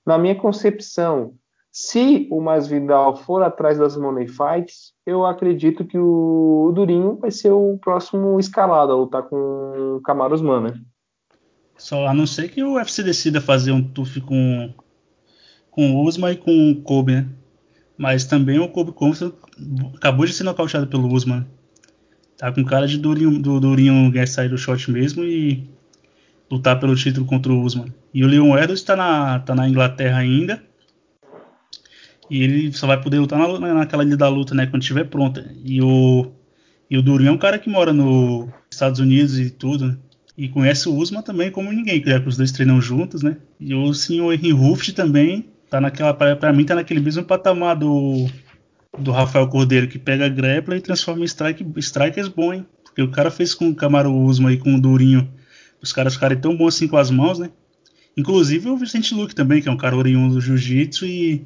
na 0.05 0.17
minha 0.17 0.35
concepção, 0.35 1.33
se 1.71 2.27
o 2.29 2.41
Masvidal 2.41 3.15
for 3.15 3.41
atrás 3.41 3.77
das 3.77 3.95
money 3.95 4.27
fights, 4.27 4.93
eu 5.05 5.25
acredito 5.25 5.85
que 5.85 5.97
o 5.97 6.71
Durinho 6.75 7.17
vai 7.17 7.31
ser 7.31 7.51
o 7.51 7.77
próximo 7.77 8.39
escalado 8.39 8.91
a 8.91 8.95
lutar 8.95 9.23
com 9.23 9.95
o 9.97 10.01
Kamaru 10.01 10.35
Usman, 10.35 10.61
né? 10.61 10.81
Só 11.77 12.07
a 12.07 12.13
não 12.13 12.27
ser 12.27 12.49
que 12.49 12.61
o 12.61 12.73
UFC 12.73 13.01
decida 13.01 13.39
fazer 13.39 13.71
um 13.71 13.81
tuf 13.81 14.19
com 14.21 14.73
com 15.71 15.95
o 15.95 16.05
Usman 16.05 16.33
e 16.33 16.37
com 16.37 16.71
o 16.71 16.81
Kobe, 16.81 17.13
né? 17.13 17.29
Mas 17.97 18.25
também 18.25 18.59
o 18.59 18.67
Kobe 18.67 18.91
Compton 18.91 19.31
acabou 19.95 20.25
de 20.25 20.33
ser 20.33 20.43
nocauteado 20.43 20.87
pelo 20.87 21.07
Usman. 21.07 21.47
Tá 22.37 22.51
com 22.51 22.65
cara 22.65 22.87
de 22.87 22.97
Durinho, 22.97 23.41
do 23.41 23.59
Durinho 23.59 24.11
sair 24.27 24.49
do 24.49 24.57
shot 24.57 24.91
mesmo 24.91 25.23
e 25.23 25.69
lutar 26.51 26.79
pelo 26.79 26.95
título 26.95 27.25
contra 27.25 27.51
o 27.51 27.63
Usman. 27.63 27.93
E 28.13 28.23
o 28.23 28.27
Leon 28.27 28.57
Edwards 28.57 28.81
está 28.81 28.95
na, 28.95 29.39
tá 29.39 29.55
na 29.55 29.67
Inglaterra 29.69 30.17
ainda. 30.17 30.61
E 32.29 32.43
ele 32.43 32.73
só 32.73 32.85
vai 32.85 33.01
poder 33.01 33.19
lutar 33.19 33.39
na, 33.39 33.73
naquela 33.73 34.03
ilha 34.03 34.17
da 34.17 34.27
luta, 34.27 34.53
né? 34.53 34.67
Quando 34.67 34.81
estiver 34.81 35.05
pronta. 35.05 35.49
E 35.63 35.81
o, 35.81 36.31
e 36.89 36.97
o 36.97 37.01
Durinho 37.01 37.29
é 37.29 37.31
um 37.31 37.37
cara 37.37 37.57
que 37.57 37.69
mora 37.69 37.93
nos 37.93 38.49
Estados 38.69 38.99
Unidos 38.99 39.39
e 39.39 39.49
tudo, 39.49 39.87
né? 39.87 39.97
E 40.37 40.47
conhece 40.47 40.87
o 40.87 40.95
Usman 40.95 41.21
também 41.21 41.51
como 41.51 41.71
ninguém, 41.71 42.03
já 42.03 42.19
que 42.19 42.27
os 42.27 42.37
dois 42.37 42.51
treinam 42.51 42.81
juntos, 42.81 43.21
né? 43.21 43.37
E 43.59 43.73
o 43.73 43.93
senhor 43.93 44.33
Henry 44.33 44.51
Ruft 44.51 44.93
também 44.93 45.49
tá 45.69 45.79
naquela. 45.79 46.13
Pra 46.13 46.53
mim, 46.53 46.65
tá 46.65 46.75
naquele 46.75 46.99
mesmo 46.99 47.23
patamar 47.23 47.75
do, 47.75 48.27
do 48.97 49.11
Rafael 49.11 49.47
Cordeiro, 49.47 49.87
que 49.87 49.99
pega 49.99 50.25
a 50.25 50.29
grappler 50.29 50.79
e 50.79 50.81
transforma 50.81 51.21
em 51.21 51.25
strike, 51.25 51.65
strikers 51.77 52.27
bom, 52.29 52.53
hein? 52.53 52.65
Porque 52.83 53.01
o 53.01 53.11
cara 53.11 53.29
fez 53.29 53.53
com 53.53 53.69
o 53.69 53.75
Camaro 53.75 54.13
Usman 54.13 54.53
e 54.53 54.57
com 54.57 54.75
o 54.75 54.81
Durinho 54.81 55.29
os 55.81 55.91
caras 55.91 56.13
ficarem 56.13 56.37
tão 56.37 56.55
bons 56.55 56.75
assim 56.75 56.87
com 56.87 56.97
as 56.97 57.09
mãos, 57.09 57.39
né? 57.39 57.49
Inclusive 58.15 58.69
o 58.69 58.77
Vicente 58.77 59.13
Luke 59.13 59.33
também, 59.33 59.61
que 59.61 59.69
é 59.69 59.71
um 59.71 59.77
cara 59.77 59.95
oriundo 59.95 60.35
do 60.35 60.41
jiu-jitsu 60.41 61.05
e, 61.05 61.45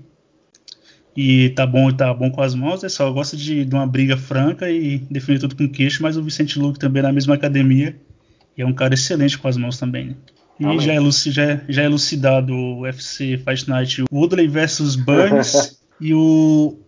e 1.16 1.50
tá 1.50 1.66
bom, 1.66 1.92
tá 1.92 2.14
bom 2.14 2.32
com 2.32 2.42
as 2.42 2.56
mãos, 2.56 2.84
é 2.84 2.90
só 2.90 3.10
gosta 3.12 3.38
de, 3.38 3.64
de 3.64 3.76
uma 3.76 3.86
briga 3.86 4.18
franca 4.18 4.70
e 4.70 4.98
definir 5.10 5.40
tudo 5.40 5.56
com 5.56 5.70
queixo, 5.70 6.02
mas 6.02 6.18
o 6.18 6.24
Vicente 6.24 6.58
Luke 6.60 6.80
também 6.80 7.02
é 7.02 7.04
na 7.04 7.14
mesma 7.14 7.36
academia 7.36 7.96
e 8.58 8.62
é 8.62 8.66
um 8.66 8.74
cara 8.74 8.94
excelente 8.94 9.38
com 9.38 9.48
as 9.48 9.58
mãos 9.58 9.78
também, 9.78 10.08
né? 10.08 10.16
E 10.60 10.80
já 10.80 10.94
é, 10.94 11.12
já, 11.12 11.62
já 11.68 11.82
é 11.82 11.86
elucidado 11.86 12.54
o 12.54 12.82
UFC 12.82 13.38
Fight 13.38 13.70
Night 13.70 14.04
Woodley 14.10 14.48
versus 14.48 14.96
Burns 14.96 15.78
e 16.00 16.14
o 16.14 16.80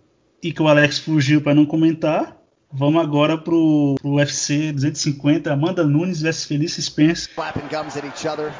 e 0.41 0.53
que 0.53 0.61
o 0.61 0.67
Alex 0.67 0.99
fugiu 0.99 1.41
para 1.41 1.55
não 1.55 1.65
comentar. 1.65 2.36
Vamos 2.71 3.01
agora 3.01 3.37
pro, 3.37 3.95
pro 3.99 4.11
UFC 4.15 4.73
250, 4.73 5.51
Amanda 5.51 5.83
Nunes 5.83 6.21
vs 6.21 6.45
Felice 6.45 6.81
Spence. 6.81 7.27
Clapping 7.33 7.67
gums 7.69 7.95
at 7.95 8.05
each 8.05 8.27
other. 8.27 8.51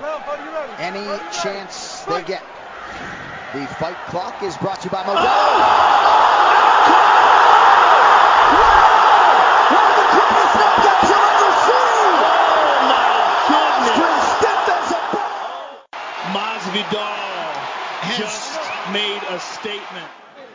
Any 0.80 1.04
chance 1.32 2.06
they 2.08 2.24
get. 2.24 2.42
The 3.54 3.68
fight 3.76 3.98
clock 4.10 4.42
is 4.44 4.56
brought 4.58 4.80
to 4.82 4.86
you 4.86 4.92
by 4.92 5.04
Modelo. 5.04 6.08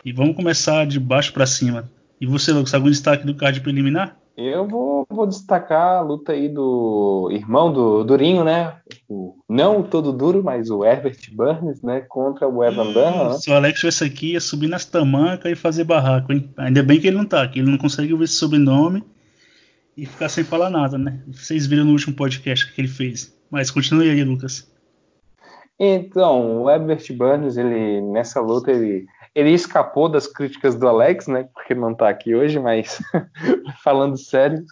E 0.05 0.13
vamos 0.13 0.35
começar 0.35 0.85
de 0.87 0.99
baixo 0.99 1.33
para 1.33 1.47
cima. 1.47 1.89
E 2.23 2.27
você, 2.27 2.53
Lucas, 2.53 2.73
algum 2.73 2.89
destaque 2.89 3.27
do 3.27 3.35
card 3.35 3.61
preliminar? 3.63 4.17
Eu 4.37 4.65
vou, 4.69 5.05
vou, 5.11 5.27
destacar 5.27 5.97
a 5.97 6.01
luta 6.03 6.31
aí 6.31 6.49
do 6.49 7.29
irmão 7.33 7.73
do 7.73 8.05
Durinho, 8.05 8.45
né? 8.45 8.77
O, 9.09 9.35
não 9.49 9.81
o 9.81 9.83
todo 9.83 10.13
duro, 10.13 10.41
mas 10.41 10.71
o 10.71 10.85
Herbert 10.85 11.19
Burns, 11.33 11.83
né? 11.83 12.01
Contra 12.03 12.47
o 12.47 12.63
Evan 12.63 12.93
Dunham. 12.93 13.31
Né? 13.31 13.39
Se 13.39 13.51
o 13.51 13.55
Alex 13.55 13.81
tivesse 13.81 14.05
aqui, 14.05 14.35
ia 14.35 14.41
subir 14.41 14.69
nas 14.69 14.85
tamancas 14.85 15.51
e 15.51 15.57
fazer 15.57 15.83
barraco, 15.83 16.33
hein? 16.33 16.49
Ainda 16.59 16.81
bem 16.85 17.01
que 17.01 17.09
ele 17.09 17.17
não 17.17 17.27
tá 17.27 17.43
aqui, 17.43 17.59
ele 17.59 17.73
não 17.73 17.77
consegue 17.77 18.15
ver 18.15 18.23
esse 18.23 18.35
sobrenome 18.35 19.03
e 19.97 20.07
ficar 20.07 20.29
sem 20.29 20.45
falar 20.45 20.71
nada, 20.71 20.97
né? 20.97 21.25
Vocês 21.27 21.67
viram 21.67 21.85
no 21.85 21.91
último 21.91 22.15
podcast 22.15 22.73
que 22.73 22.81
ele 22.81 22.87
fez. 22.87 23.37
Mas 23.51 23.69
continue 23.69 24.09
aí, 24.09 24.23
Lucas. 24.23 24.73
Então, 25.77 26.63
o 26.63 26.71
Herbert 26.71 27.05
Burns, 27.17 27.57
ele 27.57 28.01
nessa 28.01 28.41
luta, 28.41 28.71
ele 28.71 29.07
ele 29.35 29.51
escapou 29.51 30.09
das 30.09 30.27
críticas 30.27 30.77
do 30.77 30.87
Alex, 30.87 31.27
né? 31.27 31.49
Porque 31.55 31.75
não 31.75 31.95
tá 31.95 32.09
aqui 32.09 32.35
hoje, 32.35 32.59
mas 32.59 32.99
falando 33.83 34.19
sério, 34.19 34.63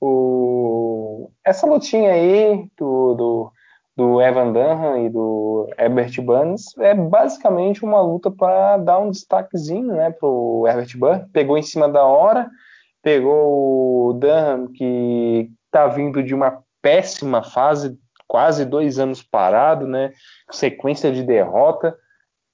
o... 0.00 1.30
essa 1.44 1.66
lutinha 1.66 2.12
aí 2.12 2.68
do, 2.76 3.14
do, 3.14 3.52
do 3.96 4.20
Evan 4.20 4.52
Dunham 4.52 5.06
e 5.06 5.10
do 5.10 5.68
Herbert 5.78 6.20
Burns 6.22 6.76
é 6.78 6.94
basicamente 6.94 7.84
uma 7.84 8.00
luta 8.00 8.30
para 8.30 8.76
dar 8.78 8.98
um 8.98 9.10
destaquezinho, 9.10 9.94
né, 9.94 10.10
pro 10.10 10.64
Herbert 10.66 10.98
Burns. 10.98 11.28
Pegou 11.32 11.56
em 11.56 11.62
cima 11.62 11.88
da 11.88 12.04
hora, 12.04 12.50
pegou 13.02 14.08
o 14.08 14.12
Dunham 14.14 14.66
que 14.72 15.48
tá 15.70 15.86
vindo 15.86 16.22
de 16.24 16.34
uma 16.34 16.60
péssima 16.82 17.42
fase, 17.42 17.96
quase 18.26 18.64
dois 18.64 18.98
anos 18.98 19.22
parado, 19.22 19.86
né? 19.86 20.12
Sequência 20.50 21.12
de 21.12 21.22
derrota 21.22 21.96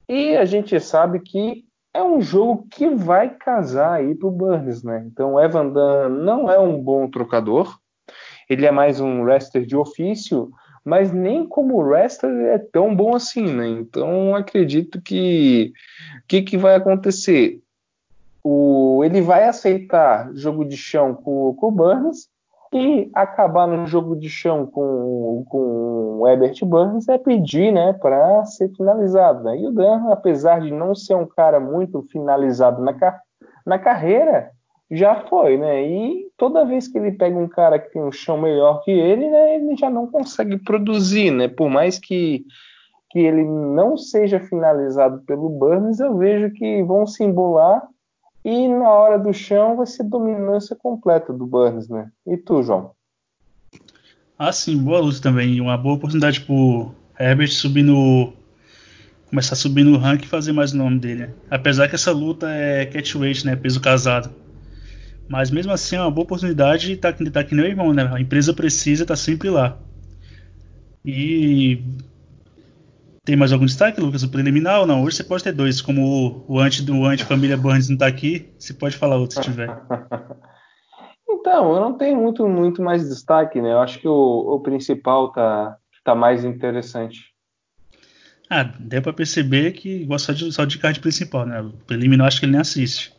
e 0.09 0.37
a 0.37 0.45
gente 0.45 0.79
sabe 0.81 1.21
que 1.21 1.65
é 1.93 2.03
um 2.03 2.21
jogo 2.21 2.67
que 2.71 2.89
vai 2.89 3.31
casar 3.31 3.95
aí 3.95 4.15
pro 4.15 4.31
Burns, 4.31 4.83
né? 4.83 5.05
Então 5.07 5.35
o 5.35 5.41
Evan 5.41 5.69
Dunn 5.69 6.09
não 6.09 6.51
é 6.51 6.59
um 6.59 6.81
bom 6.81 7.09
trocador, 7.09 7.79
ele 8.49 8.67
é 8.67 8.71
mais 8.71 9.01
um 9.01 9.23
wrestler 9.23 9.65
de 9.65 9.77
ofício, 9.77 10.51
mas 10.85 11.13
nem 11.13 11.47
como 11.47 11.81
wrestler 11.81 12.55
é 12.55 12.59
tão 12.59 12.95
bom 12.95 13.15
assim, 13.15 13.47
né? 13.47 13.69
Então 13.69 14.35
acredito 14.35 15.01
que 15.01 15.73
o 16.19 16.27
que, 16.27 16.43
que 16.43 16.59
vai 16.59 16.75
acontecer? 16.75 17.61
O, 18.43 19.03
ele 19.05 19.23
vai 19.23 19.45
aceitar 19.45 20.31
jogo 20.35 20.65
de 20.65 20.77
chão 20.77 21.15
com, 21.15 21.55
com 21.55 21.69
o 21.69 21.73
Burns 21.73 22.29
e 22.77 23.11
acabar 23.15 23.67
no 23.67 23.87
jogo 23.87 24.17
de 24.17 24.29
chão 24.29 24.67
com, 24.67 25.45
com 25.49 26.19
o 26.21 26.29
Herbert 26.29 26.59
Burns 26.65 27.09
é 27.09 27.17
pedir 27.17 27.73
né, 27.73 27.93
para 27.93 28.45
ser 28.45 28.69
finalizado. 28.77 29.45
Né? 29.45 29.59
E 29.59 29.67
o 29.67 29.73
Dan, 29.73 30.11
apesar 30.11 30.61
de 30.61 30.73
não 30.73 30.95
ser 30.95 31.15
um 31.15 31.27
cara 31.27 31.61
muito 31.61 32.03
finalizado 32.11 32.83
na, 32.83 32.95
na 33.65 33.79
carreira, 33.79 34.51
já 34.91 35.15
foi, 35.29 35.57
né? 35.57 35.87
E 35.87 36.27
toda 36.37 36.65
vez 36.65 36.87
que 36.87 36.99
ele 36.99 37.13
pega 37.13 37.37
um 37.37 37.49
cara 37.49 37.79
que 37.79 37.91
tem 37.91 38.03
um 38.03 38.13
chão 38.13 38.39
melhor 38.39 38.83
que 38.83 38.91
ele, 38.91 39.29
né, 39.31 39.57
ele 39.57 39.77
já 39.77 39.89
não 39.89 40.07
consegue 40.07 40.59
produzir, 40.59 41.31
né? 41.31 41.49
Por 41.49 41.71
mais 41.71 41.99
que, 41.99 42.45
que 43.11 43.19
ele 43.19 43.45
não 43.45 43.97
seja 43.97 44.39
finalizado 44.41 45.23
pelo 45.27 45.49
Burns, 45.49 46.01
eu 46.01 46.17
vejo 46.17 46.53
que 46.53 46.83
vão 46.83 47.07
se 47.07 47.25
embolar 47.25 47.83
e 48.45 48.69
na 48.69 48.89
hora 48.91 49.19
do 49.19 49.33
chão 49.33 49.77
vai 49.77 49.87
ser 49.87 50.05
dominância 50.05 50.77
completa 50.77 51.33
do 51.33 51.47
Burns, 51.47 51.89
né? 51.89 52.11
E 52.27 52.37
tu, 52.37 52.63
João? 52.63 52.93
Ah, 54.39 54.53
sim, 54.53 54.77
boa 54.77 55.01
luta 55.01 55.21
também. 55.21 55.61
Uma 55.61 55.79
boa 55.79 55.95
oportunidade 55.95 56.41
pro 56.43 56.93
Herbert 57.19 57.51
subir 57.51 57.83
no, 57.83 58.33
começar 59.35 59.55
a 59.55 59.57
subir 59.57 59.83
no 59.83 59.97
rank 59.97 60.25
e 60.25 60.29
fazer 60.29 60.53
mais 60.53 60.73
o 60.73 60.77
nome 60.77 60.99
dele. 60.99 61.27
Né? 61.27 61.35
Apesar 61.51 61.89
que 61.89 61.95
essa 61.95 62.13
luta 62.13 62.49
é 62.51 62.87
catchweight, 62.87 63.47
né? 63.47 63.57
Peso 63.57 63.81
casado. 63.81 64.31
Mas 65.29 65.51
mesmo 65.51 65.73
assim 65.73 65.97
é 65.97 66.01
uma 66.01 66.11
boa 66.11 66.25
oportunidade 66.25 66.93
e 66.93 66.97
tá, 66.97 67.13
tá 67.13 67.43
que 67.43 67.55
nem 67.55 67.65
o 67.65 67.69
irmão, 67.69 67.93
né? 67.93 68.09
A 68.13 68.21
empresa 68.21 68.53
precisa, 68.53 69.07
tá 69.07 69.17
sempre 69.17 69.49
lá. 69.49 69.79
E 71.05 71.83
tem 73.25 73.37
mais 73.37 73.53
algum 73.53 73.65
destaque, 73.65 74.01
Lucas? 74.01 74.23
O 74.23 74.29
preliminar 74.29 74.81
ou 74.81 74.87
não? 74.87 75.03
Hoje 75.03 75.17
você 75.17 75.25
pode 75.25 75.43
ter 75.43 75.53
dois, 75.53 75.81
como 75.81 76.45
o, 76.47 76.55
o 76.55 76.61
anti 76.61 76.83
do 76.83 77.05
anti 77.07 77.25
família 77.25 77.57
Burns 77.57 77.89
não 77.89 77.97
tá 77.97 78.07
aqui, 78.07 78.53
você 78.59 78.75
pode 78.75 78.97
falar 78.97 79.17
outro 79.17 79.37
se 79.37 79.43
tiver. 79.43 79.69
então, 81.29 81.75
eu 81.75 81.81
não 81.81 81.97
tenho 81.97 82.21
muito, 82.21 82.47
muito 82.47 82.83
mais 82.83 83.09
destaque, 83.09 83.63
né? 83.63 83.73
Eu 83.73 83.81
acho 83.81 83.99
que 83.99 84.07
o, 84.07 84.13
o 84.55 84.61
principal 84.61 85.33
tá, 85.33 85.77
tá 86.05 86.15
mais 86.15 86.45
interessante. 86.45 87.33
Ah, 88.51 88.63
deu 88.79 89.01
pra 89.01 89.13
perceber 89.13 89.73
que 89.73 90.05
gosta 90.05 90.35
de, 90.35 90.53
só 90.53 90.67
de 90.67 90.77
card 90.77 91.01
principal, 91.01 91.47
né? 91.47 91.63
O 91.63 91.73
preliminar 91.87 92.27
acho 92.27 92.41
que 92.41 92.45
ele 92.45 92.53
nem 92.53 92.61
assiste. 92.61 93.15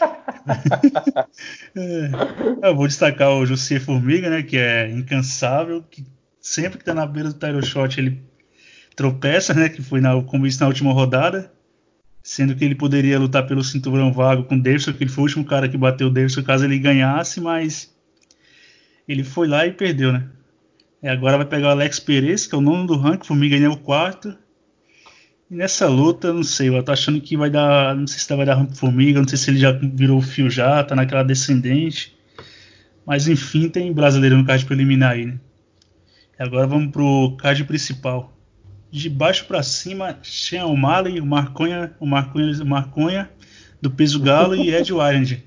é, 1.76 2.68
eu 2.68 2.74
vou 2.74 2.88
destacar 2.88 3.30
o 3.30 3.46
José 3.46 3.78
Formiga, 3.78 4.28
né? 4.28 4.42
Que 4.42 4.58
é 4.58 4.90
incansável, 4.90 5.84
que 5.88 6.04
sempre 6.40 6.78
que 6.78 6.84
tá 6.84 6.92
na 6.92 7.06
beira 7.06 7.28
do 7.28 7.38
title 7.38 7.62
shot 7.62 8.00
ele 8.00 8.27
tropeça, 8.98 9.54
né? 9.54 9.68
Que 9.68 9.80
foi 9.80 10.00
na, 10.00 10.20
como 10.24 10.44
isso 10.44 10.60
na 10.60 10.66
última 10.66 10.92
rodada. 10.92 11.52
Sendo 12.20 12.56
que 12.56 12.64
ele 12.64 12.74
poderia 12.74 13.18
lutar 13.18 13.46
pelo 13.46 13.62
cinturão 13.62 14.12
vago 14.12 14.42
com 14.42 14.56
o 14.56 14.62
Davidson, 14.62 14.92
que 14.92 15.04
ele 15.04 15.10
foi 15.10 15.22
o 15.22 15.26
último 15.26 15.44
cara 15.44 15.68
que 15.68 15.78
bateu 15.78 16.08
o 16.08 16.10
Davidson 16.10 16.42
caso 16.42 16.64
ele 16.64 16.78
ganhasse, 16.78 17.40
mas 17.40 17.96
ele 19.06 19.22
foi 19.22 19.46
lá 19.46 19.64
e 19.64 19.72
perdeu, 19.72 20.12
né? 20.12 20.28
E 21.00 21.08
agora 21.08 21.36
vai 21.36 21.46
pegar 21.46 21.68
o 21.68 21.70
Alex 21.70 22.00
Perez, 22.00 22.46
que 22.46 22.54
é 22.56 22.58
o 22.58 22.60
nono 22.60 22.88
do 22.88 22.96
ranking, 22.96 23.24
Formiga 23.24 23.56
ganhou 23.56 23.72
o 23.74 23.78
quarto. 23.78 24.36
E 25.48 25.54
nessa 25.54 25.86
luta, 25.88 26.32
não 26.32 26.42
sei, 26.42 26.68
eu 26.68 26.82
tô 26.82 26.90
achando 26.90 27.20
que 27.20 27.36
vai 27.36 27.48
dar. 27.48 27.94
Não 27.94 28.06
sei 28.06 28.18
se 28.18 28.36
vai 28.36 28.44
dar 28.44 28.56
rampa 28.56 28.74
Formiga, 28.74 29.20
não 29.20 29.28
sei 29.28 29.38
se 29.38 29.50
ele 29.50 29.58
já 29.58 29.70
virou 29.70 30.18
o 30.18 30.22
fio 30.22 30.50
já, 30.50 30.82
tá 30.82 30.96
naquela 30.96 31.22
descendente. 31.22 32.18
Mas 33.06 33.28
enfim, 33.28 33.68
tem 33.68 33.92
brasileiro 33.92 34.36
no 34.36 34.44
card 34.44 34.66
preliminar 34.66 35.12
aí, 35.12 35.24
né? 35.24 35.38
E 36.38 36.42
agora 36.42 36.66
vamos 36.66 36.90
pro 36.90 37.36
card 37.38 37.64
principal 37.64 38.37
de 38.90 39.08
baixo 39.08 39.44
para 39.46 39.62
cima, 39.62 40.18
Sean 40.22 40.66
O'Malley, 40.66 41.20
o 41.20 41.26
Marconha, 41.26 41.94
o 42.00 42.06
Marconha, 42.06 42.62
o 42.62 42.66
Marconha 42.66 43.30
do 43.80 43.90
peso 43.90 44.20
galo 44.20 44.54
e 44.54 44.74
Ed 44.74 44.92
Warren. 44.92 45.42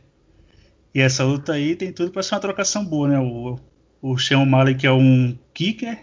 E 0.94 1.00
essa 1.00 1.24
luta 1.24 1.54
aí 1.54 1.76
tem 1.76 1.92
tudo 1.92 2.12
para 2.12 2.22
ser 2.22 2.36
uma 2.36 2.42
trocação 2.42 2.86
boa, 2.86 3.08
né? 3.08 3.20
O, 3.20 3.60
o 4.02 4.18
Sean 4.18 4.39
O'Malley 4.39 4.76
que 4.76 4.86
é 4.86 4.92
um 4.92 5.38
kicker, 5.54 6.00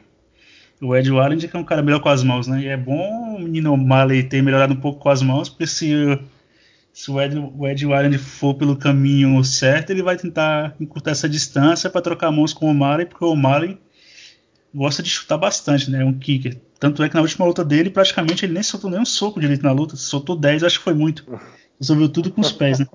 o 0.80 0.96
Ed 0.96 1.10
Warren 1.10 1.38
que 1.38 1.56
é 1.56 1.58
um 1.58 1.64
cara 1.64 1.82
melhor 1.82 2.00
com 2.00 2.08
as 2.08 2.22
mãos, 2.22 2.46
né? 2.46 2.62
E 2.62 2.66
é 2.66 2.76
bom 2.76 3.36
o 3.36 3.38
menino 3.38 3.72
O'Malley 3.72 4.24
ter 4.24 4.42
melhorado 4.42 4.74
um 4.74 4.80
pouco 4.80 5.00
com 5.00 5.08
as 5.08 5.22
mãos, 5.22 5.48
porque 5.48 5.66
se, 5.66 6.18
se 6.92 7.10
o, 7.10 7.20
Ed, 7.20 7.38
o 7.38 7.66
Ed 7.66 8.18
for 8.18 8.54
pelo 8.54 8.76
caminho 8.76 9.42
certo, 9.44 9.90
ele 9.90 10.02
vai 10.02 10.16
tentar 10.16 10.74
encurtar 10.80 11.12
essa 11.12 11.28
distância 11.28 11.88
para 11.88 12.00
trocar 12.00 12.32
mãos 12.32 12.52
com 12.52 12.66
o 12.66 12.70
O'Malley, 12.70 13.06
porque 13.06 13.24
o 13.24 13.32
O'Malley 13.32 13.78
gosta 14.74 15.02
de 15.02 15.10
chutar 15.10 15.38
bastante, 15.38 15.90
né? 15.90 16.02
É 16.02 16.04
um 16.04 16.18
kicker. 16.18 16.58
Tanto 16.78 17.02
é 17.02 17.08
que 17.08 17.14
na 17.14 17.22
última 17.22 17.44
luta 17.44 17.64
dele, 17.64 17.90
praticamente 17.90 18.44
ele 18.44 18.54
nem 18.54 18.62
soltou 18.62 18.90
nenhum 18.90 19.04
soco 19.04 19.40
direito 19.40 19.64
na 19.64 19.72
luta. 19.72 19.96
Soltou 19.96 20.36
10, 20.36 20.62
acho 20.62 20.78
que 20.78 20.84
foi 20.84 20.94
muito. 20.94 21.24
Resolveu 21.80 22.08
tudo 22.08 22.30
com 22.30 22.40
os 22.40 22.52
pés, 22.52 22.78
né? 22.78 22.86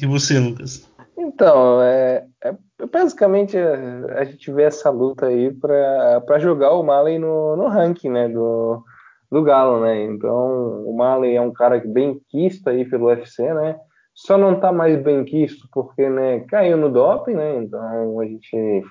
E 0.00 0.06
você, 0.06 0.38
Lucas? 0.38 0.88
Então, 1.16 1.82
é, 1.82 2.24
é 2.44 2.54
basicamente 2.86 3.56
a, 3.58 4.20
a, 4.20 4.24
gente 4.24 4.52
vê 4.52 4.62
essa 4.62 4.90
luta 4.90 5.26
aí 5.26 5.52
para 5.52 6.38
jogar 6.38 6.72
o 6.72 6.82
Malley 6.82 7.18
no, 7.18 7.56
no 7.56 7.66
ranking, 7.66 8.10
né? 8.10 8.28
Do, 8.28 8.84
do 9.30 9.42
Galo, 9.42 9.80
né? 9.80 10.04
Então, 10.04 10.84
o 10.84 10.96
Malley 10.96 11.34
é 11.34 11.40
um 11.40 11.52
cara 11.52 11.82
bem 11.84 12.20
quisto 12.28 12.68
aí 12.68 12.84
pelo 12.84 13.06
UFC, 13.06 13.42
né? 13.52 13.76
Só 14.14 14.36
não 14.36 14.58
tá 14.58 14.70
mais 14.70 15.00
bem 15.02 15.24
quisto 15.24 15.68
porque, 15.72 16.08
né, 16.08 16.40
caiu 16.40 16.76
no 16.76 16.90
doping, 16.90 17.34
né? 17.34 17.56
Então, 17.56 18.20
a 18.20 18.24
gente 18.24 18.82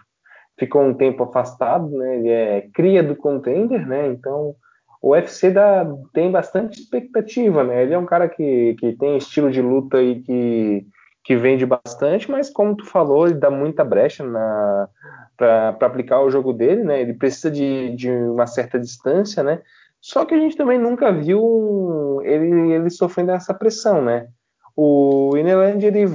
ficou 0.57 0.81
um 0.81 0.93
tempo 0.93 1.23
afastado, 1.23 1.89
né? 1.89 2.17
Ele 2.17 2.29
é 2.29 2.69
cria 2.73 3.03
do 3.03 3.15
contender, 3.15 3.87
né? 3.87 4.07
Então 4.07 4.55
o 5.01 5.11
UFC 5.11 5.51
dá, 5.51 5.85
tem 6.13 6.31
bastante 6.31 6.79
expectativa, 6.79 7.63
né? 7.63 7.83
Ele 7.83 7.93
é 7.93 7.97
um 7.97 8.05
cara 8.05 8.27
que, 8.27 8.75
que 8.79 8.93
tem 8.93 9.17
estilo 9.17 9.51
de 9.51 9.61
luta 9.61 10.01
e 10.01 10.21
que, 10.21 10.87
que 11.23 11.35
vende 11.35 11.65
bastante, 11.65 12.29
mas 12.29 12.49
como 12.49 12.75
tu 12.75 12.85
falou, 12.85 13.27
ele 13.27 13.39
dá 13.39 13.51
muita 13.51 13.83
brecha 13.83 14.23
na 14.23 14.89
para 15.37 15.69
aplicar 15.81 16.21
o 16.21 16.31
jogo 16.31 16.51
dele, 16.51 16.83
né? 16.83 16.99
Ele 16.99 17.13
precisa 17.13 17.51
de, 17.51 17.95
de 17.95 18.09
uma 18.09 18.47
certa 18.47 18.79
distância, 18.79 19.43
né? 19.43 19.61
Só 20.01 20.25
que 20.25 20.33
a 20.33 20.39
gente 20.39 20.57
também 20.57 20.79
nunca 20.79 21.11
viu 21.11 22.21
ele, 22.23 22.73
ele 22.73 22.89
sofrendo 22.89 23.31
essa 23.31 23.53
pressão, 23.53 24.01
né? 24.01 24.27
O 24.75 25.37
Ineland, 25.37 25.85
ele, 25.85 26.05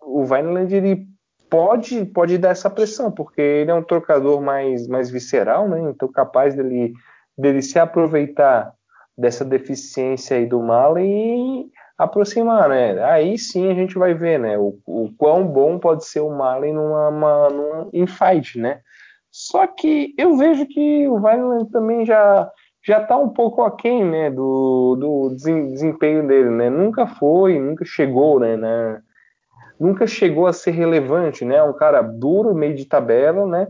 o 0.00 0.24
Vineland, 0.24 0.72
ele 0.72 1.08
pode, 1.52 2.06
pode 2.06 2.38
dar 2.38 2.48
essa 2.48 2.70
pressão, 2.70 3.12
porque 3.12 3.42
ele 3.42 3.70
é 3.70 3.74
um 3.74 3.82
trocador 3.82 4.40
mais, 4.40 4.88
mais 4.88 5.10
visceral, 5.10 5.68
né? 5.68 5.82
Então 5.90 6.10
capaz 6.10 6.54
dele, 6.54 6.94
dele 7.36 7.60
se 7.60 7.78
aproveitar 7.78 8.72
dessa 9.18 9.44
deficiência 9.44 10.38
aí 10.38 10.46
do 10.46 10.62
Mala 10.62 11.02
e 11.02 11.66
aproximar, 11.98 12.70
né? 12.70 13.04
Aí 13.04 13.36
sim 13.36 13.70
a 13.70 13.74
gente 13.74 13.98
vai 13.98 14.14
ver, 14.14 14.38
né? 14.38 14.56
O, 14.56 14.78
o 14.86 15.10
quão 15.18 15.46
bom 15.46 15.78
pode 15.78 16.06
ser 16.06 16.20
o 16.20 16.30
Malen 16.30 16.72
numa, 16.72 17.10
uma, 17.10 17.50
numa 17.50 17.88
in 17.92 18.06
fight, 18.06 18.58
né? 18.58 18.80
Só 19.30 19.66
que 19.66 20.14
eu 20.16 20.38
vejo 20.38 20.64
que 20.64 21.06
o 21.06 21.20
Violent 21.20 21.70
também 21.70 22.06
já 22.06 22.50
já 22.84 22.98
tá 22.98 23.16
um 23.16 23.28
pouco 23.28 23.62
aquém, 23.62 24.04
né, 24.04 24.28
do, 24.28 24.96
do 24.98 25.36
desempenho 25.36 26.26
dele, 26.26 26.50
né? 26.50 26.68
Nunca 26.70 27.06
foi, 27.06 27.56
nunca 27.60 27.84
chegou, 27.84 28.40
né, 28.40 28.56
na, 28.56 29.00
nunca 29.82 30.06
chegou 30.06 30.46
a 30.46 30.52
ser 30.52 30.70
relevante, 30.70 31.44
né? 31.44 31.60
Um 31.62 31.72
cara 31.72 32.00
duro, 32.02 32.54
meio 32.54 32.74
de 32.74 32.84
tabela, 32.84 33.46
né? 33.46 33.66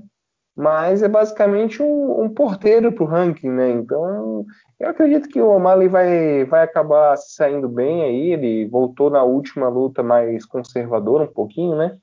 Mas 0.55 1.03
é 1.03 1.09
basicamente 1.09 1.83
um, 1.83 2.23
um 2.23 2.29
porteiro 2.29 2.93
para 2.93 3.03
o 3.03 3.07
ranking, 3.07 3.49
né? 3.49 3.71
Então, 3.71 4.45
eu 4.79 4.91
acredito 4.91 5.27
que 5.27 5.41
o 5.41 5.49
O'Malley 5.49 5.89
vai, 5.89 6.45
vai 6.45 6.63
acabar 6.63 7.17
saindo 7.17 7.67
bem 7.67 8.03
aí. 8.03 8.33
Ele 8.33 8.69
voltou 8.69 9.09
na 9.09 9.23
última 9.23 9.69
luta 9.69 10.03
mais 10.03 10.45
conservador, 10.45 11.23
um 11.23 11.27
pouquinho, 11.27 11.77
né? 11.77 11.97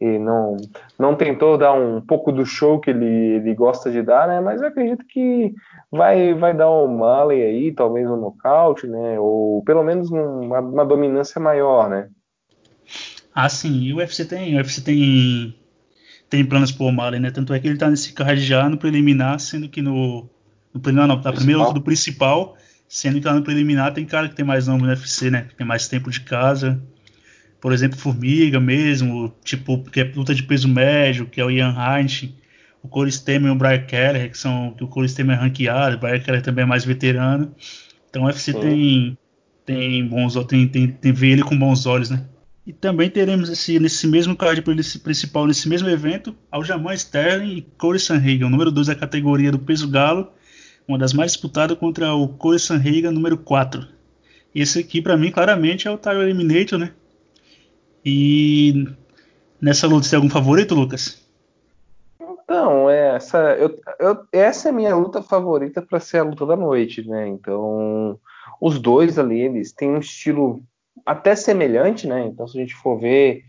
E 0.00 0.18
não, 0.18 0.56
não 0.98 1.14
tentou 1.14 1.56
dar 1.56 1.72
um 1.72 2.00
pouco 2.00 2.32
do 2.32 2.44
show 2.44 2.80
que 2.80 2.90
ele, 2.90 3.36
ele 3.36 3.54
gosta 3.54 3.88
de 3.88 4.02
dar, 4.02 4.26
né? 4.26 4.40
Mas 4.40 4.60
eu 4.60 4.66
acredito 4.66 5.06
que 5.06 5.54
vai, 5.92 6.34
vai 6.34 6.52
dar 6.52 6.68
o 6.68 6.86
O'Malley 6.86 7.40
aí, 7.40 7.72
talvez 7.72 8.10
um 8.10 8.16
nocaute, 8.16 8.88
né? 8.88 9.20
Ou 9.20 9.62
pelo 9.62 9.84
menos 9.84 10.10
uma, 10.10 10.58
uma 10.58 10.84
dominância 10.84 11.40
maior, 11.40 11.88
né? 11.88 12.10
Ah, 13.34 13.48
sim, 13.48 13.82
e 13.82 13.92
o 13.92 13.96
UFC 13.96 14.24
tem, 14.24 14.54
o 14.54 14.58
UFC 14.58 14.80
tem 14.80 15.54
tem 16.28 16.44
planos 16.44 16.72
pro 16.72 16.86
O'Malley, 16.86 17.20
né? 17.20 17.30
Tanto 17.30 17.52
é 17.52 17.60
que 17.60 17.68
ele 17.68 17.76
tá 17.76 17.90
nesse 17.90 18.12
card 18.12 18.40
já 18.40 18.68
no 18.68 18.76
preliminar, 18.76 19.38
sendo 19.38 19.68
que 19.68 19.82
no, 19.82 20.28
no 20.72 20.80
preliminar 20.80 21.08
não, 21.08 21.20
tá 21.20 21.32
primeiro 21.32 21.72
do 21.72 21.80
principal, 21.80 22.56
sendo 22.88 23.20
que 23.20 23.26
lá 23.26 23.34
no 23.34 23.42
preliminar 23.42 23.92
tem 23.92 24.04
cara 24.04 24.28
que 24.28 24.34
tem 24.34 24.44
mais 24.44 24.66
nome 24.66 24.82
no 24.82 24.88
UFC, 24.88 25.30
né? 25.30 25.42
Que 25.42 25.54
tem 25.54 25.66
mais 25.66 25.86
tempo 25.88 26.10
de 26.10 26.20
casa. 26.20 26.82
Por 27.60 27.72
exemplo, 27.72 27.98
Formiga 27.98 28.60
mesmo, 28.60 29.34
tipo, 29.42 29.82
que 29.84 30.00
é 30.00 30.04
luta 30.14 30.34
de 30.34 30.42
peso 30.42 30.68
médio, 30.68 31.26
que 31.26 31.40
é 31.40 31.44
o 31.44 31.50
Ian 31.50 31.74
Heinz, 31.76 32.28
o 32.82 32.88
Corey 32.88 33.10
Stemmer 33.10 33.50
e 33.50 33.54
o 33.54 33.56
Brian 33.56 33.82
Keller, 33.84 34.30
que 34.30 34.36
são 34.36 34.74
que 34.76 34.84
o 34.84 34.88
Corey 34.88 35.08
Stemmer 35.08 35.36
é 35.36 35.40
ranqueado, 35.40 35.96
o 35.96 36.00
Brian 36.00 36.20
Keller 36.20 36.42
também 36.42 36.64
é 36.64 36.66
mais 36.66 36.84
veterano. 36.84 37.54
Então 38.10 38.22
o 38.22 38.26
UFC 38.26 38.52
tem 38.52 39.18
tem 39.64 40.06
bons 40.06 40.34
tem, 40.46 40.68
tem, 40.68 40.88
tem 40.88 41.12
vê 41.12 41.28
ele 41.28 41.42
com 41.42 41.58
bons 41.58 41.86
olhos, 41.86 42.10
né? 42.10 42.24
E 42.66 42.72
também 42.72 43.10
teremos 43.10 43.50
esse, 43.50 43.78
nesse 43.78 44.06
mesmo 44.06 44.34
card 44.34 44.62
principal, 44.62 45.46
nesse 45.46 45.68
mesmo 45.68 45.88
evento, 45.88 46.34
Aljamain 46.50 46.94
Sterling 46.94 47.58
e 47.58 47.62
Corey 47.62 48.00
Sanhagen, 48.00 48.48
número 48.48 48.72
2 48.72 48.86
da 48.86 48.94
categoria 48.94 49.52
do 49.52 49.58
peso 49.58 49.86
galo, 49.86 50.28
uma 50.88 50.98
das 50.98 51.12
mais 51.12 51.32
disputadas 51.32 51.76
contra 51.76 52.14
o 52.14 52.26
Corey 52.28 52.58
Sanhagen, 52.58 53.10
número 53.10 53.36
4. 53.36 53.86
Esse 54.54 54.78
aqui, 54.78 55.02
para 55.02 55.16
mim, 55.16 55.30
claramente 55.30 55.86
é 55.86 55.90
o 55.90 55.98
Tyler 55.98 56.22
Eliminator, 56.22 56.78
né? 56.78 56.92
E 58.02 58.86
nessa 59.60 59.86
luta, 59.86 60.04
você 60.04 60.10
tem 60.10 60.16
algum 60.16 60.30
favorito, 60.30 60.74
Lucas? 60.74 61.22
Então, 62.18 62.88
é, 62.88 63.16
essa, 63.16 63.38
eu, 63.56 63.78
eu, 63.98 64.24
essa 64.32 64.68
é 64.68 64.70
a 64.70 64.74
minha 64.74 64.94
luta 64.94 65.22
favorita 65.22 65.82
para 65.82 66.00
ser 66.00 66.18
a 66.18 66.22
luta 66.22 66.46
da 66.46 66.56
noite, 66.56 67.06
né? 67.06 67.28
Então, 67.28 68.18
os 68.60 68.78
dois 68.78 69.18
ali, 69.18 69.40
eles 69.40 69.72
têm 69.72 69.90
um 69.90 69.98
estilo 69.98 70.62
até 71.04 71.34
semelhante, 71.34 72.06
né? 72.06 72.26
Então, 72.26 72.46
se 72.46 72.58
a 72.58 72.60
gente 72.60 72.74
for 72.74 72.98
ver, 72.98 73.44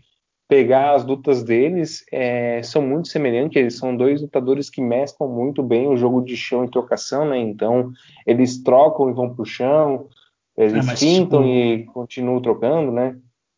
pegar 0.48 0.94
as 0.94 1.04
lutas 1.04 1.42
deles, 1.42 2.04
é, 2.12 2.62
são 2.62 2.82
muito 2.82 3.08
semelhantes. 3.08 3.56
Eles 3.56 3.76
são 3.76 3.96
dois 3.96 4.22
lutadores 4.22 4.70
que 4.70 4.80
mesclam 4.80 5.28
muito 5.28 5.62
bem 5.62 5.88
o 5.88 5.96
jogo 5.96 6.22
de 6.22 6.36
chão 6.36 6.64
e 6.64 6.70
trocação, 6.70 7.28
né? 7.28 7.38
Então, 7.38 7.92
eles 8.26 8.62
trocam 8.62 9.10
e 9.10 9.12
vão 9.12 9.34
pro 9.34 9.44
chão, 9.44 10.08
eles 10.56 10.88
ah, 10.88 10.96
fintam 10.96 11.42
tipo... 11.42 11.52
e 11.52 11.84
continuam 11.86 12.40
trocando, 12.40 12.90
né? 12.90 13.16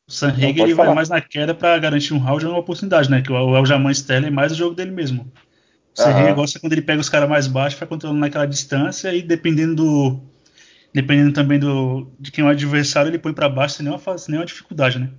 O 0.09 0.13
Sanhagen 0.13 0.63
ele 0.63 0.75
vai 0.75 0.93
mais 0.95 1.11
na 1.11 1.21
queda 1.21 1.55
para 1.55 1.79
garantir 1.79 2.15
um 2.15 2.19
round 2.19 2.47
ou 2.47 2.53
uma 2.53 2.61
oportunidade, 2.61 3.11
né? 3.11 3.21
Que 3.21 3.31
o 3.31 3.37
Aljamain 3.37 3.93
Sterling 3.93 4.29
é 4.29 4.31
mais 4.31 4.53
o 4.53 4.55
jogo 4.55 4.75
dele 4.75 4.91
mesmo. 4.91 5.31
O 5.97 6.01
Sanhagen 6.01 6.35
gosta 6.35 6.59
quando 6.59 6.73
ele 6.73 6.83
pega 6.83 7.01
os 7.01 7.11
caras 7.11 7.29
mais 7.29 7.47
baixos, 7.47 7.79
vai 7.79 7.89
controlando 7.89 8.21
naquela 8.21 8.47
distância 8.47 9.13
e 9.15 9.21
dependendo 9.21 9.75
do 9.75 10.21
dependendo 10.93 11.33
também 11.33 11.59
do, 11.59 12.11
de 12.19 12.31
quem 12.31 12.45
é 12.45 12.47
o 12.47 12.51
adversário, 12.51 13.11
ele 13.11 13.19
põe 13.19 13.33
para 13.33 13.49
baixo 13.49 13.77
sem 13.77 13.85
nenhuma, 13.85 14.19
sem 14.19 14.33
nenhuma 14.33 14.47
dificuldade, 14.47 14.99
né? 14.99 15.11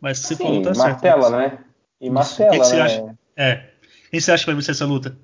Mas 0.00 0.18
você 0.18 0.34
Sim, 0.34 0.42
falou, 0.42 0.62
tá 0.62 0.74
martela, 0.74 1.30
certo. 1.30 1.38
né? 1.38 1.64
E 2.00 2.04
Isso. 2.06 2.14
martela, 2.14 2.48
O 2.48 2.50
que 2.50 2.58
que 2.60 2.66
você 2.66 2.76
né? 2.76 2.82
acha? 2.84 3.18
É. 3.36 3.70
Quem 4.10 4.20
você 4.20 4.32
acha 4.32 4.42
que 4.42 4.46
vai 4.46 4.54
vencer 4.54 4.72
essa 4.74 4.86
luta? 4.86 5.16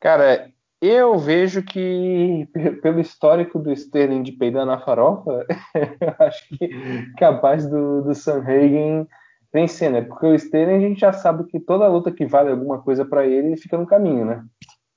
Cara, 0.00 0.50
eu 0.80 1.18
vejo 1.18 1.62
que, 1.62 2.48
pe- 2.52 2.72
pelo 2.76 3.00
histórico 3.00 3.58
do 3.58 3.72
Sterling 3.72 4.22
de 4.22 4.32
peidar 4.32 4.64
na 4.64 4.78
farofa, 4.80 5.44
eu 6.00 6.26
acho 6.26 6.48
que 6.48 6.70
capaz 7.16 7.68
do, 7.68 8.02
do 8.02 8.14
Sanhagen 8.14 9.06
vencer, 9.52 9.90
né? 9.90 10.02
Porque 10.02 10.26
o 10.26 10.34
Sterling 10.34 10.76
a 10.76 10.88
gente 10.88 11.00
já 11.00 11.12
sabe 11.12 11.44
que 11.44 11.58
toda 11.58 11.88
luta 11.88 12.12
que 12.12 12.26
vale 12.26 12.50
alguma 12.50 12.80
coisa 12.82 13.04
pra 13.04 13.26
ele, 13.26 13.48
ele 13.48 13.56
fica 13.56 13.76
no 13.76 13.86
caminho, 13.86 14.24
né? 14.24 14.44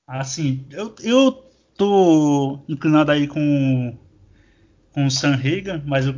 Assim, 0.06 0.66
eu, 0.70 0.94
eu 1.02 1.51
tô 1.76 2.60
inclinado 2.68 3.10
aí 3.10 3.26
com, 3.26 3.96
com 4.92 5.06
o 5.06 5.10
Sanhagen, 5.10 5.82
mas 5.86 6.06
eu, 6.06 6.14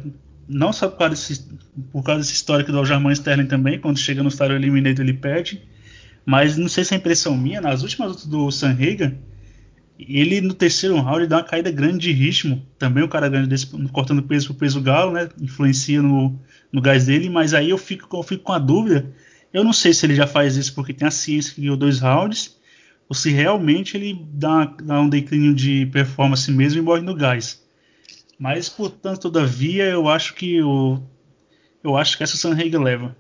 não 0.49 0.73
só 0.73 0.89
por 0.89 0.99
causa, 0.99 1.15
desse, 1.15 1.49
por 1.93 2.03
causa 2.03 2.21
desse 2.21 2.35
histórico 2.35 2.73
do 2.73 2.79
Aljamain 2.79 3.13
Sterling 3.13 3.47
também, 3.47 3.79
quando 3.79 3.99
chega 3.99 4.23
no 4.23 4.31
Star 4.31 4.51
Eliminator 4.51 5.05
ele 5.05 5.15
perde, 5.15 5.63
mas 6.25 6.57
não 6.57 6.69
sei 6.69 6.85
se 6.85 6.95
é 6.95 6.97
impressão 6.97 7.37
minha, 7.37 7.61
nas 7.61 7.83
últimas 7.83 8.09
lutas 8.09 8.27
do 8.27 8.51
Sanhagen, 8.51 9.19
ele 9.99 10.41
no 10.41 10.55
terceiro 10.55 11.01
round 11.01 11.27
dá 11.27 11.37
uma 11.37 11.45
caída 11.45 11.71
grande 11.71 11.99
de 11.99 12.13
ritmo, 12.13 12.67
também 12.79 13.03
o 13.03 13.09
cara 13.09 13.29
grande 13.29 13.49
desse, 13.49 13.67
cortando 13.93 14.23
peso 14.23 14.49
pro 14.49 14.57
peso 14.57 14.81
galo, 14.81 15.13
né, 15.13 15.29
influencia 15.41 16.03
no, 16.03 16.39
no 16.73 16.81
gás 16.81 17.07
dele, 17.07 17.29
mas 17.29 17.55
aí 17.55 17.71
eu 17.71 17.79
fico, 17.79 18.17
eu 18.17 18.23
fico 18.23 18.43
com 18.43 18.53
a 18.53 18.59
dúvida, 18.59 19.13
eu 19.53 19.63
não 19.63 19.73
sei 19.73 19.95
se 19.95 20.05
ele 20.05 20.15
já 20.15 20.27
faz 20.27 20.57
isso 20.57 20.75
porque 20.75 20.93
tem 20.93 21.07
a 21.07 21.13
ciência 21.13 21.55
que 21.55 21.61
ganhou 21.61 21.77
dois 21.77 22.01
rounds, 22.01 22.57
ou 23.15 23.17
se 23.17 23.31
realmente 23.31 23.97
ele 23.97 24.27
dá, 24.33 24.65
dá 24.83 25.01
um 25.01 25.09
declínio 25.09 25.55
de 25.55 25.87
performance 25.87 26.51
mesmo 26.51 26.81
e 26.81 26.83
morre 26.83 27.01
no 27.01 27.15
gás. 27.15 27.65
Mas, 28.37 28.69
portanto, 28.69 29.21
todavia, 29.21 29.85
eu 29.85 30.09
acho 30.09 30.35
que 30.35 30.61
o 30.61 31.01
eu 31.83 31.97
acho 31.97 32.17
que 32.17 32.25
essa 32.25 32.37
Sanrega 32.37 32.81
leva. 32.81 33.17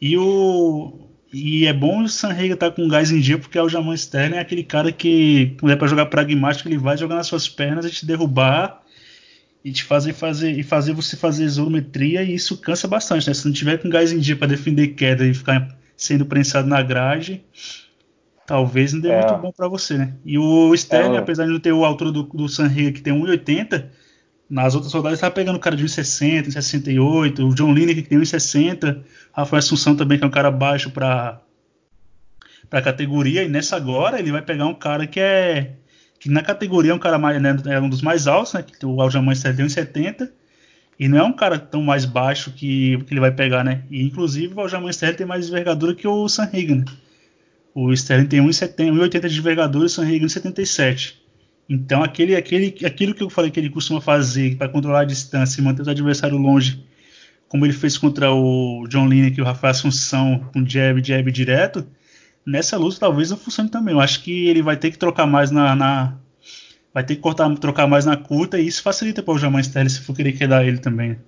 E 0.00 0.16
o 0.16 1.10
e 1.30 1.66
é 1.66 1.72
bom 1.74 2.04
o 2.04 2.08
Sanrega 2.08 2.54
estar 2.54 2.70
tá 2.70 2.76
com 2.76 2.88
gás 2.88 3.10
em 3.10 3.20
dia 3.20 3.36
porque 3.36 3.58
o 3.58 3.68
Jaman 3.68 3.94
Sterling 3.94 4.36
é 4.36 4.40
aquele 4.40 4.64
cara 4.64 4.90
que 4.90 5.54
quando 5.60 5.72
é 5.72 5.76
para 5.76 5.88
jogar 5.88 6.06
pragmático 6.06 6.66
ele 6.66 6.78
vai 6.78 6.96
jogar 6.96 7.16
nas 7.16 7.26
suas 7.26 7.48
pernas 7.48 7.84
e 7.84 7.90
te 7.90 8.06
derrubar 8.06 8.80
e 9.62 9.72
te 9.72 9.84
fazer 9.84 10.14
fazer 10.14 10.52
e 10.58 10.62
fazer 10.62 10.94
você 10.94 11.16
fazer 11.16 11.44
isometria 11.44 12.22
e 12.22 12.34
isso 12.34 12.56
cansa 12.56 12.88
bastante, 12.88 13.28
né? 13.28 13.34
Se 13.34 13.44
não 13.44 13.52
tiver 13.52 13.76
com 13.78 13.90
gás 13.90 14.12
em 14.12 14.18
dia 14.18 14.36
para 14.36 14.46
defender 14.46 14.88
queda 14.88 15.26
e 15.26 15.34
ficar 15.34 15.76
sendo 15.96 16.24
prensado 16.24 16.68
na 16.68 16.80
grade, 16.80 17.42
talvez 18.46 18.92
não 18.92 19.00
dê 19.00 19.08
É. 19.10 19.26
muito 19.26 19.40
bom 19.42 19.52
para 19.52 19.68
você, 19.68 19.98
né? 19.98 20.14
E 20.24 20.38
o 20.38 20.72
Sterling, 20.74 21.16
É. 21.16 21.18
apesar 21.18 21.44
de 21.46 21.52
não 21.52 21.60
ter 21.60 21.72
o 21.72 21.84
altura 21.84 22.12
do, 22.12 22.22
do 22.22 22.48
Sanrega 22.48 22.92
que 22.92 23.00
tem 23.02 23.12
1,80, 23.12 23.86
nas 24.48 24.74
outras 24.74 24.92
rodadas 24.92 25.18
estava 25.18 25.34
pegando 25.34 25.56
o 25.56 25.60
cara 25.60 25.74
de 25.76 25.84
1,60, 25.84 26.46
1,68, 26.48 27.40
o 27.40 27.54
John 27.54 27.74
Lineker 27.74 28.02
que 28.04 28.08
tem 28.08 28.18
1,60, 28.18 29.02
Rafael 29.32 29.58
Assunção 29.58 29.96
também 29.96 30.18
que 30.18 30.24
é 30.24 30.26
um 30.26 30.30
cara 30.30 30.50
baixo 30.50 30.90
para 30.90 31.40
para 32.68 32.82
categoria 32.82 33.44
e 33.44 33.48
nessa 33.48 33.76
agora 33.76 34.18
ele 34.18 34.32
vai 34.32 34.42
pegar 34.42 34.66
um 34.66 34.74
cara 34.74 35.06
que 35.06 35.20
é 35.20 35.74
que 36.18 36.28
na 36.28 36.42
categoria 36.42 36.90
é 36.90 36.94
um 36.94 36.98
cara 36.98 37.18
mais 37.18 37.40
né, 37.40 37.56
é 37.66 37.80
um 37.80 37.88
dos 37.88 38.02
mais 38.02 38.26
altos, 38.26 38.54
né? 38.54 38.62
Que 38.62 38.84
o 38.84 39.00
Aljamain 39.00 39.36
tem 39.36 39.52
1,70 39.66 40.30
e 40.98 41.08
não 41.08 41.18
é 41.18 41.22
um 41.22 41.32
cara 41.32 41.58
tão 41.58 41.82
mais 41.82 42.04
baixo 42.04 42.50
que, 42.50 42.98
que 43.04 43.12
ele 43.12 43.20
vai 43.20 43.30
pegar, 43.30 43.62
né? 43.62 43.82
E 43.90 44.02
inclusive 44.02 44.54
o 44.54 44.60
Aljamain 44.60 44.90
Sterling 44.90 45.16
tem 45.16 45.26
mais 45.26 45.48
envergadura 45.48 45.94
que 45.94 46.08
o 46.08 46.28
Sanhagen. 46.28 46.78
Né? 46.78 46.84
O 47.78 47.92
Sterling 47.92 48.26
tem 48.26 48.40
1,70 48.40 48.90
1,80 48.90 49.28
de 49.28 49.38
envergadura 49.38 49.84
e 49.84 49.86
o 49.86 49.90
Sanhagen 49.90 50.26
77. 50.26 51.20
Então 51.68 52.02
aquele, 52.02 52.34
aquele, 52.34 52.74
aquilo 52.86 53.14
que 53.14 53.22
eu 53.22 53.28
falei 53.28 53.50
que 53.50 53.60
ele 53.60 53.68
costuma 53.68 54.00
fazer 54.00 54.56
para 54.56 54.66
controlar 54.66 55.00
a 55.00 55.04
distância 55.04 55.60
e 55.60 55.62
manter 55.64 55.86
o 55.86 55.90
adversário 55.90 56.38
longe, 56.38 56.82
como 57.50 57.66
ele 57.66 57.74
fez 57.74 57.98
contra 57.98 58.32
o 58.32 58.86
John 58.88 59.06
Lineker 59.06 59.40
e 59.40 59.42
o 59.42 59.44
Rafael 59.44 59.72
Assunção 59.72 60.48
com 60.54 60.66
jab, 60.66 61.06
jab 61.06 61.30
direto, 61.30 61.86
nessa 62.46 62.78
luta 62.78 62.98
talvez 62.98 63.28
não 63.28 63.36
funcione 63.36 63.68
também. 63.68 63.92
Eu 63.92 64.00
acho 64.00 64.22
que 64.22 64.46
ele 64.48 64.62
vai 64.62 64.78
ter 64.78 64.90
que 64.90 64.96
trocar 64.96 65.26
mais 65.26 65.50
na, 65.50 65.76
na 65.76 66.16
vai 66.94 67.04
ter 67.04 67.16
que 67.16 67.20
cortar, 67.20 67.54
trocar 67.56 67.86
mais 67.86 68.06
na 68.06 68.16
curta 68.16 68.58
e 68.58 68.66
isso 68.66 68.82
facilita 68.82 69.22
para 69.22 69.34
o 69.34 69.38
Jaman 69.38 69.60
Sterling 69.60 69.90
se 69.90 70.00
for 70.00 70.16
querer 70.16 70.32
quedar 70.32 70.66
ele 70.66 70.78
também. 70.78 71.18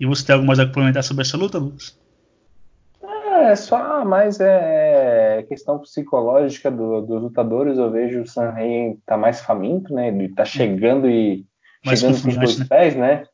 E 0.00 0.06
você 0.06 0.24
tem 0.24 0.32
algo 0.32 0.46
mais 0.46 0.58
a 0.58 0.64
complementar 0.64 1.04
sobre 1.04 1.24
essa 1.24 1.36
luta, 1.36 1.58
Lucas? 1.58 1.94
É 3.44 3.56
só 3.56 4.04
mais 4.04 4.40
é, 4.40 5.44
questão 5.48 5.78
psicológica 5.78 6.70
do- 6.70 7.00
dos 7.02 7.22
lutadores. 7.22 7.78
Eu 7.78 7.90
vejo 7.90 8.22
o 8.22 8.26
Sanhagen 8.26 8.98
tá 9.06 9.16
mais 9.16 9.40
faminto, 9.40 9.92
né? 9.94 10.08
Ele 10.08 10.28
tá 10.28 10.44
chegando 10.44 11.08
e 11.08 11.44
Mais 11.84 12.00
chegando 12.00 12.22
com 12.22 12.28
os 12.28 12.36
dois 12.36 12.58
né? 12.58 12.66
pés, 12.68 12.96
né? 12.96 13.24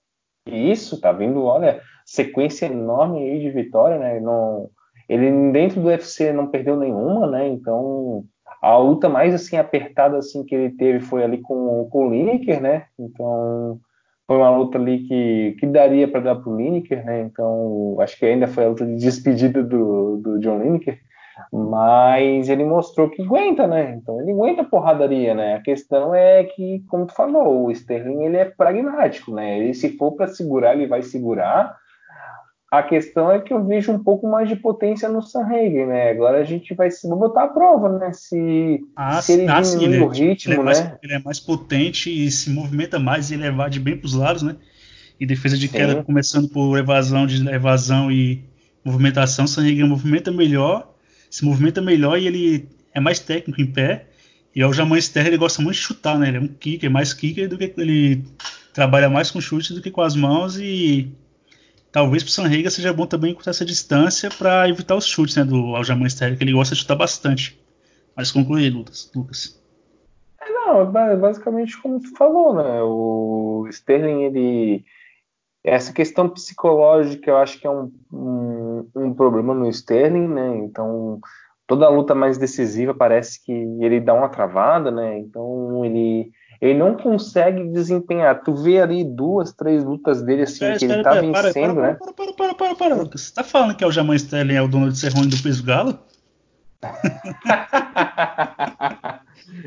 E 0.46 0.70
isso, 0.70 1.00
tá 1.00 1.12
vindo, 1.12 1.44
olha, 1.44 1.80
sequência 2.04 2.66
enorme 2.66 3.20
aí 3.20 3.40
de 3.40 3.50
vitória, 3.50 3.98
né? 3.98 4.20
Não, 4.20 4.68
ele 5.08 5.52
dentro 5.52 5.80
do 5.80 5.88
UFC 5.88 6.32
não 6.32 6.46
perdeu 6.46 6.76
nenhuma, 6.76 7.26
né? 7.26 7.48
Então 7.48 8.24
a 8.62 8.76
luta 8.76 9.08
mais 9.08 9.34
assim 9.34 9.56
apertada 9.56 10.18
assim 10.18 10.44
que 10.44 10.54
ele 10.54 10.70
teve 10.70 11.00
foi 11.00 11.22
ali 11.24 11.38
com, 11.38 11.88
com 11.90 12.06
o 12.06 12.10
Lineker, 12.10 12.60
né? 12.60 12.86
Então 12.98 13.78
foi 14.30 14.36
uma 14.36 14.56
luta 14.56 14.78
ali 14.78 15.00
que, 15.08 15.56
que 15.58 15.66
daria 15.66 16.06
para 16.06 16.20
dar 16.20 16.36
pro 16.36 16.56
Lineker, 16.56 17.04
né? 17.04 17.22
Então 17.22 17.96
acho 17.98 18.16
que 18.16 18.24
ainda 18.24 18.46
foi 18.46 18.64
a 18.64 18.68
luta 18.68 18.86
de 18.86 18.94
despedida 18.94 19.60
do, 19.60 20.18
do 20.18 20.38
John 20.38 20.62
Lineker, 20.62 21.00
mas 21.52 22.48
ele 22.48 22.64
mostrou 22.64 23.10
que 23.10 23.22
aguenta, 23.22 23.66
né? 23.66 23.98
Então 24.00 24.20
ele 24.20 24.30
aguenta 24.30 24.62
a 24.62 24.64
porradaria, 24.64 25.34
né? 25.34 25.56
A 25.56 25.60
questão 25.60 26.14
é 26.14 26.44
que, 26.44 26.84
como 26.86 27.06
tu 27.06 27.12
falou, 27.12 27.64
o 27.64 27.72
Sterling 27.72 28.22
ele 28.22 28.36
é 28.36 28.44
pragmático, 28.44 29.34
né? 29.34 29.58
Ele 29.58 29.74
se 29.74 29.96
for 29.96 30.12
para 30.12 30.28
segurar, 30.28 30.76
ele 30.76 30.86
vai 30.86 31.02
segurar. 31.02 31.76
A 32.70 32.84
questão 32.84 33.32
é 33.32 33.40
que 33.40 33.52
eu 33.52 33.64
vejo 33.66 33.90
um 33.90 33.98
pouco 33.98 34.28
mais 34.30 34.48
de 34.48 34.54
potência 34.54 35.08
no 35.08 35.20
Sanhagen, 35.20 35.86
né? 35.86 36.10
Agora 36.10 36.38
a 36.38 36.44
gente 36.44 36.72
vai 36.72 36.88
se 36.88 37.08
botar 37.08 37.44
a 37.44 37.48
prova, 37.48 37.98
né? 37.98 38.12
Se, 38.12 38.80
Ah, 38.94 39.20
se 39.20 39.32
ele 39.32 39.48
ah, 39.48 39.64
sim, 39.64 39.80
diminui 39.80 39.96
ele, 39.96 40.04
é- 40.04 40.06
o 40.06 40.08
ritmo, 40.08 40.52
ele 40.52 40.60
é 40.60 40.64
mais, 40.64 40.80
né? 40.80 40.98
ele 41.02 41.12
é 41.14 41.18
mais 41.18 41.40
potente 41.40 42.10
e 42.10 42.30
se 42.30 42.48
movimenta 42.50 42.98
mais 43.00 43.30
e 43.30 43.34
ele 43.34 43.44
evade 43.44 43.80
bem 43.80 43.96
para 43.96 44.06
os 44.06 44.14
lados, 44.14 44.42
né? 44.42 44.54
E 45.18 45.26
defesa 45.26 45.58
de 45.58 45.66
Sim. 45.66 45.76
queda 45.76 46.02
começando 46.04 46.48
por 46.48 46.78
evasão, 46.78 47.26
de 47.26 47.46
evasão 47.48 48.10
e 48.10 48.44
movimentação, 48.84 49.46
Sanhagen 49.48 49.88
movimenta 49.88 50.30
melhor, 50.30 50.94
se 51.28 51.44
movimenta 51.44 51.82
melhor 51.82 52.18
e 52.18 52.26
ele 52.28 52.68
é 52.94 53.00
mais 53.00 53.18
técnico 53.18 53.60
em 53.60 53.66
pé. 53.66 54.06
E 54.54 54.64
o 54.64 54.72
Jaman 54.72 54.96
Sterling 54.98 55.28
ele 55.30 55.36
gosta 55.38 55.60
muito 55.60 55.74
de 55.74 55.82
chutar, 55.82 56.16
né? 56.18 56.28
Ele 56.28 56.36
é 56.36 56.40
um 56.40 56.46
kicker, 56.48 56.90
mais 56.90 57.12
kicker 57.12 57.48
do 57.48 57.58
que 57.58 57.72
ele 57.76 58.24
trabalha 58.72 59.10
mais 59.10 59.30
com 59.30 59.40
chute 59.40 59.74
do 59.74 59.82
que 59.82 59.90
com 59.90 60.00
as 60.02 60.14
mãos 60.14 60.56
e 60.56 61.12
talvez 61.92 62.22
pro 62.22 62.32
Sanhagen 62.32 62.70
seja 62.70 62.92
bom 62.92 63.06
também 63.06 63.34
cortar 63.34 63.50
essa 63.50 63.64
distância 63.64 64.30
para 64.30 64.68
evitar 64.68 64.96
os 64.96 65.06
chutes, 65.06 65.36
né, 65.36 65.44
do 65.44 65.74
Aljamain 65.74 66.06
Sterling, 66.06 66.36
que 66.36 66.44
ele 66.44 66.52
gosta 66.52 66.74
de 66.74 66.80
chutar 66.80 66.96
bastante. 66.96 67.60
Mas 68.16 68.30
conclui, 68.30 68.68
Lucas. 68.70 69.10
Lucas. 69.14 69.60
Não, 70.48 70.90
ba- 70.90 71.16
basicamente 71.16 71.80
como 71.80 72.00
tu 72.00 72.14
falou, 72.16 72.54
né? 72.54 72.82
O 72.82 73.66
Sterling, 73.70 74.24
ele. 74.24 74.84
Essa 75.62 75.92
questão 75.92 76.28
psicológica 76.28 77.30
eu 77.30 77.36
acho 77.36 77.58
que 77.60 77.66
é 77.66 77.70
um, 77.70 77.92
um, 78.10 78.90
um 78.96 79.14
problema 79.14 79.52
no 79.54 79.68
Sterling, 79.68 80.26
né? 80.26 80.56
Então, 80.58 81.20
toda 81.66 81.86
a 81.86 81.90
luta 81.90 82.14
mais 82.14 82.38
decisiva 82.38 82.94
parece 82.94 83.44
que 83.44 83.52
ele 83.52 84.00
dá 84.00 84.14
uma 84.14 84.28
travada, 84.28 84.90
né? 84.90 85.18
Então, 85.18 85.84
ele, 85.84 86.30
ele 86.60 86.78
não 86.78 86.94
consegue 86.96 87.64
desempenhar. 87.68 88.42
Tu 88.42 88.54
vê 88.54 88.80
ali 88.80 89.04
duas, 89.04 89.52
três 89.52 89.84
lutas 89.84 90.22
dele 90.22 90.42
assim, 90.42 90.54
Espera, 90.72 90.78
que 90.78 90.84
ele 90.84 91.02
tá 91.02 91.20
vencendo, 91.20 91.74
para, 91.74 91.86
né? 91.88 91.94
para, 91.94 92.12
para, 92.12 92.32
para, 92.34 92.54
para, 92.54 92.74
para. 92.74 92.94
Você 93.16 93.34
tá 93.34 93.42
falando 93.42 93.74
que 93.76 93.84
o 93.84 93.86
Aljamain 93.86 94.16
Sterling 94.16 94.54
é 94.54 94.62
o 94.62 94.68
dono 94.68 94.90
de 94.90 94.98
Cerrone 94.98 95.28
do 95.28 95.42
peso 95.42 95.64
galo? 95.64 95.98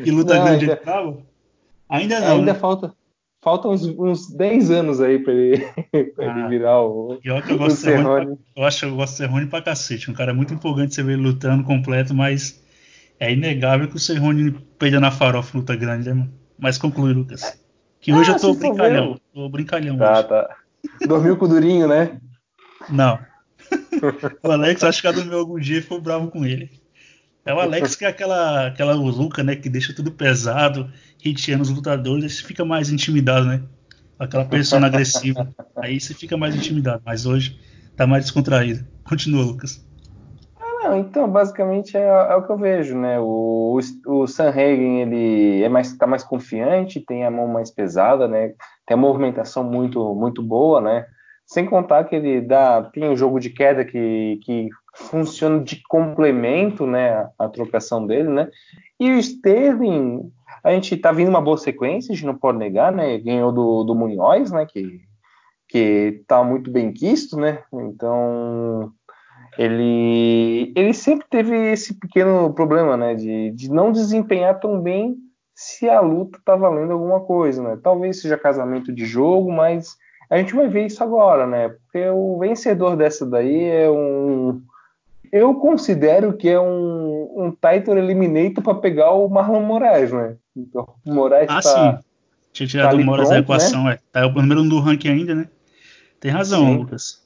E 0.05 0.11
luta 0.11 0.35
Não, 0.35 0.43
grande 0.45 0.65
ainda- 0.65 0.73
ele 0.73 0.75
tava? 0.81 1.17
Ainda 1.89 2.19
não, 2.21 2.37
Ainda 2.37 2.53
né? 2.53 2.59
falta, 2.59 2.93
falta 3.41 3.67
uns, 3.67 3.83
uns 3.85 4.29
10 4.31 4.71
anos 4.71 5.01
aí 5.01 5.19
pra 5.19 5.33
ele, 5.33 5.57
pra 6.15 6.33
Ah. 6.33 6.39
ele 6.39 6.47
virar 6.49 6.81
o, 6.81 7.17
Pior 7.21 7.41
que 7.43 7.51
eu 7.51 7.57
gosto 7.57 7.75
de 7.75 7.81
Cerrone. 7.81 8.25
pra- 8.25 8.35
eu 8.55 8.63
acho 8.65 8.79
que 8.79 8.85
eu 8.85 8.95
gosto 8.95 9.11
de 9.13 9.17
Cerrone 9.17 9.47
pra 9.47 9.61
cacete. 9.61 10.09
Um 10.09 10.13
cara 10.13 10.33
muito 10.33 10.53
empolgante 10.53 10.95
você 10.95 11.03
ver 11.03 11.13
ele 11.13 11.21
lutando 11.23 11.63
completo, 11.63 12.13
mas 12.13 12.63
é 13.19 13.31
inegável 13.31 13.87
que 13.87 13.95
o 13.95 13.99
Cerrone 13.99 14.51
peida 14.79 14.99
na 14.99 15.11
farofa 15.11 15.57
luta 15.57 15.75
grande, 15.75 16.07
né, 16.09 16.13
mano? 16.15 16.31
Mas 16.63 16.77
conclui, 16.77 17.11
Lucas. 17.11 17.59
Que 17.99 18.13
hoje 18.13 18.31
Ah, 18.31 18.35
eu 18.35 18.39
tô 18.39 18.53
brincalhão. 18.53 19.19
Tô 19.33 19.49
brincalhão 19.49 19.97
Tá, 19.97 20.19
hoje. 20.19 20.27
tá. 20.29 20.55
Dormiu 21.05 21.35
com 21.35 21.43
o 21.43 21.47
Durinho, 21.49 21.89
né? 21.89 22.21
Não. 22.89 23.19
o 24.41 24.49
Alex 24.49 24.81
acho 24.81 25.01
que 25.01 25.07
já 25.09 25.11
dormiu 25.13 25.39
algum 25.39 25.59
dia 25.59 25.79
e 25.79 25.81
ficou 25.81 25.99
bravo 25.99 26.31
com 26.31 26.45
ele. 26.45 26.71
É 27.45 27.53
o 27.53 27.59
Alex 27.59 27.97
que 27.97 28.05
é 28.05 28.07
aquela, 28.07 28.67
aquela 28.67 28.93
Luca, 28.93 29.43
né? 29.43 29.57
Que 29.57 29.67
deixa 29.67 29.93
tudo 29.93 30.09
pesado, 30.09 30.89
hiteando 31.21 31.63
os 31.63 31.69
lutadores, 31.69 32.23
aí 32.23 32.29
você 32.29 32.43
fica 32.45 32.63
mais 32.63 32.89
intimidado, 32.89 33.45
né? 33.45 33.61
Aquela 34.17 34.45
persona 34.45 34.87
agressiva. 34.87 35.53
Aí 35.75 35.99
você 35.99 36.13
fica 36.13 36.37
mais 36.37 36.55
intimidado. 36.55 37.01
Mas 37.05 37.25
hoje 37.25 37.59
tá 37.97 38.07
mais 38.07 38.23
descontraído. 38.23 38.87
Continua, 39.03 39.43
Lucas. 39.43 39.85
Não, 40.83 40.97
então, 40.97 41.29
basicamente 41.29 41.95
é, 41.95 42.01
é, 42.01 42.35
o 42.35 42.43
que 42.43 42.51
eu 42.51 42.57
vejo, 42.57 42.97
né? 42.97 43.17
O, 43.17 43.79
o, 44.05 44.11
o 44.11 44.27
Sanhagen, 44.27 45.01
ele 45.01 45.63
é 45.63 45.69
mais, 45.69 45.95
tá 45.95 46.05
mais 46.05 46.25
confiante, 46.25 46.99
tem 46.99 47.23
a 47.23 47.31
mão 47.31 47.47
mais 47.47 47.71
pesada, 47.71 48.27
né? 48.27 48.49
Tem 48.85 48.95
a 48.95 48.97
movimentação 48.97 49.63
muito, 49.63 50.13
muito 50.13 50.43
boa, 50.43 50.81
né? 50.81 51.05
Sem 51.45 51.65
contar 51.65 52.03
que 52.03 52.15
ele 52.17 52.41
dá, 52.41 52.83
tem 52.83 53.09
um 53.09 53.15
jogo 53.15 53.39
de 53.39 53.49
queda 53.49 53.85
que, 53.85 54.39
que 54.43 54.67
funciona 54.93 55.63
de 55.63 55.81
complemento, 55.87 56.85
né? 56.85 57.13
A, 57.13 57.31
a 57.39 57.49
trocação 57.49 58.05
dele, 58.05 58.27
né? 58.27 58.49
E 58.99 59.09
o 59.09 59.17
Sterling, 59.19 60.29
a 60.65 60.71
gente 60.71 60.97
tá 60.97 61.13
vindo 61.13 61.29
uma 61.29 61.41
boa 61.41 61.57
sequência, 61.57 62.11
a 62.11 62.15
gente 62.15 62.25
não 62.25 62.35
pode 62.37 62.57
negar, 62.57 62.91
né? 62.91 63.17
Ganhou 63.19 63.53
do, 63.53 63.85
do 63.85 63.95
Munhoz, 63.95 64.51
né? 64.51 64.65
Que, 64.65 64.99
que 65.69 66.23
tá 66.27 66.43
muito 66.43 66.69
bem 66.69 66.91
quisto, 66.91 67.37
né? 67.37 67.63
Então 67.71 68.91
ele, 69.57 70.73
ele 70.75 70.93
sempre 70.93 71.25
teve 71.29 71.55
esse 71.71 71.93
pequeno 71.93 72.53
problema, 72.53 72.97
né, 72.97 73.15
de, 73.15 73.51
de 73.51 73.71
não 73.71 73.91
desempenhar 73.91 74.59
tão 74.59 74.81
bem 74.81 75.15
se 75.55 75.87
a 75.87 75.99
luta 75.99 76.39
tá 76.43 76.55
valendo 76.55 76.93
alguma 76.93 77.19
coisa, 77.19 77.61
né? 77.61 77.77
Talvez 77.81 78.21
seja 78.21 78.37
casamento 78.37 78.91
de 78.91 79.05
jogo, 79.05 79.51
mas 79.51 79.95
a 80.29 80.37
gente 80.37 80.55
vai 80.55 80.67
ver 80.67 80.87
isso 80.87 81.03
agora, 81.03 81.45
né? 81.45 81.69
Porque 81.69 82.07
o 82.09 82.37
vencedor 82.39 82.97
dessa 82.97 83.25
daí 83.25 83.65
é 83.65 83.89
um. 83.89 84.61
Eu 85.31 85.55
considero 85.55 86.33
que 86.33 86.49
é 86.49 86.59
um, 86.59 87.33
um 87.37 87.51
title 87.51 87.97
eliminator 87.97 88.63
para 88.63 88.75
pegar 88.75 89.11
o 89.11 89.27
Marlon 89.27 89.61
Moraes, 89.61 90.11
né? 90.11 90.35
Então, 90.55 90.87
o 91.05 91.13
Moraes 91.13 91.49
ah, 91.49 91.61
tá. 91.61 91.61
Sim. 91.61 92.03
Tinha 92.51 92.67
tirado 92.67 92.97
tá 92.97 93.01
o 93.01 93.05
Moraes 93.05 93.29
da 93.29 93.39
equação, 93.39 93.83
né? 93.85 93.93
é. 93.93 93.99
Tá 94.11 94.27
o 94.27 94.33
número 94.33 94.61
um 94.61 94.69
do 94.69 94.79
ranking 94.79 95.09
ainda, 95.09 95.35
né? 95.35 95.47
Tem 96.19 96.31
razão, 96.31 96.65
sim. 96.65 96.77
Lucas. 96.77 97.22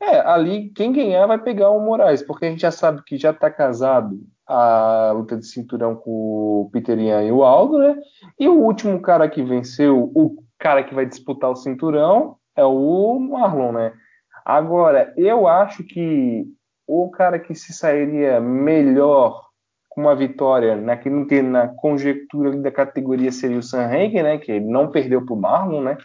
É, 0.00 0.20
ali 0.20 0.70
quem 0.70 0.92
ganhar 0.92 1.26
vai 1.26 1.38
pegar 1.38 1.70
o 1.70 1.80
Moraes, 1.80 2.22
porque 2.22 2.46
a 2.46 2.50
gente 2.50 2.62
já 2.62 2.70
sabe 2.70 3.02
que 3.04 3.18
já 3.18 3.30
está 3.30 3.50
casado 3.50 4.18
a 4.46 5.12
luta 5.14 5.36
de 5.36 5.46
cinturão 5.46 5.94
com 5.94 6.10
o 6.10 6.70
Peter 6.72 6.98
Ian 6.98 7.22
e 7.22 7.30
o 7.30 7.44
Aldo, 7.44 7.78
né? 7.78 7.96
E 8.38 8.48
o 8.48 8.54
último 8.54 9.00
cara 9.00 9.28
que 9.28 9.42
venceu, 9.42 10.10
o 10.14 10.42
cara 10.58 10.82
que 10.82 10.94
vai 10.94 11.06
disputar 11.06 11.50
o 11.50 11.56
cinturão, 11.56 12.36
é 12.56 12.64
o 12.64 13.18
Marlon, 13.20 13.72
né? 13.72 13.92
Agora, 14.44 15.12
eu 15.16 15.46
acho 15.46 15.84
que 15.84 16.46
o 16.86 17.10
cara 17.10 17.38
que 17.38 17.54
se 17.54 17.72
sairia 17.72 18.40
melhor 18.40 19.50
com 19.88 20.00
uma 20.00 20.16
vitória 20.16 20.76
naquilo 20.76 21.26
que 21.26 21.42
na 21.42 21.68
conjectura 21.68 22.56
da 22.56 22.70
categoria 22.70 23.30
seria 23.30 23.58
o 23.58 23.62
Sam 23.62 23.86
Hagen, 23.86 24.22
né? 24.22 24.38
Que 24.38 24.52
ele 24.52 24.66
não 24.66 24.90
perdeu 24.90 25.24
para 25.24 25.34
o 25.34 25.40
Marlon, 25.40 25.82
né? 25.82 25.98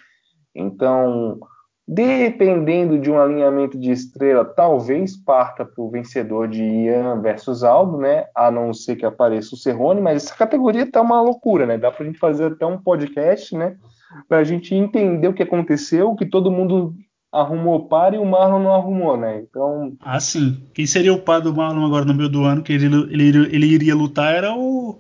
Então, 0.54 1.40
Dependendo 1.88 2.98
de 2.98 3.12
um 3.12 3.20
alinhamento 3.20 3.78
de 3.78 3.92
estrela, 3.92 4.44
talvez 4.44 5.16
parta 5.16 5.64
para 5.64 5.84
o 5.84 5.90
vencedor 5.90 6.48
de 6.48 6.64
Ian 6.64 7.22
versus 7.22 7.64
Aldo, 7.64 8.00
né? 8.00 8.26
A 8.34 8.50
não 8.50 8.74
ser 8.74 8.96
que 8.96 9.06
apareça 9.06 9.54
o 9.54 9.58
Cerrone, 9.58 10.02
mas 10.02 10.24
essa 10.24 10.36
categoria 10.36 10.90
tá 10.90 11.00
uma 11.00 11.22
loucura, 11.22 11.68
né? 11.68 11.78
Dá 11.78 11.92
para 11.92 12.04
a 12.04 12.08
gente 12.08 12.18
fazer 12.18 12.46
até 12.46 12.66
um 12.66 12.80
podcast, 12.80 13.56
né? 13.56 13.76
Para 14.28 14.40
a 14.40 14.44
gente 14.44 14.74
entender 14.74 15.28
o 15.28 15.34
que 15.34 15.44
aconteceu, 15.44 16.16
que 16.16 16.26
todo 16.26 16.50
mundo 16.50 16.96
arrumou 17.32 17.88
par 17.88 18.16
e 18.16 18.18
o 18.18 18.26
Marlon 18.26 18.64
não 18.64 18.74
arrumou, 18.74 19.16
né? 19.16 19.44
Então. 19.48 19.96
Ah, 20.02 20.20
sim. 20.20 20.64
Quem 20.74 20.88
seria 20.88 21.14
o 21.14 21.22
par 21.22 21.40
do 21.40 21.54
Marlon 21.54 21.86
agora 21.86 22.06
no 22.06 22.16
meio 22.16 22.30
do 22.30 22.44
ano 22.46 22.64
que 22.64 22.74
ele, 22.74 22.88
ele, 23.14 23.56
ele 23.56 23.68
iria 23.68 23.94
lutar 23.94 24.34
era 24.34 24.56
o 24.56 25.00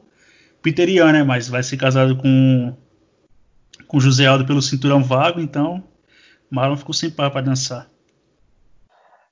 Peter 0.62 0.88
Ian, 0.88 1.14
né? 1.14 1.24
Mas 1.24 1.50
vai 1.50 1.64
ser 1.64 1.78
casado 1.78 2.16
com, 2.16 2.76
com 3.88 4.00
José 4.00 4.28
Aldo 4.28 4.46
pelo 4.46 4.62
cinturão 4.62 5.04
vago, 5.04 5.40
então 5.40 5.84
Marlon 6.50 6.78
ficou 6.78 6.94
sem 6.94 7.10
par 7.10 7.32
para 7.32 7.42
dançar. 7.42 7.90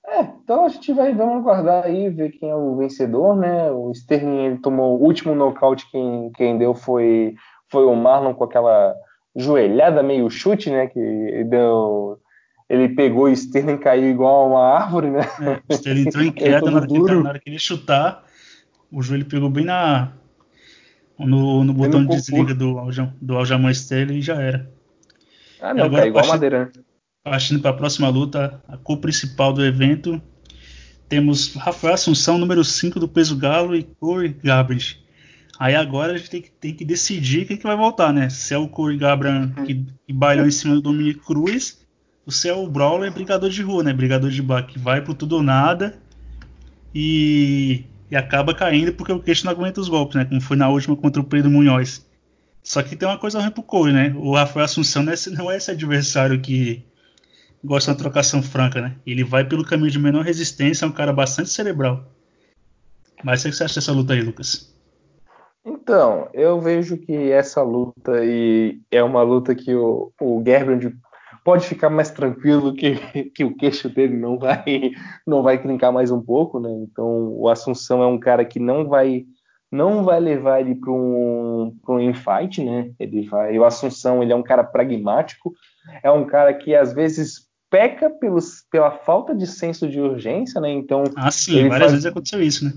É, 0.06 0.22
então 0.22 0.66
a 0.66 0.70
gente 0.70 0.94
vai 0.94 1.14
vamos 1.14 1.38
aguardar 1.38 1.86
aí, 1.86 2.10
ver 2.10 2.32
quem 2.32 2.50
é 2.50 2.56
o 2.56 2.76
vencedor, 2.76 3.36
né? 3.36 3.72
O 3.72 3.92
Sterling 3.92 4.46
ele 4.46 4.58
tomou 4.58 5.00
o 5.00 5.04
último 5.04 5.34
nocaute, 5.34 5.90
quem, 5.90 6.32
quem 6.36 6.58
deu 6.58 6.76
foi, 6.76 7.36
foi 7.70 7.86
o 7.86 7.96
Marlon 7.96 8.34
com 8.34 8.44
aquela 8.44 8.94
joelhada 9.36 10.04
meio 10.04 10.30
chute, 10.30 10.70
né? 10.70 10.88
Que 10.88 11.44
deu. 11.46 12.20
Ele 12.70 12.90
pegou 12.90 13.26
o 13.26 13.30
Sterling 13.30 13.78
caiu 13.78 14.10
igual 14.10 14.50
uma 14.50 14.64
árvore, 14.64 15.10
né? 15.10 15.22
É, 15.42 15.62
o 15.68 15.74
Sterling 15.74 16.08
entrou 16.08 16.24
em 16.24 16.32
queda 16.34 16.70
na 16.70 16.78
hora, 17.30 17.40
que, 17.40 17.50
ele 17.50 17.60
chutar, 17.60 18.24
o 18.92 19.02
joelho 19.02 19.26
pegou 19.26 19.50
bem 19.50 19.66
na. 19.66 20.12
No, 21.18 21.64
no 21.64 21.74
botão 21.74 22.06
de 22.06 22.16
desliga 22.16 22.56
do, 22.56 22.76
do 23.22 23.38
aljamão 23.38 23.70
Sterling 23.72 24.18
e 24.18 24.22
já 24.22 24.42
era. 24.42 24.70
Ah, 25.62 25.74
não, 25.74 25.90
caiu 25.90 26.08
igual 26.08 26.28
madeira. 26.28 26.66
Né? 26.66 26.84
Partindo 27.24 27.62
para 27.62 27.72
a 27.72 27.74
próxima 27.74 28.10
luta, 28.10 28.62
a 28.68 28.76
cor 28.76 28.98
principal 28.98 29.54
do 29.54 29.66
evento, 29.66 30.22
temos 31.08 31.54
Rafael 31.56 31.94
Assunção, 31.94 32.38
número 32.38 32.66
5 32.66 33.00
do 33.00 33.08
peso 33.08 33.38
galo, 33.38 33.76
e 33.76 33.84
Corey 33.84 34.36
Garbrandt. 34.44 35.02
Aí 35.58 35.74
agora 35.74 36.14
a 36.14 36.18
gente 36.18 36.30
tem 36.30 36.42
que, 36.42 36.52
tem 36.52 36.74
que 36.74 36.84
decidir 36.84 37.46
quem 37.46 37.56
que 37.56 37.64
vai 37.64 37.78
voltar, 37.78 38.12
né? 38.12 38.30
Se 38.30 38.54
é 38.54 38.58
o 38.58 38.68
Corey 38.68 38.98
Garbrandt 38.98 39.54
que, 39.64 39.86
que 40.06 40.12
bailou 40.12 40.46
em 40.46 40.52
cima 40.52 40.76
do 40.76 40.82
Dominic 40.82 41.22
Cruz, 41.22 41.86
ou 42.26 42.32
se 42.32 42.50
é 42.50 42.54
o 42.54 42.68
Brawler 42.68 43.14
brigador 43.14 43.50
de 43.50 43.62
rua, 43.62 43.84
né? 43.84 43.94
Brigador 43.94 44.30
de 44.30 44.42
bar 44.42 44.64
que 44.68 44.78
vai 44.78 45.02
pro 45.02 45.14
tudo 45.14 45.38
ou 45.38 45.44
nada 45.44 45.98
e, 46.94 47.86
e 48.12 48.18
acaba 48.18 48.54
caindo 48.54 48.92
porque 48.94 49.14
o 49.14 49.22
queixo 49.22 49.46
não 49.46 49.54
aguenta 49.54 49.80
os 49.80 49.88
golpes, 49.88 50.16
né? 50.16 50.26
Como 50.26 50.42
foi 50.42 50.58
na 50.58 50.68
última 50.68 50.96
contra 50.98 51.22
o 51.22 51.26
Pedro 51.26 51.50
Munhoz. 51.50 52.06
Só 52.62 52.84
que 52.84 52.98
tem 52.98 53.08
uma 53.08 53.18
coisa 53.18 53.40
ruim 53.40 53.52
pro 53.52 53.64
Corey, 53.64 53.94
né? 53.94 54.14
O 54.18 54.36
Rafael 54.36 54.66
Assunção 54.66 55.04
não 55.04 55.14
é, 55.14 55.16
não 55.32 55.52
é 55.52 55.56
esse 55.56 55.72
adversário 55.72 56.42
que 56.42 56.84
gosta 57.64 57.92
de 57.92 57.98
uma 57.98 58.04
trocação 58.04 58.44
franca, 58.44 58.82
né? 58.82 58.96
Ele 59.06 59.24
vai 59.24 59.46
pelo 59.46 59.66
caminho 59.66 59.92
de 59.92 60.00
menor 60.00 60.24
resistência, 60.24 60.86
é 60.86 60.88
um 60.88 60.92
cara 60.92 61.14
bastante 61.14 61.50
cerebral. 61.50 62.04
Mas 63.24 63.44
o 63.46 63.50
que 63.50 63.56
você 63.56 63.64
acha 63.64 63.76
dessa 63.76 63.94
luta 63.94 64.14
aí, 64.14 64.22
Lucas? 64.22 64.74
Então, 65.66 66.28
eu 66.34 66.60
vejo 66.60 66.98
que 66.98 67.32
essa 67.32 67.62
luta 67.62 68.14
aí 68.14 68.82
é 68.92 69.02
uma 69.02 69.24
luta 69.24 69.56
que 69.56 69.74
o, 69.74 70.12
o 70.20 70.44
Gerbrand 70.46 70.92
pode 71.44 71.66
ficar 71.66 71.90
mais 71.90 72.12
tranquilo 72.12 72.76
que, 72.76 72.96
que 73.34 73.46
o 73.46 73.56
queixo 73.56 73.90
dele 73.90 74.18
não 74.18 74.38
vai 74.38 74.92
não 75.26 75.42
vai 75.42 75.62
trincar 75.62 75.92
mais 75.92 76.12
um 76.12 76.22
pouco, 76.22 76.60
né? 76.60 76.70
Então, 76.70 77.30
o 77.34 77.48
Assunção 77.48 78.04
é 78.04 78.08
um 78.08 78.20
cara 78.20 78.44
que 78.44 78.60
não 78.60 78.88
vai 78.88 79.26
não 79.72 80.04
vai 80.04 80.20
levar 80.20 80.60
ele 80.60 80.76
para 80.76 80.92
um, 80.92 81.76
um 81.88 82.00
infight, 82.00 82.64
né? 82.64 82.92
Ele 83.00 83.28
vai, 83.28 83.58
o 83.58 83.66
Assunção 83.66 84.22
ele 84.22 84.32
é 84.32 84.36
um 84.36 84.44
cara 84.44 84.64
pragmático, 84.64 85.54
é 86.04 86.12
um 86.12 86.26
cara 86.26 86.54
que 86.54 86.76
às 86.76 86.94
vezes 86.94 87.48
peca 87.74 88.08
pelos, 88.08 88.64
pela 88.70 88.92
falta 88.92 89.34
de 89.34 89.48
senso 89.48 89.90
de 89.90 90.00
urgência, 90.00 90.62
né? 90.62 90.70
Então. 90.70 91.06
Ah, 91.16 91.32
sim, 91.32 91.68
várias 91.68 91.80
faz... 91.80 91.92
vezes 91.94 92.06
aconteceu 92.06 92.40
isso, 92.40 92.66
né? 92.66 92.74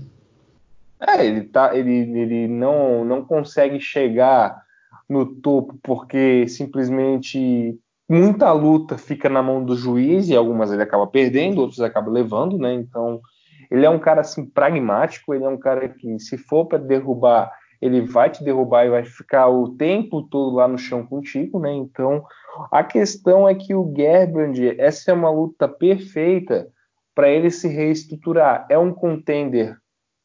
É, 0.99 1.23
ele, 1.23 1.41
tá, 1.43 1.77
ele, 1.77 1.91
ele 1.91 2.47
não, 2.47 3.05
não 3.05 3.23
consegue 3.23 3.79
chegar 3.79 4.59
no 5.07 5.23
topo 5.27 5.77
porque 5.83 6.47
simplesmente 6.47 7.77
muita 8.09 8.51
luta 8.51 8.97
fica 8.97 9.29
na 9.29 9.43
mão 9.43 9.63
do 9.63 9.75
juiz 9.75 10.29
e 10.29 10.35
algumas 10.35 10.71
ele 10.71 10.81
acaba 10.81 11.05
perdendo, 11.05 11.61
outros 11.61 11.79
acaba 11.81 12.09
levando, 12.09 12.57
né? 12.57 12.73
Então, 12.73 13.21
ele 13.69 13.85
é 13.85 13.89
um 13.91 13.99
cara 13.99 14.21
assim 14.21 14.47
pragmático, 14.47 15.31
ele 15.31 15.43
é 15.43 15.49
um 15.49 15.59
cara 15.59 15.87
que 15.87 16.17
se 16.17 16.39
for 16.39 16.65
para 16.65 16.79
derrubar, 16.79 17.51
ele 17.81 18.01
vai 18.01 18.29
te 18.29 18.43
derrubar 18.43 18.85
e 18.85 18.89
vai 18.89 19.05
ficar 19.05 19.47
o 19.47 19.69
tempo 19.69 20.23
todo 20.23 20.55
lá 20.55 20.67
no 20.67 20.77
chão 20.77 21.05
contigo, 21.05 21.59
né? 21.59 21.73
Então, 21.73 22.23
a 22.71 22.83
questão 22.83 23.47
é 23.47 23.53
que 23.53 23.73
o 23.73 23.93
Gerbrand, 23.95 24.57
essa 24.77 25.11
é 25.11 25.13
uma 25.13 25.29
luta 25.29 25.67
perfeita 25.67 26.67
para 27.13 27.29
ele 27.29 27.51
se 27.51 27.67
reestruturar. 27.67 28.65
É 28.69 28.77
um 28.77 28.91
contender 28.93 29.77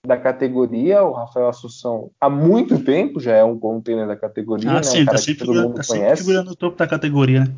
da 0.05 0.16
categoria, 0.16 1.03
o 1.05 1.12
Rafael 1.12 1.48
Assunção 1.48 2.11
há 2.20 2.28
muito 2.28 2.82
tempo 2.82 3.20
já 3.20 3.36
é 3.36 3.44
um 3.44 3.59
contender 3.59 4.07
da 4.07 4.16
categoria, 4.16 4.70
ah, 4.70 4.74
né? 4.74 4.82
Sim, 4.82 5.03
um 5.03 5.07
tá 5.07 5.16
sempre, 5.16 5.46
todo 5.46 5.62
mundo 5.62 5.74
tá 5.74 5.82
conhece. 5.86 6.22
figurando 6.22 6.50
no 6.50 6.57
topo 6.57 6.76
da 6.76 6.88
categoria, 6.88 7.40
né? 7.44 7.55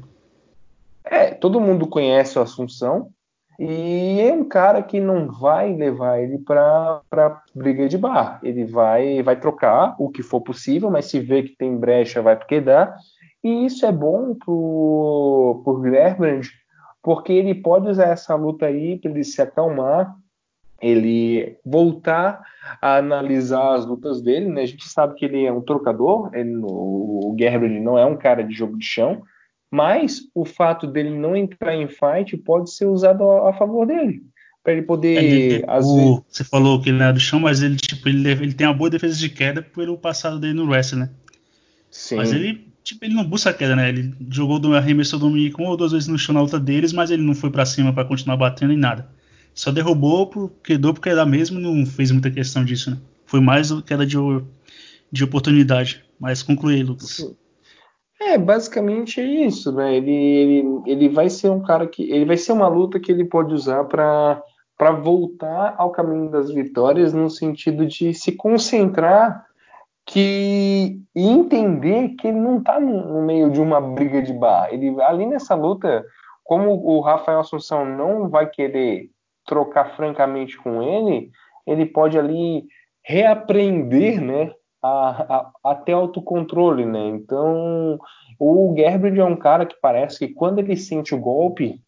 É, 1.05 1.31
todo 1.31 1.61
mundo 1.61 1.87
conhece 1.87 2.39
o 2.39 2.43
Assunção 2.43 3.11
e 3.59 4.21
é 4.21 4.33
um 4.33 4.45
cara 4.45 4.83
que 4.83 5.01
não 5.01 5.31
vai 5.31 5.75
levar 5.75 6.21
ele 6.21 6.39
para 6.39 7.01
briga 7.55 7.89
de 7.89 7.97
bar. 7.97 8.41
Ele 8.43 8.65
vai 8.65 9.23
vai 9.23 9.39
trocar 9.39 9.95
o 9.99 10.11
que 10.11 10.23
for 10.23 10.41
possível, 10.41 10.91
mas 10.91 11.07
se 11.07 11.21
vê 11.21 11.43
que 11.43 11.57
tem 11.57 11.77
brecha, 11.77 12.23
vai 12.23 12.37
porque 12.37 12.61
dá. 12.61 12.97
E 13.43 13.67
isso 13.67 13.85
é 13.85 13.93
bom 13.93 14.35
pro, 14.35 15.61
pro 15.65 15.81
Garbrandt, 15.81 16.51
porque 17.03 17.33
ele 17.33 17.55
pode 17.55 17.89
usar 17.89 18.09
essa 18.09 18.35
luta 18.35 18.67
aí 18.67 18.99
para 18.99 19.11
ele 19.11 19.23
se 19.23 19.41
acalmar, 19.41 20.17
ele 20.81 21.59
voltar 21.65 22.43
a 22.81 22.97
analisar 22.97 23.75
as 23.75 23.85
lutas 23.85 24.23
dele, 24.23 24.49
né? 24.49 24.63
A 24.63 24.67
gente 24.67 24.89
sabe 24.89 25.15
que 25.15 25.27
ele 25.27 25.45
é 25.45 25.53
um 25.53 25.61
trocador, 25.61 26.31
ele, 26.33 26.59
o 26.63 27.37
Garbrandt 27.39 27.81
não 27.81 27.99
é 27.99 28.05
um 28.07 28.17
cara 28.17 28.43
de 28.43 28.55
jogo 28.55 28.79
de 28.79 28.85
chão, 28.85 29.23
mas 29.71 30.23
o 30.35 30.45
fato 30.45 30.87
dele 30.87 31.11
não 31.11 31.37
entrar 31.37 31.75
em 31.75 31.89
fight 31.89 32.37
pode 32.37 32.73
ser 32.73 32.87
usado 32.87 33.25
a, 33.25 33.51
a 33.51 33.53
favor 33.53 33.87
dele. 33.87 34.23
Para 34.63 34.73
ele 34.73 34.83
poder. 34.83 35.17
É, 35.17 35.25
ele, 35.25 35.65
o, 35.67 35.97
vezes... 35.97 36.21
Você 36.29 36.45
falou 36.45 36.81
que 36.81 36.89
ele 36.89 36.99
não 36.99 37.07
é 37.07 37.13
do 37.13 37.21
chão, 37.21 37.41
mas 37.41 37.63
ele, 37.63 37.77
tipo, 37.77 38.09
ele, 38.09 38.31
ele 38.31 38.55
tem 38.55 38.67
uma 38.67 38.73
boa 38.73 38.89
defesa 38.89 39.17
de 39.17 39.29
queda 39.29 39.61
pelo 39.61 39.99
passado 39.99 40.39
dele 40.39 40.55
no 40.55 40.67
wrestling, 40.67 41.01
né? 41.01 41.11
Sim. 41.91 42.17
Mas 42.17 42.33
ele 42.33 42.73
tipo, 42.85 43.05
ele 43.05 43.15
não 43.15 43.25
busca 43.25 43.51
a 43.51 43.55
queda, 43.55 43.75
né? 43.75 43.89
Ele 43.89 44.15
jogou 44.31 44.59
do 44.59 44.75
arremesso 44.75 45.19
do 45.19 45.27
uma 45.27 45.69
ou 45.71 45.77
duas 45.77 45.93
vezes 45.93 46.07
no 46.07 46.19
chão 46.19 46.35
na 46.35 46.43
luta 46.43 46.61
deles, 46.61 46.93
mas 46.93 47.11
ele 47.11 47.23
não 47.23 47.35
foi 47.35 47.51
para 47.51 47.65
cima 47.65 47.93
para 47.93 48.05
continuar 48.05 48.37
batendo 48.37 48.73
em 48.73 48.77
nada. 48.77 49.09
Só 49.55 49.73
derrubou 49.73 50.27
porque 50.27 50.77
deu 50.77 50.93
porque 50.93 51.09
era 51.09 51.25
mesmo 51.25 51.59
não 51.59 51.87
fez 51.87 52.11
muita 52.11 52.31
questão 52.31 52.65
disso, 52.65 52.91
né? 52.91 52.99
Foi 53.25 53.41
mais 53.41 53.73
queda 53.83 54.05
de, 54.05 54.17
de 55.11 55.25
oportunidade. 55.25 56.05
Mas 56.21 56.43
conclui 56.43 56.75
aí, 56.75 56.83
Lucas. 56.83 57.35
É, 58.27 58.39
basicamente 58.39 59.21
é 59.21 59.25
isso, 59.25 59.71
né? 59.73 59.97
Ele, 59.97 60.13
ele, 60.13 60.65
ele 60.87 61.09
vai 61.09 61.29
ser 61.29 61.51
um 61.51 61.63
cara 61.63 61.87
que. 61.87 62.11
Ele 62.11 62.25
vai 62.25 62.37
ser 62.37 62.53
uma 62.53 62.69
luta 62.69 62.99
que 62.99 63.13
ele 63.13 63.25
pode 63.25 63.53
usar 63.53 63.85
para 63.85 64.43
para 64.77 64.91
voltar 64.91 65.75
ao 65.79 65.93
caminho 65.93 66.29
das 66.31 66.51
vitórias 66.51 67.13
no 67.13 67.31
sentido 67.31 67.87
de 67.87 68.13
se 68.13 68.33
concentrar 68.33 69.47
que 70.07 71.01
e 71.15 71.29
entender 71.29 72.11
que 72.17 72.29
ele 72.29 72.39
não 72.39 72.59
está 72.59 72.79
no, 72.79 73.23
meio 73.23 73.51
de 73.51 73.61
uma 73.61 73.81
briga 73.81 74.21
de 74.21 74.33
bar. 74.33 74.69
Ele 74.73 75.01
ali 75.03 75.27
nessa 75.27 75.55
luta, 75.55 76.05
como 76.43 76.73
o 76.73 77.01
Rafael 77.01 77.41
Assunção 77.41 77.85
não 77.85 78.29
vai 78.29 78.51
querer 78.51 79.11
trocar 79.47 79.95
francamente 79.97 80.59
com 80.59 80.83
ele, 80.83 81.31
ele 81.67 81.87
pode 81.87 82.19
ali 82.19 82.67
reaprender, 83.03 84.21
né, 84.21 84.51
a, 84.85 85.51
a, 85.65 85.71
até 85.73 85.93
autocontrole, 85.93 86.85
né? 86.85 87.07
Então, 87.07 87.99
o 88.39 88.75
Gerbrand 88.77 89.17
é 89.19 89.25
um 89.25 89.37
cara 89.37 89.65
que 89.65 89.77
parece 89.81 90.19
que 90.19 90.35
quando 90.35 90.59
ele 90.59 90.77
sente 90.77 91.15
o 91.15 91.19
golpe, 91.19 91.81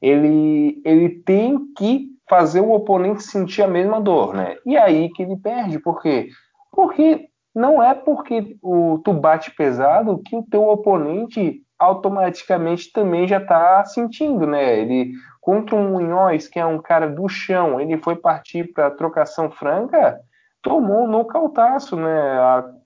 ele, 0.00 0.80
ele 0.84 1.08
tem 1.08 1.58
que 1.76 2.10
fazer 2.30 2.60
o 2.60 2.70
oponente 2.70 3.24
sentir 3.24 3.62
a 3.62 3.66
mesma 3.66 4.00
dor, 4.00 4.34
né? 4.34 4.56
E 4.64 4.76
aí 4.76 5.10
que 5.10 5.22
ele 5.24 5.36
perde, 5.36 5.80
por 5.80 6.00
quê? 6.00 6.28
Porque 6.70 7.28
não 7.52 7.82
é 7.82 7.92
porque 7.92 8.56
o, 8.62 9.00
tu 9.04 9.12
bate 9.12 9.50
pesado 9.54 10.22
que 10.24 10.36
o 10.36 10.44
teu 10.48 10.68
oponente 10.68 11.60
automaticamente 11.76 12.92
também 12.92 13.26
já 13.26 13.38
está 13.38 13.84
sentindo, 13.84 14.46
né? 14.46 14.78
Ele 14.78 15.12
contra 15.40 15.74
o 15.74 15.82
Munhoz, 15.82 16.46
que 16.46 16.60
é 16.60 16.64
um 16.64 16.80
cara 16.80 17.08
do 17.08 17.28
chão, 17.28 17.80
ele 17.80 17.98
foi 17.98 18.14
partir 18.14 18.72
para 18.72 18.92
trocação 18.92 19.50
franca, 19.50 20.20
tomou 20.62 21.04
um 21.04 21.10
nocautaço, 21.10 21.96
né? 21.96 22.38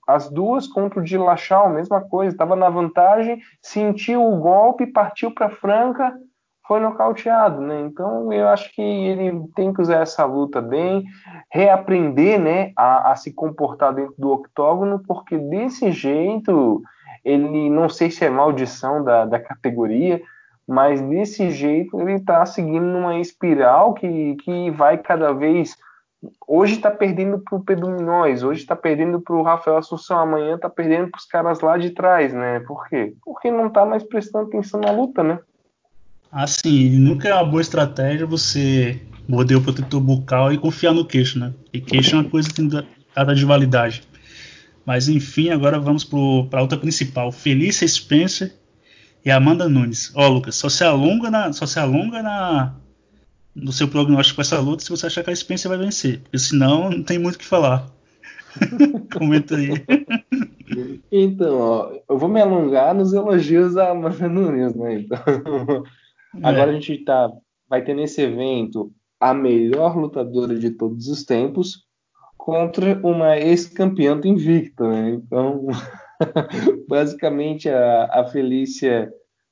As 0.07 0.29
duas 0.29 0.67
contra 0.67 0.99
o 0.99 1.03
Dilachal, 1.03 1.69
mesma 1.69 2.01
coisa, 2.01 2.33
estava 2.33 2.55
na 2.55 2.69
vantagem, 2.69 3.39
sentiu 3.61 4.25
o 4.25 4.37
golpe, 4.39 4.87
partiu 4.87 5.31
para 5.33 5.49
franca, 5.49 6.13
foi 6.67 6.79
nocauteado, 6.81 7.61
né? 7.61 7.81
Então 7.81 8.31
eu 8.33 8.47
acho 8.49 8.73
que 8.73 8.81
ele 8.81 9.47
tem 9.55 9.73
que 9.73 9.81
usar 9.81 10.01
essa 10.01 10.25
luta 10.25 10.61
bem, 10.61 11.05
reaprender, 11.51 12.39
né, 12.39 12.73
a, 12.75 13.11
a 13.11 13.15
se 13.15 13.33
comportar 13.33 13.93
dentro 13.93 14.15
do 14.17 14.31
octógono, 14.31 15.01
porque 15.07 15.37
desse 15.37 15.91
jeito 15.91 16.81
ele 17.23 17.69
não 17.69 17.87
sei 17.87 18.11
se 18.11 18.25
é 18.25 18.29
maldição 18.29 19.03
da, 19.03 19.25
da 19.25 19.39
categoria, 19.39 20.21
mas 20.67 21.01
desse 21.01 21.49
jeito 21.49 21.99
ele 22.01 22.13
está 22.13 22.45
seguindo 22.45 22.85
numa 22.85 23.19
espiral 23.19 23.93
que, 23.93 24.35
que 24.43 24.69
vai 24.71 24.97
cada 24.97 25.33
vez. 25.33 25.75
Hoje 26.47 26.73
está 26.73 26.89
perdendo 26.89 27.39
para 27.39 27.57
o 27.57 27.63
Pedro 27.63 27.89
Munhoz, 27.89 28.41
hoje 28.41 28.61
está 28.61 28.75
perdendo 28.75 29.21
para 29.21 29.35
o 29.35 29.43
Rafael 29.43 29.77
Assunção, 29.77 30.17
amanhã 30.17 30.55
está 30.55 30.69
perdendo 30.69 31.11
para 31.11 31.19
os 31.19 31.25
caras 31.25 31.59
lá 31.59 31.77
de 31.77 31.91
trás, 31.91 32.33
né? 32.33 32.59
Por 32.61 32.87
quê? 32.89 33.13
Porque 33.23 33.51
não 33.51 33.67
está 33.67 33.85
mais 33.85 34.03
prestando 34.03 34.47
atenção 34.47 34.79
na 34.79 34.91
luta, 34.91 35.21
né? 35.21 35.39
Assim, 36.31 36.89
nunca 36.97 37.29
é 37.29 37.33
uma 37.33 37.45
boa 37.45 37.61
estratégia 37.61 38.25
você 38.25 38.99
morder 39.27 39.57
o 39.57 39.61
protetor 39.61 40.01
bucal 40.01 40.51
e 40.51 40.57
confiar 40.57 40.93
no 40.93 41.05
queixo, 41.05 41.37
né? 41.37 41.53
E 41.71 41.79
queixo 41.79 42.15
é 42.15 42.19
uma 42.19 42.29
coisa 42.29 42.49
que 42.49 42.55
tem 42.55 42.67
data 42.67 43.35
de 43.35 43.45
validade. 43.45 44.03
Mas 44.85 45.07
enfim, 45.09 45.49
agora 45.49 45.79
vamos 45.79 46.03
para 46.03 46.59
a 46.59 46.61
outra 46.61 46.77
principal. 46.77 47.31
Felícia 47.31 47.87
Spencer 47.87 48.55
e 49.23 49.29
Amanda 49.29 49.67
Nunes. 49.69 50.11
Ó, 50.15 50.27
Lucas, 50.27 50.55
só 50.55 50.69
se 50.69 50.83
alonga 50.83 51.29
na, 51.29 51.51
só 51.53 51.65
se 51.65 51.79
alonga 51.79 52.23
na 52.23 52.75
no 53.57 53.71
seu 53.71 53.87
prognóstico 53.87 54.37
com 54.37 54.41
essa 54.41 54.59
luta 54.59 54.83
se 54.83 54.89
você 54.89 55.07
achar 55.07 55.23
que 55.23 55.31
a 55.31 55.35
Spencer 55.35 55.69
vai 55.69 55.77
vencer, 55.77 56.19
porque 56.21 56.37
senão 56.37 56.89
não 56.89 57.03
tem 57.03 57.17
muito 57.17 57.35
o 57.35 57.39
que 57.39 57.45
falar. 57.45 57.89
Comenta 59.13 59.55
aí. 59.55 59.71
Então, 61.11 61.59
ó, 61.59 61.91
eu 62.09 62.17
vou 62.17 62.29
me 62.29 62.41
alongar 62.41 62.93
nos 62.93 63.13
elogios 63.13 63.77
a 63.77 63.91
Amanda 63.91 64.27
Nunes, 64.27 64.75
né? 64.75 65.01
Então, 65.01 65.19
Agora 66.43 66.71
é. 66.71 66.75
a 66.75 66.79
gente 66.79 67.03
tá, 67.03 67.31
vai 67.69 67.83
ter 67.83 67.93
nesse 67.93 68.21
evento 68.21 68.91
a 69.19 69.33
melhor 69.33 69.97
lutadora 69.97 70.57
de 70.57 70.71
todos 70.71 71.07
os 71.07 71.23
tempos 71.23 71.85
contra 72.37 72.99
uma 73.05 73.37
ex-campeã 73.37 74.19
Invicta, 74.23 74.87
né? 74.87 75.09
Então, 75.11 75.67
basicamente 76.87 77.69
a, 77.69 78.05
a 78.05 78.25
Felícia, 78.25 79.11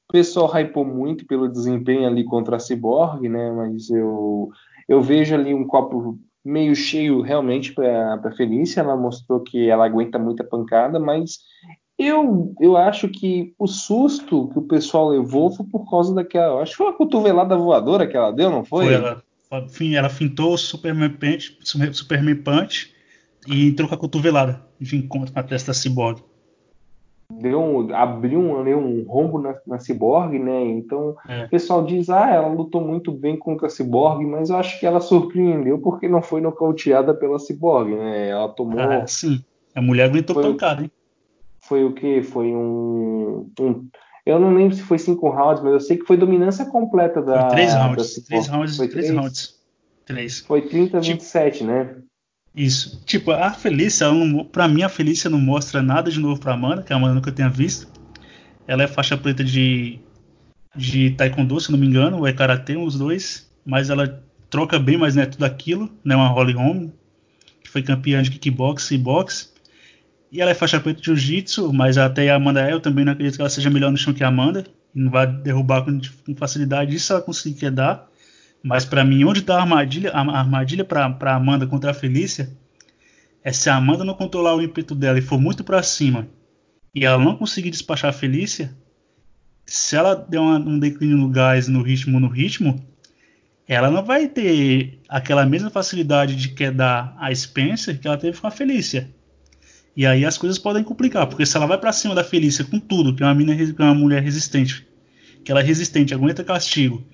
o 0.09 0.13
pessoal 0.13 0.51
hypou 0.55 0.85
muito 0.85 1.25
pelo 1.25 1.49
desempenho 1.49 2.07
ali 2.07 2.23
contra 2.23 2.57
a 2.57 2.59
Cyborg, 2.59 3.27
né? 3.27 3.51
Mas 3.51 3.89
eu, 3.89 4.49
eu 4.87 5.01
vejo 5.01 5.33
ali 5.33 5.53
um 5.53 5.65
copo 5.65 6.19
meio 6.43 6.75
cheio 6.75 7.21
realmente 7.21 7.73
para 7.73 8.21
a 8.23 8.31
Felícia. 8.31 8.81
Ela 8.81 8.95
mostrou 8.95 9.39
que 9.39 9.67
ela 9.67 9.85
aguenta 9.85 10.19
muita 10.19 10.43
pancada, 10.43 10.99
mas 10.99 11.39
eu, 11.97 12.53
eu 12.59 12.77
acho 12.77 13.09
que 13.09 13.53
o 13.57 13.67
susto 13.67 14.49
que 14.49 14.59
o 14.59 14.63
pessoal 14.63 15.09
levou 15.09 15.49
foi 15.49 15.65
por 15.65 15.89
causa 15.89 16.13
daquela. 16.13 16.61
Acho 16.61 16.73
que 16.73 16.77
foi 16.77 16.87
uma 16.87 16.97
cotovelada 16.97 17.57
voadora 17.57 18.05
que 18.05 18.15
ela 18.15 18.31
deu, 18.31 18.51
não 18.51 18.63
foi? 18.63 18.85
Foi, 18.85 18.93
ela, 18.93 19.23
ela 19.95 20.09
fintou 20.09 20.53
o 20.53 20.57
Superman 20.57 21.11
Punch, 21.11 21.57
Superman 21.63 22.35
Punch 22.35 22.93
e 23.47 23.67
entrou 23.69 23.87
com 23.87 23.95
a 23.95 23.97
cotovelada, 23.97 24.61
enfim, 24.79 25.01
contra 25.01 25.39
a 25.39 25.43
testa 25.43 25.71
da 25.71 25.73
Cyborg. 25.73 26.21
Deu 27.32 27.59
um, 27.59 27.95
abriu 27.95 28.39
um, 28.39 28.63
deu 28.63 28.78
um 28.78 29.03
rombo 29.03 29.39
na, 29.39 29.55
na 29.65 29.80
Cyborg, 29.80 30.38
né? 30.38 30.63
Então 30.65 31.15
é. 31.28 31.45
o 31.45 31.49
pessoal 31.49 31.84
diz: 31.84 32.09
ah, 32.09 32.30
ela 32.30 32.47
lutou 32.47 32.82
muito 32.82 33.11
bem 33.11 33.36
contra 33.38 33.67
a 33.67 33.69
Cyborg, 33.69 34.26
mas 34.26 34.49
eu 34.49 34.57
acho 34.57 34.80
que 34.80 34.86
ela 34.86 34.99
surpreendeu 34.99 35.80
porque 35.80 36.07
não 36.07 36.21
foi 36.21 36.39
nocauteada 36.39 37.13
pela 37.13 37.39
Cyborg, 37.39 37.95
né? 37.95 38.30
Ela 38.30 38.49
tomou. 38.49 38.80
Ah, 38.80 39.07
sim, 39.07 39.43
a 39.73 39.82
mulher 39.82 40.09
aguentou 40.09 40.36
foi, 40.36 40.43
pancada, 40.43 40.84
hein? 40.84 40.91
foi 41.67 41.84
o 41.84 41.93
que? 41.93 42.21
Foi 42.21 42.47
um, 42.47 43.49
um, 43.59 43.89
Eu 44.26 44.39
não 44.39 44.53
lembro 44.53 44.76
se 44.76 44.84
foi 44.84 44.99
cinco 44.99 45.30
rounds, 45.30 45.63
mas 45.63 45.73
eu 45.73 45.80
sei 45.80 45.97
que 45.97 46.05
foi 46.05 46.17
dominância 46.17 46.65
completa 46.65 47.21
da. 47.21 47.41
Foi 47.41 47.49
três 47.49 47.73
rounds. 47.73 48.23
Três 48.26 48.47
rounds. 48.47 48.78
Foi 48.78 48.88
três, 48.88 49.05
três 49.05 49.19
rounds. 49.19 49.55
Três. 50.05 50.39
Foi 50.41 50.61
30 50.61 50.97
a 50.97 51.01
27, 51.01 51.57
tipo, 51.57 51.71
né? 51.71 51.95
Isso. 52.55 53.01
Tipo, 53.05 53.31
a 53.31 53.51
Felícia, 53.51 54.09
não, 54.09 54.45
pra 54.45 54.67
mim, 54.67 54.83
a 54.83 54.89
Felícia 54.89 55.29
não 55.29 55.39
mostra 55.39 55.81
nada 55.81 56.09
de 56.09 56.19
novo 56.19 56.39
pra 56.39 56.53
Amanda, 56.53 56.83
que 56.83 56.93
a 56.93 56.95
Amanda 56.95 57.15
nunca 57.15 57.31
tenha 57.31 57.49
visto. 57.49 57.87
Ela 58.65 58.83
é 58.83 58.87
faixa 58.87 59.17
preta 59.17 59.43
de, 59.43 59.99
de 60.75 61.11
Taekwondo, 61.11 61.59
se 61.59 61.71
não 61.71 61.77
me 61.77 61.85
engano, 61.85 62.19
ou 62.19 62.27
é 62.27 62.31
Karatê, 62.31 62.77
os 62.77 62.97
dois. 62.97 63.51
Mas 63.65 63.89
ela 63.89 64.23
troca 64.49 64.79
bem, 64.79 64.97
mas 64.97 65.15
não 65.15 65.23
é 65.23 65.25
tudo 65.25 65.43
aquilo. 65.43 65.89
Não 66.03 66.15
é 66.15 66.17
uma 66.17 66.29
Holly 66.29 66.53
Holm, 66.53 66.89
que 67.61 67.69
foi 67.69 67.83
campeã 67.83 68.21
de 68.23 68.31
kickbox 68.31 68.89
e 68.91 68.97
boxe. 68.97 69.49
E 70.31 70.41
ela 70.41 70.51
é 70.51 70.53
faixa 70.53 70.79
preta 70.79 70.99
de 70.99 71.05
jiu-jitsu, 71.05 71.73
mas 71.73 71.97
até 71.97 72.29
a 72.29 72.35
Amanda 72.35 72.67
é, 72.67 72.71
eu 72.71 72.79
também 72.79 73.03
não 73.03 73.13
acredito 73.13 73.35
que 73.35 73.41
ela 73.41 73.49
seja 73.49 73.69
melhor 73.69 73.91
no 73.91 73.97
chão 73.97 74.13
que 74.13 74.23
a 74.23 74.27
Amanda. 74.27 74.65
Não 74.93 75.11
vai 75.11 75.27
derrubar 75.27 75.83
com, 75.83 75.99
facilidade, 76.35 76.95
isso 76.95 77.11
ela 77.11 77.21
conseguir 77.21 77.59
quedar. 77.59 78.09
Mas 78.66 78.84
para 78.84 79.05
mim, 79.05 79.24
onde 79.26 79.41
está 79.41 79.57
a 79.57 79.61
armadilha, 79.61 80.09
a 80.09 80.39
armadilha 80.39 80.84
para 80.84 81.36
Amanda 81.36 81.68
contra 81.68 81.91
a 81.91 81.93
Felícia 81.93 82.49
é 83.43 83.51
se 83.51 83.70
a 83.70 83.76
Amanda 83.76 84.03
não 84.03 84.16
controlar 84.16 84.55
o 84.55 84.61
ímpeto 84.61 84.95
dela 84.95 85.20
e 85.20 85.22
for 85.22 85.39
muito 85.39 85.63
para 85.63 85.84
cima 85.84 86.28
e 86.93 87.05
ela 87.05 87.24
não 87.24 87.36
conseguir 87.36 87.70
despachar 87.70 88.09
a 88.09 88.13
Felícia, 88.13 88.76
se 89.68 89.95
ela 89.95 90.16
der 90.16 90.39
uma, 90.39 90.57
um 90.57 90.80
declínio 90.80 91.16
no 91.16 91.30
gás, 91.30 91.68
no 91.68 91.84
ritmo, 91.84 92.20
no 92.20 92.28
ritmo, 92.28 92.84
ela 93.68 93.91
não 93.91 94.03
vai 94.03 94.28
ter 94.28 94.99
aquela 95.07 95.45
mesma 95.45 95.70
facilidade 95.70 96.36
de 96.36 96.49
quedar 96.49 97.16
a 97.20 97.34
Spencer 97.36 97.99
que 97.99 98.07
ela 98.07 98.18
teve 98.18 98.41
com 98.41 98.47
a 98.47 98.51
Felícia. 98.51 99.13
E 99.95 100.07
aí 100.07 100.26
as 100.26 100.39
coisas 100.39 100.57
podem 100.57 100.84
complicar, 100.84 101.28
porque 101.28 101.45
se 101.45 101.55
ela 101.55 101.68
vai 101.68 101.78
para 101.78 101.93
cima 101.93 102.16
da 102.16 102.24
Felícia 102.24 102.66
com 102.66 102.80
tudo, 102.80 103.16
que 103.16 103.22
é 103.22 103.28
uma, 103.28 103.36
mina, 103.36 103.55
que 103.55 103.80
é 103.80 103.86
uma 103.86 103.93
mulher 103.93 104.24
resistente, 104.24 104.88
que 105.43 105.51
ela 105.51 105.61
é 105.61 105.63
resistente, 105.63 106.16
aguenta 106.16 106.43
castigo, 106.43 107.05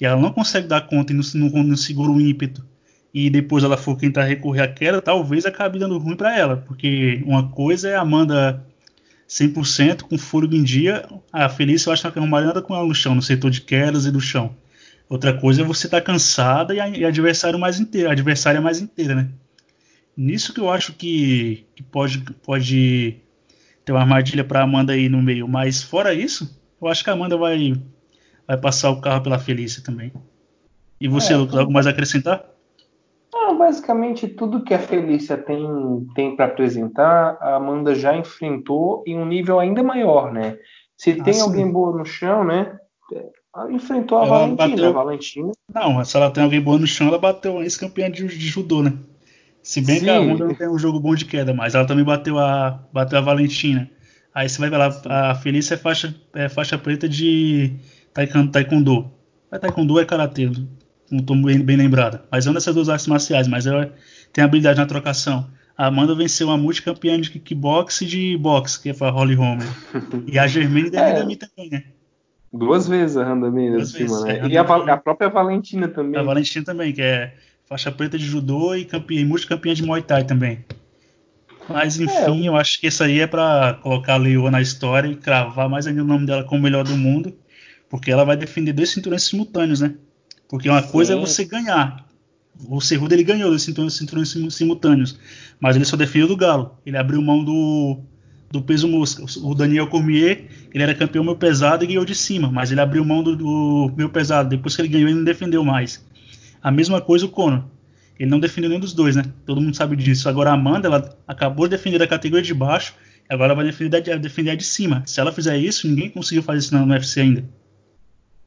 e 0.00 0.04
ela 0.04 0.20
não 0.20 0.32
consegue 0.32 0.66
dar 0.66 0.82
conta 0.82 1.12
e 1.12 1.16
não, 1.16 1.22
não, 1.34 1.62
não 1.62 1.76
segura 1.76 2.10
o 2.10 2.20
ímpeto, 2.20 2.64
e 3.12 3.30
depois 3.30 3.64
ela 3.64 3.76
for 3.76 3.96
tentar 3.96 4.24
recorrer 4.24 4.62
à 4.62 4.68
queda, 4.68 5.00
talvez 5.00 5.46
acabe 5.46 5.78
dando 5.78 5.98
ruim 5.98 6.16
para 6.16 6.36
ela, 6.36 6.58
porque 6.58 7.22
uma 7.24 7.48
coisa 7.48 7.88
é 7.88 7.96
a 7.96 8.02
Amanda 8.02 8.64
100% 9.28 10.02
com 10.02 10.18
fôlego 10.18 10.54
em 10.54 10.62
dia, 10.62 11.08
a 11.32 11.48
Felícia 11.48 11.88
eu 11.88 11.92
acho 11.92 12.02
que 12.02 12.16
não 12.16 12.24
arrumaria 12.24 12.48
nada 12.48 12.62
com 12.62 12.74
ela 12.74 12.86
no 12.86 12.94
chão, 12.94 13.14
no 13.14 13.22
setor 13.22 13.50
de 13.50 13.60
quedas 13.60 14.06
e 14.06 14.10
do 14.10 14.20
chão. 14.20 14.54
Outra 15.08 15.32
coisa 15.32 15.62
é 15.62 15.64
você 15.64 15.86
estar 15.86 16.00
tá 16.00 16.06
cansada 16.06 16.74
e 16.74 16.80
a, 16.80 16.88
e 16.88 17.04
a 17.04 17.08
adversário 17.08 17.58
mais 17.58 17.78
inteira, 17.78 18.08
a 18.08 18.12
adversária 18.12 18.60
mais 18.60 18.80
inteira, 18.80 19.14
né? 19.14 19.28
Nisso 20.16 20.52
que 20.52 20.60
eu 20.60 20.70
acho 20.70 20.94
que, 20.94 21.64
que 21.74 21.82
pode, 21.82 22.18
pode 22.42 23.16
ter 23.84 23.92
uma 23.92 24.00
armadilha 24.00 24.42
para 24.42 24.62
Amanda 24.62 24.94
aí 24.94 25.08
no 25.08 25.22
meio. 25.22 25.46
Mas 25.46 25.82
fora 25.82 26.12
isso, 26.12 26.58
eu 26.80 26.88
acho 26.88 27.04
que 27.04 27.10
a 27.10 27.12
Amanda 27.12 27.36
vai, 27.36 27.74
vai 28.46 28.56
passar 28.56 28.90
o 28.90 29.00
carro 29.00 29.22
pela 29.22 29.38
Felícia 29.38 29.82
também. 29.82 30.12
E 31.00 31.08
você, 31.08 31.32
é, 31.32 31.36
Lucas, 31.36 31.56
algo 31.56 31.72
mais 31.72 31.86
a 31.86 31.90
acrescentar? 31.90 32.44
Não, 33.32 33.58
basicamente 33.58 34.28
tudo 34.28 34.62
que 34.64 34.72
a 34.72 34.78
Felícia 34.78 35.36
tem, 35.36 35.66
tem 36.14 36.34
para 36.34 36.46
apresentar, 36.46 37.36
a 37.40 37.56
Amanda 37.56 37.94
já 37.94 38.16
enfrentou 38.16 39.04
em 39.06 39.18
um 39.18 39.26
nível 39.26 39.60
ainda 39.60 39.82
maior, 39.82 40.32
né? 40.32 40.58
Se 40.96 41.10
ah, 41.12 41.22
tem 41.22 41.34
sim. 41.34 41.42
alguém 41.42 41.70
boa 41.70 41.96
no 41.96 42.04
chão, 42.04 42.44
né? 42.44 42.78
enfrentou 43.70 44.18
a 44.18 44.26
Ela 44.26 44.38
Valentina. 44.38 44.68
bateu- 44.68 44.88
A 44.88 44.92
Valentina. 44.92 45.52
Não, 45.74 46.04
se 46.04 46.16
ela 46.16 46.30
tem 46.30 46.44
alguém 46.44 46.60
bom 46.60 46.76
no 46.78 46.86
chão, 46.86 47.08
ela 47.08 47.18
bateu 47.18 47.58
a 47.58 47.62
ex-campeã 47.62 48.10
de, 48.10 48.26
de 48.26 48.46
judô, 48.48 48.82
né? 48.82 48.92
Se 49.62 49.80
bem 49.80 49.98
que 50.00 50.10
a 50.10 50.20
Sim. 50.20 50.30
Honda 50.30 50.44
não 50.46 50.54
tem 50.54 50.68
um 50.68 50.78
jogo 50.78 51.00
bom 51.00 51.14
de 51.14 51.24
queda, 51.24 51.52
mas 51.54 51.74
ela 51.74 51.86
também 51.86 52.04
bateu 52.04 52.38
a, 52.38 52.78
bateu 52.92 53.18
a 53.18 53.22
Valentina. 53.22 53.90
Aí 54.34 54.48
você 54.48 54.58
vai 54.58 54.68
ver 54.68 54.76
lá, 54.76 55.30
a 55.30 55.34
Felícia 55.34 55.74
é 55.74 55.78
faixa, 55.78 56.14
é 56.34 56.48
faixa 56.48 56.76
preta 56.76 57.08
de 57.08 57.74
taekwondo. 58.50 59.10
Mas 59.50 59.60
taekwondo 59.60 60.00
é 60.00 60.04
karatê, 60.04 60.50
não 61.10 61.20
estou 61.20 61.36
bem, 61.42 61.60
bem 61.60 61.76
lembrada. 61.76 62.24
Mas 62.30 62.46
é 62.46 62.48
uma 62.50 62.54
dessas 62.54 62.74
duas 62.74 62.88
artes 62.88 63.06
marciais, 63.06 63.46
mas 63.46 63.66
ela 63.66 63.92
tem 64.32 64.42
habilidade 64.42 64.78
na 64.78 64.86
trocação. 64.86 65.48
A 65.76 65.86
Amanda 65.86 66.14
venceu 66.14 66.48
uma 66.48 66.56
multicampeã 66.56 67.20
de 67.20 67.30
kickbox 67.30 68.00
e 68.00 68.06
de 68.06 68.38
boxe, 68.38 68.82
que 68.82 68.88
é 68.88 68.94
a 68.98 69.10
Holly 69.10 69.34
Holmer. 69.34 69.68
E 70.26 70.38
a 70.38 70.46
Germaine 70.46 70.90
É. 70.94 71.12
Demi 71.20 71.36
também, 71.36 71.70
né? 71.70 71.84
Duas 72.50 72.88
vezes 72.88 73.18
a 73.18 73.24
Randamina 73.24 73.74
em 73.74 73.76
Duas 73.76 73.90
cima, 73.90 74.08
vezes, 74.08 74.24
né? 74.24 74.38
é, 74.38 74.48
E 74.48 74.56
a, 74.56 74.62
a 74.62 74.96
própria 74.96 75.28
Valentina 75.28 75.86
também. 75.88 76.18
A 76.18 76.22
Valentina 76.22 76.64
também, 76.64 76.92
que 76.94 77.02
é 77.02 77.34
faixa 77.68 77.92
preta 77.92 78.16
de 78.16 78.24
judô 78.24 78.74
e, 78.74 78.86
campeã, 78.86 79.20
e 79.20 79.24
multicampeã 79.24 79.74
de 79.74 79.82
Muay 79.84 80.00
Thai 80.00 80.24
também. 80.24 80.64
Mas 81.68 82.00
enfim, 82.00 82.46
eu 82.46 82.56
acho 82.56 82.80
que 82.80 82.86
isso 82.86 83.02
aí 83.02 83.20
é 83.20 83.26
pra 83.26 83.78
colocar 83.82 84.14
a 84.14 84.18
Leoa 84.18 84.50
na 84.50 84.62
história 84.62 85.08
e 85.08 85.16
cravar 85.16 85.68
mais 85.68 85.86
ainda 85.86 86.02
o 86.02 86.06
nome 86.06 86.24
dela 86.24 86.44
como 86.44 86.62
melhor 86.62 86.84
do 86.84 86.96
mundo, 86.96 87.34
porque 87.96 88.10
ela 88.10 88.24
vai 88.24 88.36
defender 88.36 88.74
dois 88.74 88.90
cinturões 88.90 89.22
simultâneos, 89.22 89.80
né? 89.80 89.94
Porque 90.50 90.68
uma 90.68 90.82
coisa 90.82 91.14
é 91.14 91.16
Sim. 91.16 91.20
você 91.22 91.46
ganhar. 91.46 92.06
O 92.68 92.78
Cerrudo 92.78 93.14
ele 93.14 93.24
ganhou 93.24 93.48
dois 93.48 93.62
cinturões, 93.62 93.94
cinturões 93.94 94.28
sim- 94.28 94.50
simultâneos, 94.50 95.18
mas 95.58 95.76
ele 95.76 95.84
só 95.86 95.96
defendeu 95.96 96.28
do 96.28 96.36
Galo. 96.36 96.76
Ele 96.84 96.98
abriu 96.98 97.22
mão 97.22 97.42
do, 97.42 97.98
do 98.50 98.60
peso 98.60 98.86
mosca. 98.86 99.24
O 99.42 99.54
Daniel 99.54 99.86
Cormier, 99.86 100.44
ele 100.74 100.82
era 100.82 100.94
campeão 100.94 101.24
meu 101.24 101.36
pesado 101.36 101.84
e 101.84 101.86
ganhou 101.86 102.04
de 102.04 102.14
cima, 102.14 102.52
mas 102.52 102.70
ele 102.70 102.82
abriu 102.82 103.02
mão 103.02 103.22
do, 103.22 103.34
do 103.34 103.90
meu 103.96 104.10
pesado. 104.10 104.50
Depois 104.50 104.76
que 104.76 104.82
ele 104.82 104.88
ganhou, 104.88 105.08
ele 105.08 105.16
não 105.16 105.24
defendeu 105.24 105.64
mais. 105.64 106.04
A 106.62 106.70
mesma 106.70 107.00
coisa 107.00 107.24
o 107.24 107.30
Conor. 107.30 107.64
Ele 108.20 108.28
não 108.28 108.38
defendeu 108.38 108.68
nenhum 108.68 108.80
dos 108.80 108.92
dois, 108.92 109.16
né? 109.16 109.24
Todo 109.46 109.58
mundo 109.58 109.74
sabe 109.74 109.96
disso. 109.96 110.28
Agora 110.28 110.50
a 110.50 110.52
Amanda, 110.52 110.86
ela 110.86 111.16
acabou 111.26 111.66
de 111.66 111.70
defender 111.78 112.02
a 112.02 112.06
categoria 112.06 112.44
de 112.44 112.52
baixo, 112.52 112.92
agora 113.26 113.52
ela 113.52 113.62
vai 113.62 113.64
defender 113.64 114.02
defender 114.18 114.50
a 114.50 114.54
de 114.54 114.64
cima. 114.64 115.02
Se 115.06 115.18
ela 115.18 115.32
fizer 115.32 115.56
isso, 115.56 115.88
ninguém 115.88 116.10
conseguiu 116.10 116.42
fazer 116.42 116.58
isso 116.58 116.76
no 116.76 116.92
UFC 116.92 117.22
ainda. 117.22 117.55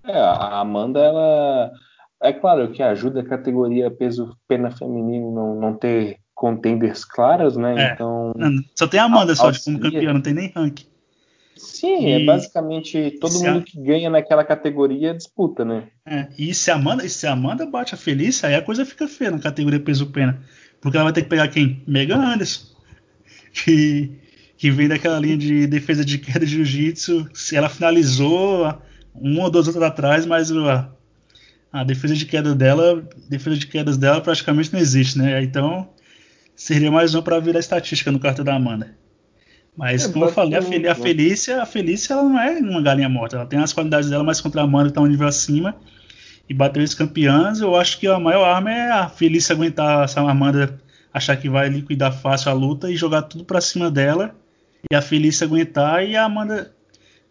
É, 0.04 0.18
a 0.18 0.60
Amanda, 0.60 1.00
ela. 1.00 1.72
É 2.22 2.34
claro 2.34 2.72
que 2.72 2.84
ajuda 2.84 3.22
a 3.22 3.26
categoria 3.26 3.90
peso 3.90 4.36
pena 4.48 4.70
feminino 4.72 5.32
não, 5.34 5.56
não 5.56 5.74
ter 5.74 6.18
contenders 6.36 7.06
claras, 7.06 7.56
né? 7.56 7.76
É. 7.78 7.94
Então. 7.94 8.34
Não, 8.36 8.52
Só 8.76 8.88
tem 8.88 9.00
a 9.00 9.06
Amanda 9.06 9.36
só 9.36 9.52
de 9.52 9.64
como 9.64 9.80
campeã, 9.80 10.14
não 10.14 10.22
tem 10.22 10.34
nem 10.34 10.52
rank. 10.56 10.82
Sim, 11.56 12.06
é 12.14 12.20
E- 12.22 12.26
basicamente 12.26 13.18
todo 13.20 13.32
se 13.32 13.46
mundo 13.46 13.60
a- 13.60 13.64
que 13.64 13.80
ganha 13.82 14.10
naquela 14.10 14.44
categoria 14.46 15.14
disputa, 15.14 15.64
né? 15.66 15.84
É, 16.06 16.28
e 16.38 16.54
se 16.54 16.72
a 16.72 16.76
Amanda, 16.76 17.08
se 17.08 17.28
a 17.28 17.34
Amanda 17.34 17.66
bate 17.66 17.94
a 17.94 17.98
Felícia, 17.98 18.48
aí 18.48 18.56
a 18.56 18.62
coisa 18.62 18.86
fica 18.86 19.08
feia 19.08 19.32
na 19.32 19.40
categoria 19.40 19.80
peso-pena. 19.80 20.42
Porque 20.82 20.96
ela 20.96 21.04
vai 21.06 21.14
ter 21.14 21.24
que 21.24 21.30
pegar 21.30 21.48
quem? 21.50 21.84
Megan 21.88 22.20
Anderson. 22.34 22.68
Que, 23.52 24.12
que 24.58 24.70
vem 24.70 24.88
daquela 24.88 25.20
linha 25.20 25.36
de 25.38 25.66
defesa 25.66 26.06
de 26.06 26.20
queda 26.20 26.46
de 26.46 26.52
jiu-jitsu. 26.52 27.28
Se 27.34 27.56
ela 27.56 27.68
finalizou 27.68 28.80
uma 29.22 29.44
ou 29.44 29.50
duas 29.50 29.68
outras 29.68 29.84
atrás, 29.84 30.26
mas 30.26 30.52
a, 30.52 30.90
a 31.72 31.84
defesa 31.84 32.16
de 32.16 32.26
queda 32.26 32.54
dela, 32.56 33.08
defesa 33.30 33.58
de 33.58 33.68
quedas 33.68 33.98
dela 33.98 34.22
praticamente 34.22 34.72
não 34.74 34.80
existe, 34.80 35.18
né? 35.18 35.42
Então 35.44 35.90
seria 36.56 36.92
mais 36.92 37.16
um 37.16 37.22
para 37.22 37.40
virar 37.40 37.60
estatística 37.60 38.12
no 38.12 38.20
cartão 38.20 38.44
da 38.46 38.56
Amanda. 38.56 38.96
Mas 39.78 40.06
É, 40.06 40.12
como 40.12 40.26
eu 40.26 40.30
falei, 40.32 40.58
a, 40.58 40.62
Fel- 40.62 40.92
a? 40.92 40.96
Felícia, 40.96 41.62
a 41.62 41.66
Felícia 41.66 42.14
ela 42.14 42.24
não 42.24 42.40
é 42.40 42.60
uma 42.60 42.82
galinha 42.82 43.08
morta. 43.08 43.38
Ela 43.38 43.46
tem 43.46 43.60
as 43.60 43.72
qualidades 43.72 44.10
dela, 44.10 44.24
mas 44.24 44.42
contra 44.42 44.62
a 44.62 44.64
Amanda 44.66 44.90
que 44.90 44.96
tá 44.96 45.02
um 45.02 45.06
nível 45.08 45.28
acima 45.28 45.76
e 46.50 46.54
bateu 46.54 46.84
os 46.84 46.94
campeãs, 46.96 47.62
eu 47.62 47.76
acho 47.76 48.00
que 48.00 48.08
a 48.08 48.20
maior 48.20 48.44
arma 48.44 48.72
é 48.72 48.92
a 48.92 49.08
Felícia 49.08 49.54
aguentar 49.54 50.04
essa 50.04 50.20
Amanda 50.20 50.82
achar 51.14 51.38
que 51.38 51.50
vai 51.50 51.70
liquidar 51.70 52.12
fácil 52.12 52.50
a 52.52 52.54
luta 52.54 52.90
e 52.92 52.96
jogar 52.98 53.22
tudo 53.24 53.46
pra 53.46 53.62
cima 53.62 53.90
dela 53.90 54.36
e 54.92 54.96
a 54.96 55.02
Felícia 55.02 55.46
aguentar 55.46 56.06
e 56.06 56.16
a 56.18 56.26
Amanda 56.26 56.74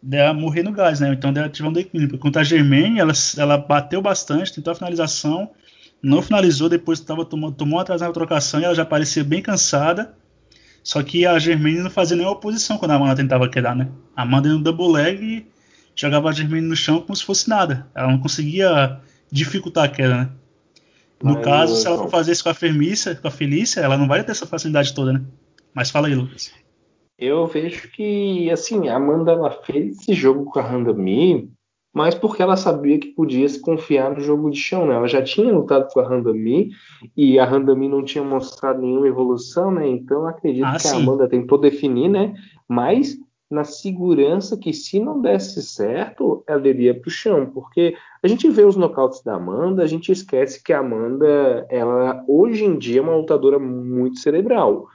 dela 0.02 0.32
morrer 0.32 0.62
no 0.62 0.72
gás, 0.72 1.00
né? 1.00 1.12
Então 1.12 1.32
dela 1.32 1.48
tiver 1.48 1.68
um 1.68 1.72
declínio. 1.72 2.18
Contra 2.18 2.42
a 2.42 2.44
Germaine, 2.44 2.98
ela, 3.00 3.12
ela 3.36 3.58
bateu 3.58 4.00
bastante, 4.00 4.52
tentou 4.52 4.72
a 4.72 4.76
finalização, 4.76 5.50
não 6.02 6.22
finalizou, 6.22 6.68
depois 6.68 7.00
tava, 7.00 7.24
tomou, 7.24 7.50
tomou 7.52 7.78
atrás 7.80 8.00
na 8.00 8.10
trocação 8.12 8.60
e 8.60 8.64
ela 8.64 8.74
já 8.74 8.84
parecia 8.84 9.24
bem 9.24 9.42
cansada. 9.42 10.14
Só 10.82 11.02
que 11.02 11.26
a 11.26 11.38
Germaine 11.38 11.80
não 11.80 11.90
fazia 11.90 12.16
nenhuma 12.16 12.34
oposição 12.34 12.78
quando 12.78 12.92
a 12.92 12.94
Amanda 12.94 13.16
tentava 13.16 13.48
quedar, 13.48 13.74
né? 13.76 13.88
A 14.16 14.22
Amanda 14.22 14.48
ia 14.48 14.54
no 14.54 14.62
double 14.62 14.92
leg 14.92 15.22
e 15.22 15.46
jogava 15.94 16.28
a 16.28 16.32
Germaine 16.32 16.66
no 16.66 16.76
chão 16.76 17.00
como 17.00 17.14
se 17.16 17.24
fosse 17.24 17.48
nada. 17.48 17.86
Ela 17.94 18.10
não 18.10 18.18
conseguia 18.18 18.98
dificultar 19.30 19.84
a 19.84 19.88
queda, 19.88 20.16
né? 20.16 20.28
No 21.22 21.34
Mas, 21.34 21.44
caso, 21.44 21.74
se 21.76 21.86
ela 21.86 21.96
então- 21.96 22.06
for 22.06 22.10
fazer 22.12 22.32
isso 22.32 22.44
com 22.44 22.50
a 22.50 22.54
Fermícia, 22.54 23.14
com 23.16 23.26
a 23.26 23.30
Felícia, 23.30 23.80
ela 23.80 23.98
não 23.98 24.06
vai 24.06 24.22
ter 24.22 24.30
essa 24.30 24.46
facilidade 24.46 24.94
toda, 24.94 25.12
né? 25.12 25.20
Mas 25.74 25.90
fala 25.90 26.06
aí, 26.06 26.14
Lucas. 26.14 26.52
Eu 27.18 27.46
vejo 27.46 27.90
que, 27.90 28.48
assim, 28.50 28.88
a 28.88 28.96
Amanda 28.96 29.32
ela 29.32 29.50
fez 29.50 29.98
esse 29.98 30.12
jogo 30.12 30.44
com 30.44 30.60
a 30.60 30.62
Randami, 30.62 31.50
mas 31.92 32.14
porque 32.14 32.40
ela 32.40 32.56
sabia 32.56 32.98
que 32.98 33.08
podia 33.08 33.48
se 33.48 33.60
confiar 33.60 34.14
no 34.14 34.20
jogo 34.20 34.50
de 34.50 34.58
chão, 34.58 34.86
né? 34.86 34.94
Ela 34.94 35.08
já 35.08 35.20
tinha 35.20 35.52
lutado 35.52 35.88
com 35.92 35.98
a 35.98 36.08
Randami 36.08 36.70
e 37.16 37.38
a 37.38 37.44
Randami 37.44 37.88
não 37.88 38.04
tinha 38.04 38.22
mostrado 38.22 38.80
nenhuma 38.80 39.08
evolução, 39.08 39.72
né? 39.72 39.88
Então 39.88 40.26
acredito 40.28 40.64
Ah, 40.66 40.76
que 40.78 40.86
a 40.86 40.90
sim. 40.90 41.02
Amanda 41.02 41.28
tentou 41.28 41.58
definir, 41.58 42.08
né? 42.08 42.34
Mas 42.68 43.18
na 43.50 43.64
segurança 43.64 44.56
que 44.56 44.72
se 44.72 45.00
não 45.00 45.20
desse 45.20 45.62
certo, 45.62 46.44
ela 46.46 46.68
iria 46.68 46.94
pro 46.94 47.10
chão, 47.10 47.46
porque 47.46 47.96
a 48.22 48.28
gente 48.28 48.48
vê 48.50 48.62
os 48.62 48.76
nocautes 48.76 49.22
da 49.24 49.34
Amanda, 49.34 49.82
a 49.82 49.86
gente 49.86 50.12
esquece 50.12 50.62
que 50.62 50.72
a 50.72 50.80
Amanda, 50.80 51.66
ela 51.70 52.22
hoje 52.28 52.64
em 52.64 52.78
dia 52.78 53.00
é 53.00 53.02
uma 53.02 53.16
lutadora 53.16 53.58
muito 53.58 54.18
cerebral. 54.18 54.86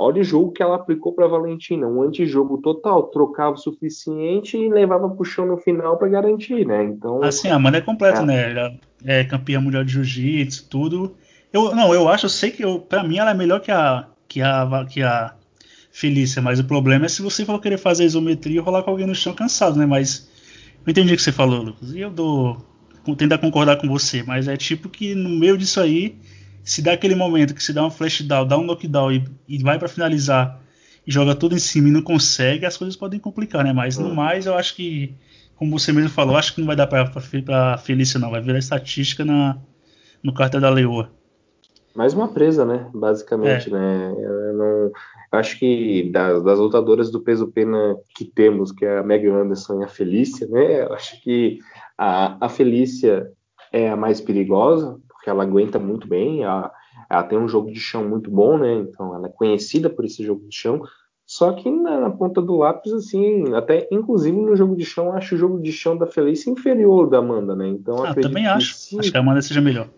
Olha 0.00 0.20
o 0.20 0.24
jogo 0.24 0.52
que 0.52 0.62
ela 0.62 0.76
aplicou 0.76 1.12
para 1.12 1.26
Valentina, 1.26 1.88
um 1.88 2.02
antijogo 2.02 2.58
total, 2.58 3.02
trocava 3.08 3.56
o 3.56 3.58
suficiente 3.58 4.56
e 4.56 4.68
levava 4.68 5.08
pro 5.10 5.24
chão 5.24 5.44
no 5.44 5.58
final 5.58 5.98
para 5.98 6.06
garantir, 6.06 6.64
né? 6.64 6.84
Então, 6.84 7.20
Assim, 7.20 7.48
a 7.48 7.56
Amanda 7.56 7.78
é 7.78 7.80
completa, 7.80 8.20
É. 8.20 8.24
né? 8.24 8.50
Ela 8.52 8.78
é 9.04 9.24
campeã 9.24 9.60
mundial 9.60 9.82
de 9.82 9.94
jiu-jitsu, 9.94 10.68
tudo. 10.68 11.16
Eu, 11.52 11.74
não, 11.74 11.92
eu 11.92 12.08
acho, 12.08 12.26
eu 12.26 12.30
sei 12.30 12.52
que 12.52 12.64
eu, 12.64 12.78
pra 12.78 13.02
mim 13.02 13.18
ela 13.18 13.32
é 13.32 13.34
melhor 13.34 13.60
que 13.60 13.72
a, 13.72 14.06
que 14.28 14.40
a, 14.40 14.86
que 14.88 15.02
a 15.02 15.34
Felícia, 15.90 16.40
mas 16.40 16.60
o 16.60 16.64
problema 16.64 17.06
é 17.06 17.08
se 17.08 17.20
você 17.20 17.44
for 17.44 17.60
querer 17.60 17.76
fazer 17.78 18.04
isometria 18.04 18.58
e 18.58 18.60
rolar 18.60 18.84
com 18.84 18.90
alguém 18.92 19.06
no 19.06 19.16
chão 19.16 19.34
cansado, 19.34 19.76
né? 19.76 19.84
Mas 19.84 20.30
eu 20.86 20.92
entendi 20.92 21.12
o 21.12 21.16
que 21.16 21.22
você 21.22 21.32
falou, 21.32 21.60
Lucas. 21.60 21.92
E 21.92 22.00
eu 22.00 22.10
dou. 22.10 22.56
Tento 23.16 23.38
concordar 23.38 23.78
com 23.78 23.88
você, 23.88 24.22
mas 24.22 24.46
é 24.46 24.56
tipo 24.56 24.88
que 24.88 25.14
no 25.14 25.30
meio 25.30 25.56
disso 25.56 25.80
aí, 25.80 26.14
se 26.68 26.82
dá 26.82 26.92
aquele 26.92 27.14
momento 27.14 27.54
que 27.54 27.62
se 27.62 27.72
dá 27.72 27.84
um 27.84 27.90
flash 27.90 28.20
down, 28.20 28.46
dá 28.46 28.58
um 28.58 28.62
knockdown 28.62 29.10
e, 29.10 29.24
e 29.48 29.62
vai 29.62 29.78
pra 29.78 29.88
finalizar 29.88 30.60
e 31.06 31.10
joga 31.10 31.34
tudo 31.34 31.54
em 31.54 31.58
cima 31.58 31.88
e 31.88 31.90
não 31.90 32.02
consegue, 32.02 32.66
as 32.66 32.76
coisas 32.76 32.94
podem 32.94 33.18
complicar, 33.18 33.64
né? 33.64 33.72
Mas 33.72 33.96
no 33.96 34.14
mais, 34.14 34.44
eu 34.44 34.54
acho 34.54 34.76
que, 34.76 35.14
como 35.56 35.78
você 35.78 35.90
mesmo 35.92 36.10
falou, 36.10 36.36
acho 36.36 36.54
que 36.54 36.60
não 36.60 36.66
vai 36.66 36.76
dar 36.76 36.86
pra 36.86 37.10
Felícia, 37.78 38.20
não. 38.20 38.30
Vai 38.30 38.42
virar 38.42 38.58
estatística 38.58 39.24
na, 39.24 39.56
no 40.22 40.34
cartel 40.34 40.60
da 40.60 40.68
Leoa. 40.68 41.10
mais 41.96 42.12
uma 42.12 42.28
presa, 42.28 42.66
né? 42.66 42.90
Basicamente, 42.92 43.70
né? 43.70 44.14
Eu, 44.18 44.52
não, 44.52 44.92
acho 45.32 45.58
que 45.58 46.10
das, 46.12 46.44
das 46.44 46.58
lutadoras 46.58 47.10
do 47.10 47.22
peso 47.22 47.48
pena 47.48 47.96
que 48.14 48.26
temos, 48.26 48.72
que 48.72 48.84
é 48.84 48.98
a 48.98 49.02
Megan 49.02 49.40
Anderson 49.40 49.80
e 49.80 49.84
a 49.84 49.88
Felícia, 49.88 50.46
né? 50.48 50.82
Eu 50.82 50.92
acho 50.92 51.18
que 51.22 51.60
a, 51.96 52.44
a 52.44 52.48
Felícia 52.50 53.32
é 53.72 53.88
a 53.88 53.96
mais 53.96 54.20
perigosa, 54.20 55.00
porque 55.18 55.28
ela 55.30 55.42
aguenta 55.42 55.80
muito 55.80 56.06
bem, 56.06 56.44
ela, 56.44 56.72
ela 57.10 57.22
tem 57.24 57.36
um 57.36 57.48
jogo 57.48 57.72
de 57.72 57.80
chão 57.80 58.08
muito 58.08 58.30
bom, 58.30 58.56
né? 58.56 58.72
Então 58.74 59.12
ela 59.16 59.26
é 59.26 59.30
conhecida 59.30 59.90
por 59.90 60.04
esse 60.04 60.24
jogo 60.24 60.46
de 60.48 60.54
chão. 60.54 60.80
Só 61.26 61.52
que 61.52 61.68
na, 61.70 62.00
na 62.00 62.10
ponta 62.10 62.40
do 62.40 62.56
lápis, 62.56 62.92
assim, 62.92 63.52
até 63.54 63.86
inclusive 63.90 64.36
no 64.36 64.54
jogo 64.56 64.76
de 64.76 64.84
chão, 64.84 65.12
acho 65.12 65.34
o 65.34 65.38
jogo 65.38 65.60
de 65.60 65.72
chão 65.72 65.96
da 65.96 66.06
Felícia 66.06 66.50
inferior 66.50 67.00
ao 67.04 67.10
da 67.10 67.18
Amanda, 67.18 67.54
né? 67.56 67.66
Então 67.66 68.04
Ah, 68.04 68.14
também 68.14 68.46
acho. 68.46 68.74
se- 68.74 68.98
Acho 68.98 69.10
que 69.10 69.16
a 69.18 69.20
Amanda 69.20 69.42
seja 69.42 69.60
melhor. 69.60 69.88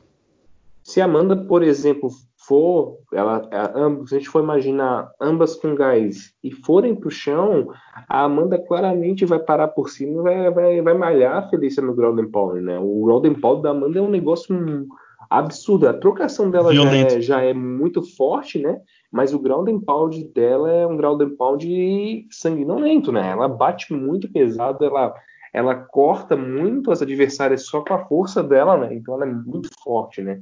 se 0.82 1.00
a 1.00 1.04
Amanda, 1.04 1.36
por 1.36 1.62
exemplo, 1.62 2.08
for, 2.36 2.96
ela, 3.12 3.46
a- 3.52 3.78
ambos, 3.78 4.08
se 4.08 4.16
a 4.16 4.18
gente 4.18 4.28
for 4.30 4.42
imaginar 4.42 5.08
ambas 5.20 5.54
com 5.54 5.74
gás 5.74 6.32
e 6.42 6.50
forem 6.50 6.96
para 6.96 7.06
o 7.06 7.10
chão, 7.12 7.68
a 8.08 8.24
Amanda 8.24 8.58
claramente 8.58 9.24
vai 9.24 9.38
parar 9.38 9.68
por 9.68 9.88
cima 9.90 10.18
e 10.18 10.22
vai, 10.22 10.50
vai, 10.50 10.82
vai 10.82 10.94
malhar 10.94 11.36
a 11.36 11.48
Felícia 11.48 11.80
no 11.82 11.94
Golden 11.94 12.28
Pound, 12.28 12.60
né? 12.62 12.76
O 12.80 13.02
Golden 13.04 13.34
Pound 13.34 13.62
da 13.62 13.70
Amanda 13.70 13.98
é 14.00 14.02
um 14.02 14.10
negócio 14.10 14.88
absurdo. 15.30 15.88
A 15.88 15.94
trocação 15.94 16.50
dela 16.50 16.74
já 16.74 16.92
é, 16.92 17.20
já 17.20 17.40
é 17.40 17.54
muito 17.54 18.02
forte, 18.02 18.58
né? 18.58 18.80
Mas 19.12 19.32
o 19.32 19.38
Golden 19.38 19.80
Pound 19.80 20.24
dela 20.34 20.70
é 20.70 20.86
um 20.86 20.96
Golden 20.96 21.30
Pound 21.36 22.26
sanguinolento, 22.30 23.12
né? 23.12 23.30
Ela 23.30 23.48
bate 23.48 23.92
muito 23.94 24.30
pesado, 24.30 24.84
ela 24.84 25.14
ela 25.52 25.74
corta 25.74 26.36
muito 26.36 26.92
as 26.92 27.02
adversárias 27.02 27.66
só 27.66 27.80
com 27.80 27.92
a 27.92 28.06
força 28.06 28.42
dela, 28.42 28.76
né? 28.76 28.94
Então 28.94 29.14
ela 29.14 29.26
é 29.26 29.32
muito 29.32 29.68
forte, 29.82 30.22
né? 30.22 30.40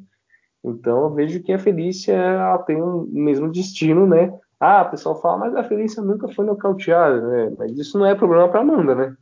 Então 0.64 1.04
eu 1.04 1.14
vejo 1.14 1.42
que 1.42 1.52
a 1.52 1.58
Felícia 1.58 2.12
ela 2.12 2.58
tem 2.58 2.80
o 2.80 3.06
mesmo 3.10 3.50
destino, 3.50 4.06
né? 4.06 4.32
Ah, 4.60 4.82
o 4.82 4.90
pessoal 4.90 5.20
fala, 5.20 5.38
mas 5.38 5.56
a 5.56 5.64
Felícia 5.64 6.02
nunca 6.02 6.28
foi 6.28 6.44
nocauteada, 6.44 7.20
né? 7.20 7.54
Mas 7.58 7.78
isso 7.78 7.98
não 7.98 8.04
é 8.04 8.14
problema 8.14 8.48
para 8.48 8.60
Amanda, 8.60 8.94
né? 8.94 9.16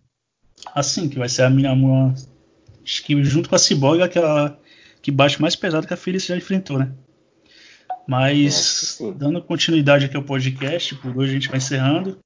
Assim, 0.75 1.09
que 1.09 1.19
vai 1.19 1.29
ser 1.29 1.43
a 1.43 1.51
minha 1.51 1.73
Acho 2.83 3.05
que 3.05 3.23
junto 3.23 3.49
com 3.49 3.55
a 3.55 3.59
Cyborg 3.59 4.01
é 4.01 4.05
aquela 4.05 4.59
que 5.07 5.13
bate 5.13 5.41
mais 5.41 5.55
pesado 5.55 5.87
que 5.87 5.95
a 5.95 5.97
Phyllis 5.97 6.27
já 6.27 6.37
enfrentou, 6.37 6.81
né? 6.81 6.91
Mas, 8.09 8.99
dando 9.15 9.41
continuidade 9.41 10.05
aqui 10.05 10.17
ao 10.17 10.23
podcast, 10.25 10.97
por 10.97 11.17
hoje 11.17 11.31
a 11.31 11.35
gente 11.35 11.49
vai 11.49 11.59
encerrando. 11.59 12.19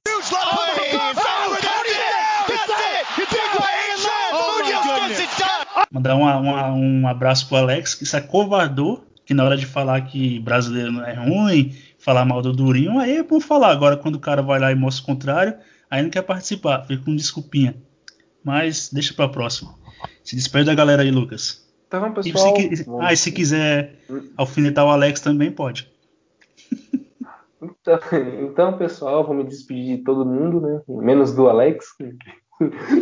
Mandar 5.91 6.15
uma, 6.15 6.37
uma, 6.37 6.73
um 6.73 7.07
abraço 7.07 7.47
pro 7.47 7.57
Alex, 7.57 7.93
que 7.93 8.03
se 8.03 8.17
acovardou, 8.17 9.05
que 9.27 9.35
na 9.35 9.43
hora 9.43 9.57
de 9.57 9.67
falar 9.67 10.01
que 10.01 10.39
brasileiro 10.39 10.91
não 10.91 11.05
é 11.05 11.13
ruim, 11.13 11.77
falar 11.99 12.25
mal 12.25 12.41
do 12.41 12.51
Durinho, 12.51 12.97
aí 12.97 13.17
é 13.17 13.23
bom 13.23 13.39
falar. 13.39 13.69
Agora, 13.69 13.95
quando 13.95 14.15
o 14.15 14.19
cara 14.19 14.41
vai 14.41 14.59
lá 14.59 14.71
e 14.71 14.75
mostra 14.75 15.03
o 15.03 15.05
contrário, 15.05 15.55
aí 15.87 16.01
não 16.01 16.09
quer 16.09 16.23
participar, 16.23 16.81
fica 16.87 17.03
com 17.03 17.15
desculpinha. 17.15 17.75
Mas 18.43 18.89
deixa 18.91 19.13
pra 19.13 19.29
próxima. 19.29 19.75
Se 20.23 20.35
despede 20.35 20.65
da 20.65 20.73
galera 20.73 21.03
aí, 21.03 21.11
Lucas. 21.11 21.61
Então, 21.91 22.13
pessoal. 22.13 22.57
E 22.57 22.77
se, 22.77 22.85
ah, 23.01 23.13
e 23.13 23.17
se 23.17 23.31
quiser 23.31 23.95
alfinetar 24.37 24.85
o 24.85 24.89
Alex 24.89 25.19
também 25.19 25.51
pode. 25.51 25.91
Então, 27.61 27.99
então, 28.41 28.77
pessoal, 28.77 29.25
vou 29.25 29.35
me 29.35 29.43
despedir 29.43 29.97
de 29.97 30.03
todo 30.03 30.25
mundo, 30.25 30.61
né? 30.61 30.81
Menos 30.87 31.33
do 31.35 31.49
Alex, 31.49 31.85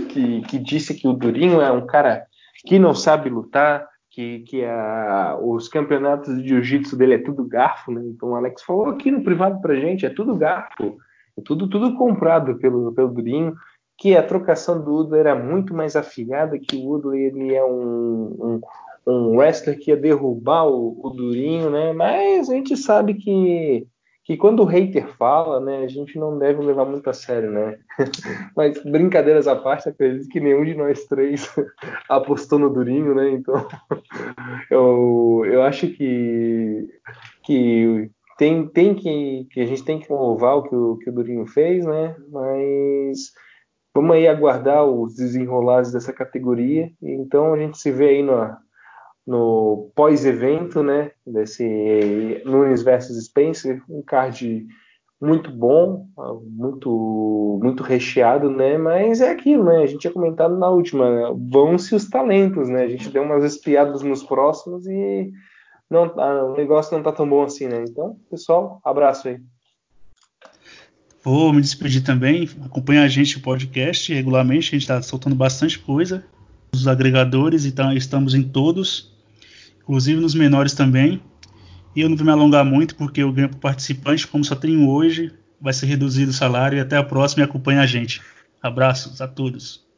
que, 0.10 0.42
que 0.42 0.58
disse 0.58 0.94
que 0.94 1.08
o 1.08 1.14
Durinho 1.14 1.62
é 1.62 1.72
um 1.72 1.86
cara 1.86 2.26
que 2.66 2.80
não 2.80 2.94
sabe 2.94 3.30
lutar, 3.30 3.88
que, 4.10 4.40
que 4.40 4.66
a, 4.66 5.38
os 5.40 5.70
campeonatos 5.70 6.36
de 6.42 6.50
jiu-jitsu 6.50 6.98
dele 6.98 7.14
é 7.14 7.24
tudo 7.24 7.48
garfo, 7.48 7.92
né? 7.92 8.02
Então 8.06 8.30
o 8.30 8.36
Alex 8.36 8.64
falou 8.64 8.88
aqui 8.88 9.12
no 9.12 9.24
privado 9.24 9.62
pra 9.62 9.76
gente, 9.76 10.06
é 10.06 10.10
tudo 10.10 10.36
garfo, 10.36 10.98
é 11.38 11.42
tudo, 11.42 11.70
tudo 11.70 11.96
comprado 11.96 12.56
pelo, 12.58 12.92
pelo 12.94 13.14
Durinho, 13.14 13.56
que 14.00 14.16
a 14.16 14.24
trocação 14.24 14.82
do 14.82 14.96
Udo 14.96 15.16
era 15.16 15.36
muito 15.36 15.74
mais 15.74 15.96
afiada, 15.96 16.58
que 16.58 16.78
o 16.78 16.90
Udo 16.90 17.14
ele 17.14 17.54
é 17.54 17.64
um, 17.64 18.62
um, 19.06 19.12
um 19.12 19.38
wrestler 19.38 19.78
que 19.78 19.92
ia 19.92 19.98
derrubar 19.98 20.68
o, 20.68 20.98
o 21.04 21.10
Durinho, 21.10 21.70
né? 21.70 21.92
Mas 21.92 22.50
a 22.50 22.54
gente 22.54 22.78
sabe 22.78 23.16
que 23.16 23.86
que 24.30 24.38
quando 24.38 24.60
o 24.60 24.66
hater 24.66 25.08
fala, 25.18 25.60
né, 25.60 25.80
a 25.80 25.88
gente 25.88 26.20
não 26.20 26.38
deve 26.38 26.62
levar 26.62 26.86
muito 26.86 27.10
a 27.10 27.14
sério, 27.14 27.50
né? 27.50 27.80
Mas 28.56 28.80
brincadeiras 28.84 29.48
à 29.48 29.56
parte, 29.56 29.90
acredito 29.90 30.30
que 30.30 30.40
nenhum 30.40 30.64
de 30.64 30.76
nós 30.76 31.04
três 31.06 31.52
apostou 32.08 32.60
no 32.60 32.70
Durinho, 32.70 33.16
né? 33.16 33.32
Então, 33.32 33.68
eu, 34.70 35.42
eu 35.48 35.64
acho 35.64 35.88
que, 35.88 36.88
que 37.44 38.12
tem, 38.38 38.68
tem 38.68 38.94
que, 38.94 39.48
que 39.50 39.62
a 39.62 39.66
gente 39.66 39.84
tem 39.84 40.00
que 40.00 40.14
louvar 40.14 40.58
o 40.58 40.64
que 40.64 40.76
o, 40.76 40.98
que 40.98 41.10
o 41.10 41.14
Durinho 41.14 41.48
fez, 41.48 41.84
né? 41.84 42.16
Mas 42.32 43.32
vamos 43.94 44.16
aí 44.16 44.28
aguardar 44.28 44.86
os 44.86 45.16
desenrolados 45.16 45.92
dessa 45.92 46.14
categoria. 46.14 46.92
Então 47.02 47.54
a 47.54 47.58
gente 47.58 47.78
se 47.78 47.92
vê 47.92 48.10
aí 48.10 48.24
no, 48.24 48.56
no 49.30 49.92
pós-evento, 49.96 50.82
né, 50.82 51.12
desse 51.26 52.42
Nunes 52.46 52.82
versus 52.82 53.24
Spencer, 53.26 53.82
um 53.88 54.02
card 54.02 54.66
muito 55.22 55.52
bom, 55.52 56.08
muito 56.44 57.60
muito 57.62 57.84
recheado, 57.84 58.50
né, 58.50 58.78
mas 58.78 59.20
é 59.20 59.32
aquilo, 59.32 59.66
né, 59.66 59.84
a 59.84 59.86
gente 59.86 60.00
tinha 60.00 60.14
comentado 60.14 60.58
na 60.58 60.70
última, 60.70 61.12
né, 61.12 61.36
vão-se 61.52 61.94
os 61.94 62.10
talentos, 62.10 62.70
né, 62.70 62.84
a 62.84 62.88
gente 62.88 63.10
deu 63.10 63.22
umas 63.22 63.44
espiadas 63.44 64.02
nos 64.02 64.24
próximos 64.24 64.88
e 64.88 65.30
não, 65.90 66.04
o 66.06 66.56
negócio 66.56 66.96
não 66.96 67.04
tá 67.04 67.12
tão 67.12 67.28
bom 67.28 67.44
assim, 67.44 67.68
né, 67.68 67.84
então, 67.88 68.16
pessoal, 68.32 68.80
abraço 68.84 69.28
aí. 69.28 69.40
Vou 71.24 71.52
me 71.52 71.62
despedir 71.62 72.02
também, 72.02 72.50
acompanha 72.64 73.04
a 73.04 73.08
gente 73.08 73.38
no 73.38 73.42
podcast 73.42 74.14
regularmente, 74.14 74.70
a 74.70 74.72
gente 74.72 74.82
está 74.82 75.02
soltando 75.02 75.36
bastante 75.36 75.78
coisa, 75.78 76.24
os 76.74 76.88
agregadores, 76.88 77.66
então 77.66 77.92
estamos 77.94 78.34
em 78.34 78.44
todos 78.44 79.10
inclusive 79.90 80.22
nos 80.22 80.36
menores 80.36 80.74
também. 80.74 81.20
E 81.96 82.02
eu 82.02 82.10
não 82.10 82.16
vou 82.16 82.24
me 82.24 82.32
alongar 82.32 82.64
muito, 82.64 82.96
porque 82.96 83.24
eu 83.24 83.34
ganho 83.34 83.50
por 83.50 83.58
participante, 83.58 84.28
como 84.28 84.46
só 84.46 84.56
tenho 84.56 84.88
hoje, 84.88 85.32
vai 85.60 85.74
ser 85.74 85.88
reduzido 85.88 86.30
o 86.30 86.34
salário. 86.34 86.78
E 86.78 86.80
até 86.80 86.96
a 86.96 87.04
próxima 87.04 87.42
e 87.42 87.46
acompanhe 87.46 87.80
a 87.80 87.88
gente. 87.88 88.22
Abraços 88.62 89.20
a 89.20 89.28
todos. 89.28 89.89